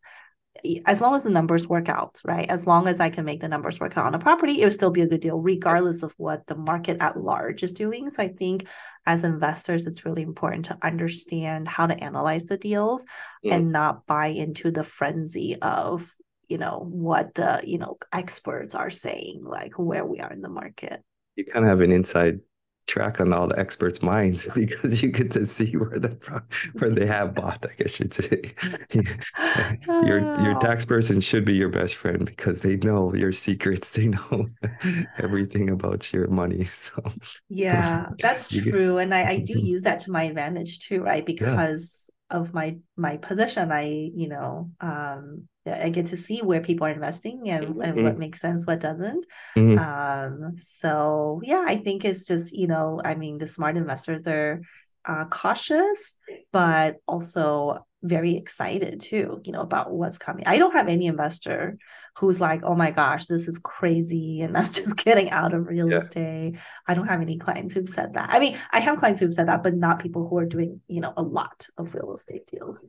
as 0.86 1.00
long 1.00 1.14
as 1.14 1.22
the 1.22 1.30
numbers 1.30 1.68
work 1.68 1.88
out, 1.88 2.20
right? 2.24 2.48
As 2.48 2.66
long 2.66 2.86
as 2.86 3.00
I 3.00 3.10
can 3.10 3.24
make 3.24 3.40
the 3.40 3.48
numbers 3.48 3.80
work 3.80 3.96
out 3.96 4.06
on 4.06 4.14
a 4.14 4.18
property, 4.18 4.60
it 4.60 4.64
would 4.64 4.72
still 4.72 4.90
be 4.90 5.02
a 5.02 5.06
good 5.06 5.20
deal, 5.20 5.38
regardless 5.38 6.02
of 6.02 6.14
what 6.16 6.46
the 6.46 6.56
market 6.56 6.96
at 7.00 7.16
large 7.16 7.62
is 7.62 7.72
doing. 7.72 8.10
So 8.10 8.22
I 8.22 8.28
think 8.28 8.66
as 9.06 9.24
investors, 9.24 9.86
it's 9.86 10.04
really 10.04 10.22
important 10.22 10.66
to 10.66 10.78
understand 10.82 11.68
how 11.68 11.86
to 11.86 12.02
analyze 12.02 12.46
the 12.46 12.56
deals 12.56 13.04
yeah. 13.42 13.56
and 13.56 13.72
not 13.72 14.06
buy 14.06 14.28
into 14.28 14.70
the 14.70 14.84
frenzy 14.84 15.56
of, 15.60 16.10
you 16.48 16.58
know, 16.58 16.86
what 16.88 17.34
the, 17.34 17.60
you 17.64 17.78
know, 17.78 17.98
experts 18.12 18.74
are 18.74 18.90
saying, 18.90 19.42
like 19.44 19.78
where 19.78 20.04
we 20.04 20.20
are 20.20 20.32
in 20.32 20.40
the 20.40 20.48
market. 20.48 21.02
You 21.36 21.44
kind 21.44 21.64
of 21.64 21.68
have 21.68 21.80
an 21.80 21.92
inside 21.92 22.40
track 22.86 23.20
on 23.20 23.32
all 23.32 23.46
the 23.46 23.58
experts' 23.58 24.02
minds 24.02 24.52
because 24.54 25.02
you 25.02 25.10
get 25.10 25.30
to 25.32 25.46
see 25.46 25.72
where 25.76 25.98
the 25.98 26.42
where 26.74 26.90
they 26.90 27.06
have 27.06 27.34
bought. 27.34 27.64
I 27.68 27.74
guess 27.74 27.98
you'd 27.98 28.14
say 28.14 28.52
your 30.06 30.20
your 30.42 30.58
tax 30.60 30.84
person 30.84 31.20
should 31.20 31.44
be 31.44 31.54
your 31.54 31.68
best 31.68 31.94
friend 31.94 32.24
because 32.24 32.60
they 32.60 32.76
know 32.76 33.14
your 33.14 33.32
secrets. 33.32 33.92
They 33.94 34.08
know 34.08 34.48
everything 35.18 35.70
about 35.70 36.12
your 36.12 36.28
money. 36.28 36.64
So 36.64 37.02
yeah, 37.48 38.08
that's 38.18 38.48
true, 38.48 38.98
and 38.98 39.14
I, 39.14 39.30
I 39.30 39.38
do 39.38 39.54
mm-hmm. 39.54 39.66
use 39.66 39.82
that 39.82 40.00
to 40.00 40.10
my 40.10 40.24
advantage 40.24 40.80
too, 40.80 41.02
right? 41.02 41.24
Because 41.24 42.10
yeah. 42.30 42.38
of 42.38 42.54
my 42.54 42.78
my 42.96 43.16
position, 43.16 43.72
I 43.72 44.10
you 44.14 44.28
know 44.28 44.70
um 44.80 45.48
I 45.66 45.88
get 45.88 46.06
to 46.06 46.16
see 46.16 46.40
where 46.40 46.60
people 46.60 46.86
are 46.86 46.90
investing 46.90 47.48
and, 47.48 47.66
mm-hmm. 47.66 47.80
and 47.80 48.04
what 48.04 48.18
makes 48.18 48.40
sense, 48.40 48.66
what 48.66 48.80
doesn't. 48.80 49.24
Mm-hmm. 49.56 49.78
Um, 49.78 50.56
so 50.58 51.40
yeah, 51.42 51.64
I 51.66 51.76
think 51.76 52.04
it's 52.04 52.26
just, 52.26 52.52
you 52.52 52.66
know, 52.66 53.00
I 53.04 53.14
mean, 53.14 53.38
the 53.38 53.46
smart 53.46 53.76
investors 53.76 54.26
are 54.26 54.60
uh, 55.06 55.24
cautious, 55.26 56.14
but 56.52 56.96
also 57.06 57.86
very 58.02 58.36
excited 58.36 59.00
too, 59.00 59.40
you 59.44 59.52
know, 59.52 59.62
about 59.62 59.90
what's 59.90 60.18
coming. 60.18 60.46
I 60.46 60.58
don't 60.58 60.74
have 60.74 60.88
any 60.88 61.06
investor 61.06 61.78
who's 62.18 62.40
like, 62.40 62.62
oh 62.62 62.74
my 62.74 62.90
gosh, 62.90 63.26
this 63.26 63.48
is 63.48 63.58
crazy. 63.58 64.42
And 64.42 64.56
I'm 64.58 64.70
just 64.70 64.96
getting 64.96 65.30
out 65.30 65.54
of 65.54 65.66
real 65.66 65.90
yeah. 65.90 65.98
estate. 65.98 66.58
I 66.86 66.94
don't 66.94 67.08
have 67.08 67.22
any 67.22 67.38
clients 67.38 67.72
who've 67.72 67.88
said 67.88 68.14
that. 68.14 68.30
I 68.30 68.38
mean, 68.38 68.56
I 68.70 68.80
have 68.80 68.98
clients 68.98 69.20
who've 69.20 69.32
said 69.32 69.48
that, 69.48 69.62
but 69.62 69.74
not 69.74 70.00
people 70.00 70.28
who 70.28 70.38
are 70.38 70.46
doing, 70.46 70.80
you 70.86 71.00
know, 71.00 71.14
a 71.16 71.22
lot 71.22 71.66
of 71.78 71.94
real 71.94 72.12
estate 72.12 72.46
deals. 72.46 72.84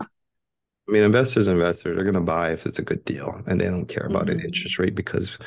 I 0.87 0.91
mean, 0.91 1.03
investors, 1.03 1.47
investors 1.47 1.97
are 1.97 2.03
going 2.03 2.13
to 2.13 2.21
buy 2.21 2.51
if 2.51 2.65
it's 2.65 2.79
a 2.79 2.83
good 2.83 3.03
deal, 3.05 3.41
and 3.47 3.59
they 3.59 3.65
don't 3.65 3.87
care 3.87 4.05
about 4.05 4.27
mm-hmm. 4.27 4.39
an 4.39 4.45
interest 4.45 4.77
rate 4.77 4.95
because 4.95 5.37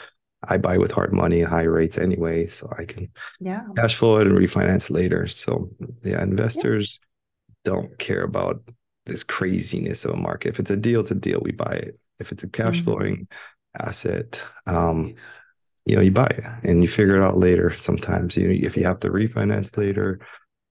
I 0.49 0.59
buy 0.59 0.79
with 0.79 0.93
hard 0.93 1.13
money 1.13 1.41
and 1.41 1.51
high 1.51 1.63
rates 1.63 1.99
anyway, 1.99 2.47
so 2.47 2.73
I 2.79 2.85
can 2.85 3.09
yeah 3.41 3.65
cash 3.77 3.97
flow 3.97 4.19
it 4.19 4.27
and 4.27 4.37
refinance 4.37 4.91
later. 4.91 5.27
So 5.27 5.71
yeah, 6.05 6.23
investors 6.23 7.01
yeah. 7.49 7.73
don't 7.73 7.99
care 7.99 8.23
about 8.23 8.63
this 9.07 9.25
craziness 9.25 10.05
of 10.05 10.15
a 10.15 10.17
market. 10.17 10.51
If 10.51 10.61
it's 10.61 10.71
a 10.71 10.77
deal, 10.77 11.01
it's 11.01 11.11
a 11.11 11.17
deal. 11.17 11.41
We 11.43 11.53
buy 11.53 11.73
it. 11.73 11.99
If 12.21 12.31
it's 12.31 12.45
a 12.45 12.49
cash 12.49 12.77
mm-hmm. 12.77 12.85
flowing 12.85 13.29
asset, 13.81 14.41
um, 14.67 15.15
you 15.87 15.97
know, 15.97 16.03
you 16.03 16.13
buy 16.13 16.27
it 16.27 16.45
and 16.63 16.83
you 16.83 16.89
figure 16.89 17.17
it 17.17 17.25
out 17.25 17.37
later. 17.37 17.77
Sometimes 17.77 18.37
you 18.37 18.49
know, 18.49 18.55
if 18.55 18.77
you 18.77 18.85
have 18.85 19.01
to 19.01 19.11
refinance 19.11 19.77
later, 19.77 20.21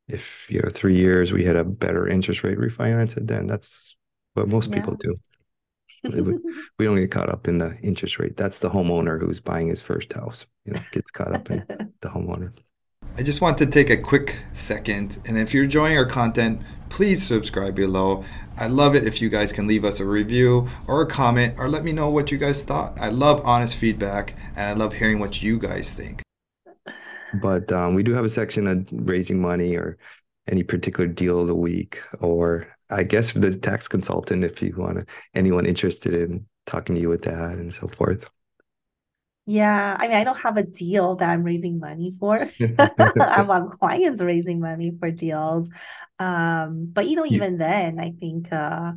if 0.08 0.48
you 0.50 0.62
know 0.62 0.70
three 0.70 0.96
years 0.96 1.34
we 1.34 1.44
had 1.44 1.58
a 1.58 1.66
better 1.66 2.08
interest 2.08 2.44
rate, 2.44 2.58
refinance 2.58 3.18
it. 3.18 3.28
Then 3.28 3.48
that's 3.48 3.97
what 4.38 4.48
most 4.48 4.70
yeah. 4.70 4.78
people 4.78 4.96
do. 4.96 5.16
we 6.80 6.86
don't 6.86 6.98
get 6.98 7.12
caught 7.12 7.30
up 7.30 7.48
in 7.48 7.58
the 7.58 7.78
interest 7.82 8.20
rate. 8.20 8.38
That's 8.38 8.60
the 8.60 8.70
homeowner 8.70 9.20
who's 9.20 9.40
buying 9.40 9.68
his 9.68 9.82
first 9.82 10.14
house. 10.14 10.46
You 10.66 10.74
know, 10.74 10.80
gets 10.92 11.12
caught 11.12 11.34
up 11.34 11.50
in 11.50 11.66
the 12.02 12.10
homeowner. 12.10 12.54
I 13.18 13.24
just 13.24 13.42
want 13.42 13.58
to 13.60 13.66
take 13.66 13.90
a 13.90 13.98
quick 13.98 14.38
second, 14.54 15.20
and 15.26 15.40
if 15.40 15.54
you're 15.54 15.64
enjoying 15.64 15.98
our 15.98 16.06
content, 16.06 16.62
please 16.90 17.26
subscribe 17.26 17.74
below. 17.76 18.24
I 18.58 18.68
love 18.68 18.96
it 18.96 19.08
if 19.08 19.22
you 19.22 19.30
guys 19.30 19.52
can 19.52 19.66
leave 19.66 19.84
us 19.84 20.00
a 20.00 20.06
review 20.06 20.68
or 20.88 21.02
a 21.02 21.08
comment 21.08 21.56
or 21.58 21.68
let 21.68 21.84
me 21.84 21.94
know 21.94 22.10
what 22.10 22.32
you 22.32 22.38
guys 22.38 22.64
thought. 22.64 23.00
I 23.00 23.10
love 23.10 23.42
honest 23.44 23.76
feedback, 23.76 24.36
and 24.56 24.70
I 24.70 24.74
love 24.74 24.94
hearing 24.94 25.18
what 25.20 25.42
you 25.42 25.58
guys 25.58 25.94
think. 25.94 26.22
But 27.42 27.72
um, 27.72 27.96
we 27.96 28.04
do 28.04 28.14
have 28.14 28.26
a 28.26 28.30
section 28.30 28.68
of 28.68 28.88
raising 28.92 29.42
money 29.42 29.76
or 29.76 29.98
any 30.48 30.64
particular 30.64 31.08
deal 31.08 31.40
of 31.40 31.48
the 31.48 31.56
week, 31.56 32.02
or 32.20 32.68
I 32.90 33.04
guess 33.04 33.34
the 33.34 33.56
tax 33.58 33.88
consultant 33.88 34.44
if 34.44 34.62
you 34.62 34.74
want 34.78 35.00
to, 35.00 35.06
anyone 35.34 35.66
interested 35.66 36.14
in 36.14 36.46
talking 36.66 36.96
to 36.96 37.02
you 37.02 37.10
with 37.10 37.24
that 37.24 37.54
and 37.54 37.74
so 37.74 37.88
forth. 37.88 38.30
Yeah, 39.50 39.96
I 39.98 40.10
mean, 40.10 40.18
I 40.18 40.26
don't 40.26 40.40
have 40.40 40.58
a 40.58 40.64
deal 40.64 41.16
that 41.16 41.30
I'm 41.30 41.44
raising 41.44 41.80
money 41.80 42.12
for. 42.20 42.38
I'm 43.00 43.50
on 43.50 43.70
clients 43.70 44.22
raising 44.22 44.60
money 44.60 44.92
for 45.00 45.10
deals. 45.10 45.70
Um, 46.20 46.90
but 46.92 47.08
you 47.08 47.16
know, 47.16 47.26
even 47.26 47.54
yeah. 47.54 47.68
then, 47.68 48.00
I 48.00 48.12
think, 48.20 48.52
uh, 48.52 48.92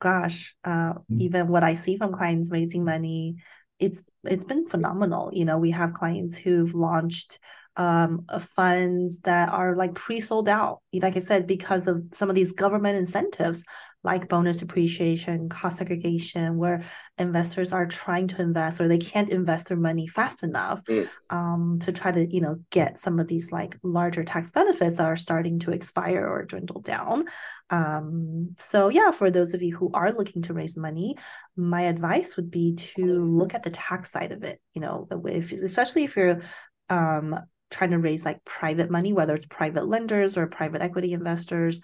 gosh, 0.00 0.56
uh, 0.64 0.94
mm-hmm. 0.94 1.20
even 1.20 1.48
what 1.48 1.62
I 1.62 1.74
see 1.74 1.96
from 1.96 2.12
clients 2.12 2.50
raising 2.50 2.84
money, 2.84 3.36
it's 3.78 4.02
it's 4.24 4.44
been 4.44 4.68
phenomenal. 4.68 5.30
You 5.32 5.44
know, 5.44 5.58
we 5.58 5.70
have 5.70 5.92
clients 5.92 6.36
who've 6.36 6.74
launched 6.74 7.38
um, 7.76 8.26
funds 8.40 9.20
that 9.20 9.48
are 9.48 9.74
like 9.76 9.94
pre-sold 9.94 10.48
out 10.48 10.80
like 10.94 11.16
i 11.16 11.20
said 11.20 11.46
because 11.46 11.86
of 11.86 12.02
some 12.12 12.28
of 12.28 12.34
these 12.34 12.52
government 12.52 12.98
incentives 12.98 13.64
like 14.04 14.28
bonus 14.28 14.58
depreciation 14.58 15.48
cost 15.48 15.78
segregation 15.78 16.56
where 16.56 16.82
investors 17.18 17.72
are 17.72 17.86
trying 17.86 18.26
to 18.26 18.40
invest 18.42 18.80
or 18.80 18.88
they 18.88 18.98
can't 18.98 19.30
invest 19.30 19.68
their 19.68 19.76
money 19.76 20.06
fast 20.06 20.42
enough 20.42 20.82
mm. 20.84 21.08
um, 21.30 21.78
to 21.80 21.92
try 21.92 22.10
to 22.10 22.26
you 22.32 22.40
know 22.40 22.56
get 22.70 22.98
some 22.98 23.18
of 23.18 23.28
these 23.28 23.52
like 23.52 23.78
larger 23.82 24.24
tax 24.24 24.50
benefits 24.50 24.96
that 24.96 25.06
are 25.06 25.16
starting 25.16 25.58
to 25.58 25.70
expire 25.70 26.26
or 26.26 26.44
dwindle 26.44 26.80
down 26.80 27.24
um, 27.70 28.54
so 28.58 28.88
yeah 28.88 29.10
for 29.10 29.30
those 29.30 29.54
of 29.54 29.62
you 29.62 29.76
who 29.76 29.90
are 29.94 30.12
looking 30.12 30.42
to 30.42 30.54
raise 30.54 30.76
money 30.76 31.14
my 31.56 31.82
advice 31.82 32.36
would 32.36 32.50
be 32.50 32.74
to 32.74 33.24
look 33.24 33.54
at 33.54 33.62
the 33.62 33.70
tax 33.70 34.10
side 34.10 34.32
of 34.32 34.42
it 34.42 34.60
you 34.74 34.80
know 34.80 35.06
if 35.26 35.52
especially 35.52 36.04
if 36.04 36.16
you're 36.16 36.40
um, 36.88 37.38
trying 37.72 37.90
to 37.90 37.98
raise 37.98 38.24
like 38.24 38.44
private 38.44 38.90
money, 38.90 39.12
whether 39.12 39.34
it's 39.34 39.46
private 39.46 39.88
lenders 39.88 40.36
or 40.36 40.46
private 40.46 40.82
equity 40.82 41.12
investors, 41.12 41.80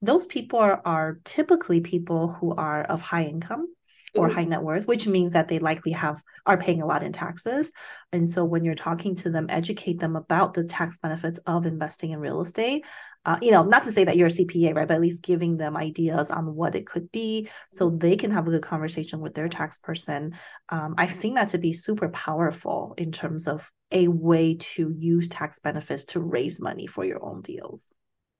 those 0.00 0.26
people 0.26 0.58
are, 0.58 0.80
are 0.84 1.20
typically 1.24 1.80
people 1.80 2.28
who 2.28 2.54
are 2.54 2.82
of 2.82 3.02
high 3.02 3.24
income 3.24 3.66
or 4.14 4.28
high 4.28 4.44
net 4.44 4.62
worth, 4.62 4.86
which 4.86 5.06
means 5.06 5.32
that 5.32 5.48
they 5.48 5.58
likely 5.58 5.92
have 5.92 6.22
are 6.46 6.58
paying 6.58 6.82
a 6.82 6.86
lot 6.86 7.02
in 7.02 7.12
taxes. 7.12 7.72
And 8.12 8.28
so 8.28 8.44
when 8.44 8.64
you're 8.64 8.74
talking 8.74 9.14
to 9.16 9.30
them, 9.30 9.46
educate 9.48 10.00
them 10.00 10.16
about 10.16 10.54
the 10.54 10.64
tax 10.64 10.98
benefits 10.98 11.38
of 11.46 11.66
investing 11.66 12.10
in 12.10 12.20
real 12.20 12.40
estate. 12.40 12.84
Uh, 13.24 13.38
you 13.40 13.50
know, 13.50 13.62
not 13.62 13.84
to 13.84 13.92
say 13.92 14.04
that 14.04 14.16
you're 14.16 14.26
a 14.26 14.30
CPA, 14.30 14.74
right? 14.74 14.88
But 14.88 14.94
at 14.94 15.00
least 15.00 15.22
giving 15.22 15.56
them 15.56 15.76
ideas 15.76 16.30
on 16.30 16.54
what 16.54 16.74
it 16.74 16.86
could 16.86 17.10
be 17.12 17.48
so 17.70 17.90
they 17.90 18.16
can 18.16 18.30
have 18.32 18.46
a 18.46 18.50
good 18.50 18.62
conversation 18.62 19.20
with 19.20 19.34
their 19.34 19.48
tax 19.48 19.78
person. 19.78 20.34
Um, 20.68 20.94
I've 20.98 21.12
seen 21.12 21.34
that 21.34 21.48
to 21.48 21.58
be 21.58 21.72
super 21.72 22.08
powerful 22.08 22.94
in 22.98 23.12
terms 23.12 23.46
of 23.46 23.70
a 23.92 24.08
way 24.08 24.56
to 24.58 24.92
use 24.96 25.28
tax 25.28 25.60
benefits 25.60 26.04
to 26.06 26.20
raise 26.20 26.60
money 26.60 26.86
for 26.86 27.04
your 27.04 27.24
own 27.24 27.42
deals. 27.42 27.92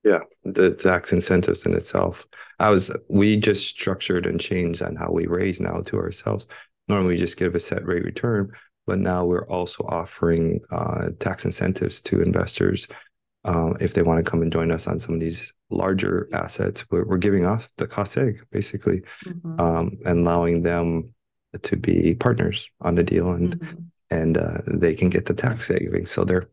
Yeah, 0.03 0.19
the 0.43 0.71
tax 0.71 1.13
incentives 1.13 1.65
in 1.65 1.73
itself. 1.73 2.27
I 2.59 2.69
was 2.69 2.91
we 3.07 3.37
just 3.37 3.69
structured 3.69 4.25
and 4.25 4.39
changed 4.39 4.81
on 4.81 4.95
how 4.95 5.11
we 5.11 5.27
raise 5.27 5.61
now 5.61 5.81
to 5.81 5.97
ourselves. 5.97 6.47
Normally 6.89 7.15
we 7.15 7.19
just 7.21 7.37
give 7.37 7.55
a 7.55 7.59
set 7.59 7.85
rate 7.85 8.03
return, 8.03 8.51
but 8.85 8.99
now 8.99 9.23
we're 9.23 9.47
also 9.47 9.85
offering 9.87 10.59
uh, 10.71 11.09
tax 11.19 11.45
incentives 11.45 12.01
to 12.01 12.21
investors 12.21 12.87
um, 13.45 13.77
if 13.79 13.93
they 13.93 14.03
want 14.03 14.23
to 14.23 14.29
come 14.29 14.41
and 14.41 14.51
join 14.51 14.71
us 14.71 14.87
on 14.87 14.99
some 14.99 15.15
of 15.15 15.21
these 15.21 15.53
larger 15.69 16.27
assets. 16.33 16.85
We're, 16.91 17.05
we're 17.05 17.17
giving 17.17 17.45
off 17.45 17.71
the 17.77 17.87
cost 17.87 18.17
seg 18.17 18.39
basically, 18.51 19.03
mm-hmm. 19.25 19.59
um, 19.59 19.97
and 20.05 20.19
allowing 20.19 20.63
them 20.63 21.13
to 21.61 21.77
be 21.77 22.15
partners 22.15 22.69
on 22.81 22.95
the 22.95 23.03
deal, 23.03 23.31
and 23.31 23.57
mm-hmm. 23.57 23.83
and 24.11 24.37
uh, 24.37 24.57
they 24.67 24.95
can 24.95 25.09
get 25.09 25.27
the 25.27 25.33
tax 25.33 25.67
savings. 25.67 26.11
So 26.11 26.25
they're 26.25 26.49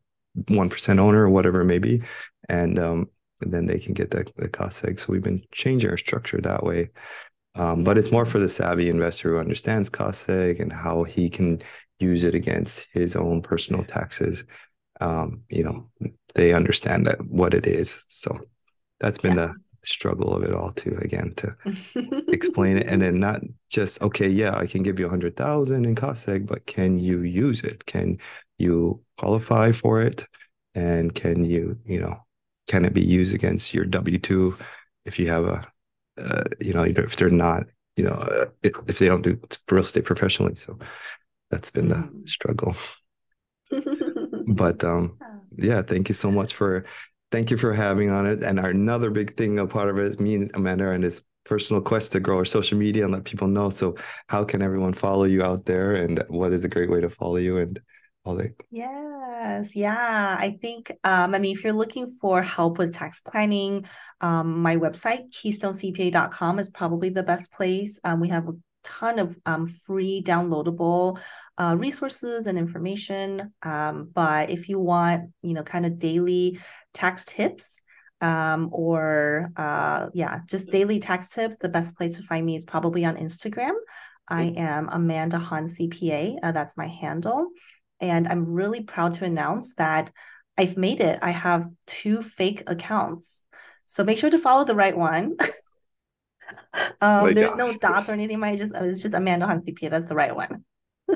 one 0.47 0.69
percent 0.69 1.01
owner 1.01 1.25
or 1.25 1.31
whatever 1.31 1.63
it 1.63 1.67
may 1.67 1.81
be, 1.81 2.03
and, 2.49 2.79
um, 2.79 3.11
and 3.41 3.53
then 3.53 3.67
they 3.67 3.79
can 3.79 3.95
get 3.95 4.11
the, 4.11 4.31
the 4.37 4.49
cost 4.49 4.83
seg. 4.83 4.99
So 4.99 5.13
we've 5.13 5.23
been 5.23 5.43
changing 5.53 5.91
our 5.91 5.97
structure 5.97 6.41
that 6.41 6.63
way. 6.63 6.91
Um, 7.57 7.83
but 7.83 7.99
it's 7.99 8.13
more 8.13 8.25
for 8.25 8.39
the 8.39 8.49
savvy 8.49 8.89
investor 8.89 9.31
who 9.31 9.39
understands 9.39 9.89
cost 9.89 10.29
seg 10.29 10.61
and 10.61 10.73
how 10.73 11.05
he 11.05 11.29
can 11.29 11.61
use 11.99 12.25
it 12.25 12.35
against 12.35 12.87
his 12.93 13.17
own 13.17 13.43
personal 13.43 13.85
taxes. 13.85 14.45
Um, 15.01 15.43
you 15.49 15.65
know, 15.65 15.91
they 16.35 16.53
understand 16.53 17.07
that 17.07 17.25
what 17.27 17.55
it 17.55 17.67
is. 17.67 18.05
So 18.09 18.39
that's 19.01 19.19
been 19.19 19.37
yeah. 19.37 19.47
the 19.47 19.55
struggle 19.85 20.35
of 20.35 20.43
it 20.43 20.55
all 20.55 20.73
too. 20.73 20.97
Again, 21.01 21.35
to 21.39 21.57
explain 22.29 22.77
it, 22.77 22.87
and 22.87 23.03
then 23.03 23.19
not 23.19 23.41
just 23.69 24.01
okay, 24.03 24.29
yeah, 24.29 24.57
I 24.57 24.67
can 24.67 24.83
give 24.83 25.01
you 25.01 25.07
a 25.07 25.11
hundred 25.11 25.37
thousand 25.37 25.87
in 25.87 25.95
cost 25.95 26.27
seg, 26.27 26.47
but 26.47 26.67
can 26.67 26.99
you 26.99 27.23
use 27.23 27.63
it? 27.63 27.87
Can 27.87 28.19
you 28.59 29.03
qualify 29.19 29.73
for 29.73 30.01
it? 30.03 30.27
And 30.75 31.15
can 31.15 31.45
you, 31.45 31.79
you 31.85 32.01
know, 32.01 32.17
can 32.71 32.85
it 32.85 32.95
be 32.95 33.03
used 33.03 33.35
against 33.35 33.75
your 33.75 33.85
W 33.85 34.19
two 34.19 34.57
if 35.05 35.19
you 35.19 35.29
have 35.29 35.45
a 35.45 35.67
uh, 36.21 36.45
you 36.61 36.73
know, 36.73 36.85
if 36.85 37.17
they're 37.17 37.31
not, 37.31 37.65
you 37.97 38.05
know, 38.05 38.13
uh, 38.13 38.47
if, 38.63 38.73
if 38.87 38.99
they 38.99 39.07
don't 39.07 39.23
do 39.23 39.41
real 39.71 39.83
estate 39.83 40.05
professionally. 40.05 40.55
So 40.55 40.79
that's 41.51 41.71
been 41.71 41.89
the 41.89 41.97
mm-hmm. 41.97 42.25
struggle. 42.25 42.75
but 44.55 44.83
um, 44.85 45.19
yeah, 45.57 45.83
thank 45.83 46.09
you 46.09 46.15
so 46.15 46.31
much 46.31 46.55
for 46.55 46.85
thank 47.31 47.51
you 47.51 47.57
for 47.57 47.73
having 47.73 48.11
on 48.11 48.27
it. 48.27 48.43
And 48.43 48.59
our 48.59 48.71
another 48.71 49.11
big 49.11 49.37
thing, 49.37 49.59
a 49.59 49.67
part 49.67 49.89
of 49.89 49.99
it 49.99 50.07
is 50.07 50.21
me 50.21 50.35
and 50.35 50.51
Amanda 50.55 50.91
and 50.91 51.05
this 51.05 51.23
personal 51.45 51.83
quest 51.83 52.13
to 52.13 52.21
grow 52.21 52.39
our 52.39 52.45
social 52.45 52.79
media 52.79 53.05
and 53.05 53.13
let 53.13 53.25
people 53.25 53.49
know. 53.49 53.71
So 53.71 53.97
how 54.29 54.45
can 54.45 54.63
everyone 54.63 54.93
follow 54.93 55.25
you 55.25 55.43
out 55.43 55.65
there 55.65 55.95
and 55.95 56.23
what 56.29 56.53
is 56.53 56.65
a 56.65 56.69
great 56.69 56.91
way 56.91 57.01
to 57.01 57.11
follow 57.11 57.37
you 57.37 57.59
and 57.59 57.81
Yeah. 58.71 59.31
Yes, 59.41 59.75
yeah. 59.75 60.37
I 60.39 60.59
think, 60.61 60.93
um, 61.03 61.35
I 61.35 61.39
mean, 61.39 61.57
if 61.57 61.65
you're 61.65 61.73
looking 61.73 62.07
for 62.07 62.43
help 62.43 62.77
with 62.77 62.95
tax 62.95 63.23
planning, 63.23 63.87
um, 64.21 64.61
my 64.61 64.77
website, 64.77 65.31
keystonecpa.com, 65.31 66.59
is 66.59 66.69
probably 66.69 67.09
the 67.09 67.23
best 67.23 67.51
place. 67.51 67.99
Um, 68.05 68.21
we 68.21 68.29
have 68.29 68.49
a 68.49 68.53
ton 68.85 69.19
of 69.19 69.39
um, 69.47 69.67
free 69.67 70.23
downloadable 70.23 71.19
uh, 71.57 71.75
resources 71.79 72.47
and 72.47 72.59
information. 72.59 73.55
Um, 73.63 74.11
but 74.15 74.51
if 74.51 74.69
you 74.69 74.79
want, 74.79 75.31
you 75.41 75.55
know, 75.55 75.63
kind 75.63 75.87
of 75.87 75.99
daily 75.99 76.61
tax 76.93 77.25
tips, 77.25 77.77
um, 78.21 78.69
or 78.73 79.51
uh, 79.57 80.09
yeah, 80.13 80.41
just 80.47 80.69
daily 80.69 80.99
tax 80.99 81.31
tips, 81.31 81.57
the 81.57 81.71
best 81.71 81.97
place 81.97 82.17
to 82.17 82.23
find 82.23 82.45
me 82.45 82.57
is 82.57 82.67
probably 82.67 83.07
on 83.07 83.17
Instagram. 83.17 83.73
I 84.29 84.53
am 84.57 84.89
Amanda 84.93 85.39
Han 85.39 85.67
CPA. 85.69 86.37
Uh, 86.43 86.53
that's 86.53 86.77
my 86.77 86.87
handle. 86.87 87.49
And 88.01 88.29
I'm 88.29 88.53
really 88.53 88.83
proud 88.83 89.15
to 89.15 89.25
announce 89.25 89.75
that 89.75 90.11
I've 90.57 90.77
made 90.77 91.01
it. 91.01 91.19
I 91.23 91.31
have 91.31 91.69
two 91.87 92.23
fake 92.23 92.63
accounts. 92.67 93.43
So 93.85 94.05
make 94.05 94.19
sure 94.19 94.31
to 94.31 94.39
follow 94.39 94.65
the 94.65 94.75
right 94.75 94.97
one. 94.97 95.37
um, 97.01 97.35
there's 97.35 97.51
gosh. 97.51 97.59
no 97.59 97.73
dots 97.75 98.09
or 98.09 98.13
anything. 98.13 98.43
I 98.43 98.57
just 98.57 98.73
it's 98.75 99.03
just 99.03 99.15
Amanda 99.15 99.47
Han 99.47 99.63
CPA. 99.63 99.91
That's 99.91 100.09
the 100.09 100.15
right 100.15 100.35
one. 100.35 100.65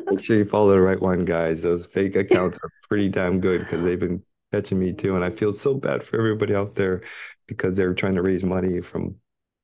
make 0.07 0.24
sure 0.24 0.37
you 0.37 0.45
follow 0.45 0.70
the 0.70 0.80
right 0.80 1.01
one, 1.01 1.24
guys. 1.24 1.62
Those 1.62 1.87
fake 1.87 2.16
accounts 2.16 2.59
are 2.62 2.70
pretty 2.89 3.09
damn 3.09 3.41
good 3.41 3.61
because 3.61 3.82
they've 3.82 4.01
been 4.01 4.22
catching 4.53 4.78
me 4.78 4.93
too. 4.93 5.14
And 5.14 5.24
I 5.24 5.30
feel 5.30 5.53
so 5.53 5.74
bad 5.74 6.03
for 6.03 6.18
everybody 6.18 6.55
out 6.55 6.74
there 6.74 7.03
because 7.47 7.76
they're 7.76 7.95
trying 7.95 8.14
to 8.14 8.22
raise 8.22 8.45
money 8.45 8.80
from 8.80 9.16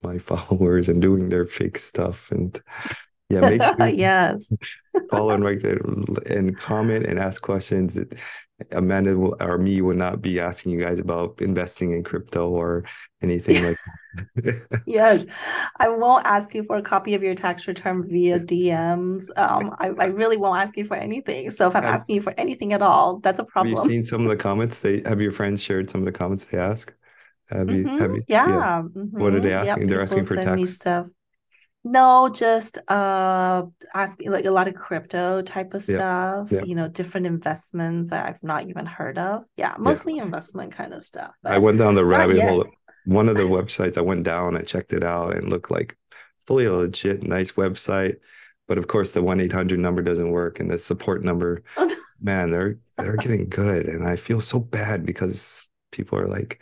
my 0.03 0.19
followers 0.19 0.89
and 0.89 1.03
doing 1.03 1.29
their 1.29 1.47
fake 1.47 1.79
stuff. 1.79 2.31
And 2.31 2.61
yeah, 3.31 3.41
make 3.41 3.63
sure 3.79 3.87
yes. 3.89 4.53
follow 5.11 5.31
and 5.31 5.43
there 5.63 5.81
and 6.27 6.57
comment 6.57 7.07
and 7.07 7.19
ask 7.19 7.41
questions. 7.43 7.99
Amanda 8.73 9.17
will, 9.17 9.37
or 9.41 9.57
me 9.57 9.81
will 9.81 9.97
not 9.97 10.21
be 10.21 10.39
asking 10.39 10.73
you 10.73 10.81
guys 10.81 11.01
about 11.01 11.41
investing 11.41 11.93
in 11.93 12.03
crypto 12.05 12.51
or 12.51 12.85
anything 13.23 13.65
like 13.65 13.77
that. 14.37 14.83
yes. 14.87 15.25
I 15.79 15.89
won't 15.89 16.27
ask 16.27 16.55
you 16.55 16.63
for 16.65 16.77
a 16.77 16.83
copy 16.83 17.15
of 17.15 17.23
your 17.23 17.35
tax 17.35 17.67
return 17.67 18.07
via 18.07 18.39
DMs. 18.39 19.25
Um, 19.39 19.75
I, 19.79 19.93
I 19.99 20.07
really 20.07 20.37
won't 20.37 20.61
ask 20.61 20.77
you 20.77 20.85
for 20.85 20.97
anything. 20.97 21.51
So 21.51 21.69
if 21.69 21.77
I'm 21.77 21.85
asking 21.85 22.17
you 22.17 22.23
for 22.23 22.35
anything 22.37 22.75
at 22.75 22.83
all, 22.83 23.19
that's 23.21 23.39
a 23.39 23.45
problem. 23.45 23.75
Have 23.77 23.87
you 23.87 23.91
seen 23.91 24.05
some 24.05 24.23
of 24.23 24.29
the 24.29 24.37
comments 24.37 24.81
they 24.81 25.03
have 25.07 25.23
your 25.23 25.31
friends 25.31 25.63
shared 25.63 25.89
some 25.89 26.03
of 26.03 26.05
the 26.05 26.13
comments 26.13 26.45
they 26.45 26.59
ask? 26.59 26.93
Have 27.49 27.71
you, 27.71 27.85
mm-hmm. 27.85 27.99
have 27.99 28.13
you, 28.13 28.23
yeah. 28.29 28.49
yeah. 28.49 28.83
Mm-hmm. 28.83 29.21
What 29.21 29.35
are 29.35 29.41
they 29.41 29.53
asking? 29.53 29.85
Yep, 29.85 29.89
They're 29.89 30.03
asking 30.03 30.25
for 30.25 30.37
tax 30.37 30.75
stuff. 30.75 31.07
No, 31.83 32.29
just 32.29 32.79
uh 32.89 33.63
asking 33.95 34.31
like 34.31 34.45
a 34.45 34.51
lot 34.51 34.69
of 34.69 34.75
crypto 34.75 35.41
type 35.41 35.73
of 35.73 35.83
stuff, 35.83 36.49
yeah. 36.51 36.63
you 36.63 36.75
know, 36.75 36.89
different 36.89 37.27
investments 37.27 38.11
that 38.11 38.29
I've 38.29 38.43
not 38.43 38.69
even 38.69 38.85
heard 38.85 39.19
of. 39.19 39.45
Yeah, 39.57 39.75
mostly 39.79 40.17
yeah. 40.17 40.25
investment 40.25 40.73
kind 40.73 40.93
of 40.93 41.03
stuff. 41.03 41.33
I 41.45 41.59
went 41.59 41.79
down 41.79 41.95
the 41.95 42.05
rabbit 42.05 42.39
hole. 42.41 42.67
One 43.07 43.29
of 43.29 43.37
the 43.37 43.43
websites 43.45 43.97
I 43.97 44.03
went 44.03 44.25
down, 44.25 44.57
I 44.57 44.63
checked 44.63 44.93
it 44.93 45.03
out 45.03 45.35
and 45.35 45.49
looked 45.49 45.71
like 45.71 45.97
fully 46.37 46.67
a 46.67 46.73
legit 46.73 47.23
nice 47.23 47.53
website. 47.53 48.17
But 48.69 48.77
of 48.77 48.87
course 48.87 49.13
the 49.13 49.23
1-800 49.23 49.79
number 49.79 50.03
doesn't 50.03 50.31
work 50.31 50.61
and 50.61 50.71
the 50.71 50.79
support 50.79 51.25
number, 51.25 51.63
man, 52.21 52.51
they're 52.51 52.79
they're 52.99 53.17
getting 53.17 53.49
good. 53.49 53.87
And 53.87 54.07
I 54.07 54.17
feel 54.17 54.43
so 54.43 54.61
bad 54.61 55.07
because 55.07 55.69
people 55.93 56.19
are 56.19 56.29
like, 56.29 56.61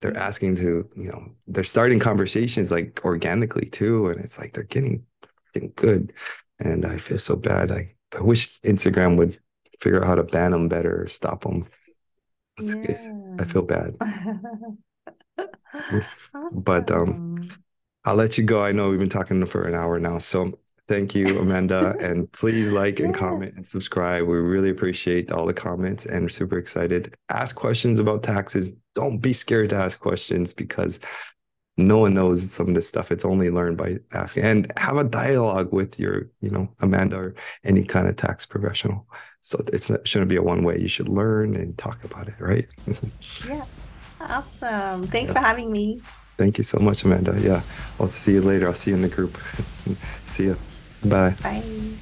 they're 0.00 0.16
asking 0.16 0.56
to 0.56 0.88
you 0.96 1.08
know 1.08 1.28
they're 1.46 1.64
starting 1.64 1.98
conversations 1.98 2.70
like 2.70 3.00
organically 3.04 3.66
too 3.66 4.08
and 4.08 4.20
it's 4.20 4.38
like 4.38 4.52
they're 4.52 4.64
getting 4.64 5.04
getting 5.52 5.72
good 5.76 6.12
and 6.60 6.84
i 6.86 6.96
feel 6.96 7.18
so 7.18 7.36
bad. 7.36 7.70
I, 7.70 7.94
I 8.16 8.22
wish 8.22 8.60
instagram 8.62 9.16
would 9.16 9.38
figure 9.78 10.02
out 10.02 10.08
how 10.08 10.14
to 10.16 10.24
ban 10.24 10.52
them 10.52 10.68
better 10.68 11.02
or 11.02 11.08
stop 11.08 11.42
them 11.42 11.66
yeah. 12.58 13.12
i 13.38 13.44
feel 13.44 13.62
bad. 13.62 13.96
Awesome. 15.72 16.62
but 16.64 16.90
um 16.90 17.46
i'll 18.04 18.16
let 18.16 18.38
you 18.38 18.44
go. 18.44 18.64
I 18.64 18.72
know 18.72 18.90
we've 18.90 18.98
been 18.98 19.08
talking 19.08 19.44
for 19.44 19.68
an 19.68 19.74
hour 19.74 20.00
now 20.00 20.18
so 20.18 20.58
Thank 20.88 21.14
you, 21.14 21.38
Amanda. 21.38 21.94
and 22.00 22.30
please 22.32 22.72
like 22.72 22.98
yes. 22.98 23.06
and 23.06 23.14
comment 23.14 23.52
and 23.54 23.66
subscribe. 23.66 24.26
We 24.26 24.38
really 24.38 24.70
appreciate 24.70 25.30
all 25.30 25.44
the 25.44 25.54
comments 25.54 26.06
and 26.06 26.22
we're 26.22 26.28
super 26.30 26.56
excited. 26.56 27.14
Ask 27.28 27.54
questions 27.54 28.00
about 28.00 28.22
taxes. 28.22 28.72
Don't 28.94 29.18
be 29.18 29.34
scared 29.34 29.70
to 29.70 29.76
ask 29.76 30.00
questions 30.00 30.54
because 30.54 30.98
no 31.76 31.98
one 31.98 32.14
knows 32.14 32.50
some 32.50 32.68
of 32.68 32.74
this 32.74 32.88
stuff. 32.88 33.12
It's 33.12 33.24
only 33.24 33.50
learned 33.50 33.76
by 33.76 33.98
asking 34.12 34.44
and 34.44 34.72
have 34.78 34.96
a 34.96 35.04
dialogue 35.04 35.72
with 35.72 36.00
your, 36.00 36.30
you 36.40 36.50
know, 36.50 36.68
Amanda 36.80 37.16
or 37.16 37.34
any 37.64 37.84
kind 37.84 38.08
of 38.08 38.16
tax 38.16 38.46
professional. 38.46 39.06
So 39.40 39.62
it's 39.72 39.90
not, 39.90 40.08
shouldn't 40.08 40.30
be 40.30 40.36
a 40.36 40.42
one 40.42 40.64
way. 40.64 40.80
You 40.80 40.88
should 40.88 41.08
learn 41.08 41.54
and 41.54 41.76
talk 41.76 42.02
about 42.02 42.28
it, 42.28 42.34
right? 42.40 42.66
yeah. 43.46 43.64
Awesome. 44.20 45.06
Thanks 45.06 45.30
yeah. 45.30 45.40
for 45.40 45.46
having 45.46 45.70
me. 45.70 46.00
Thank 46.36 46.58
you 46.58 46.64
so 46.64 46.80
much, 46.80 47.04
Amanda. 47.04 47.40
Yeah. 47.40 47.62
I'll 48.00 48.10
see 48.10 48.32
you 48.32 48.42
later. 48.42 48.66
I'll 48.66 48.74
see 48.74 48.90
you 48.90 48.96
in 48.96 49.02
the 49.02 49.08
group. 49.08 49.38
see 50.24 50.46
you. 50.46 50.56
Bye. 51.02 51.36
Bye. 51.42 51.98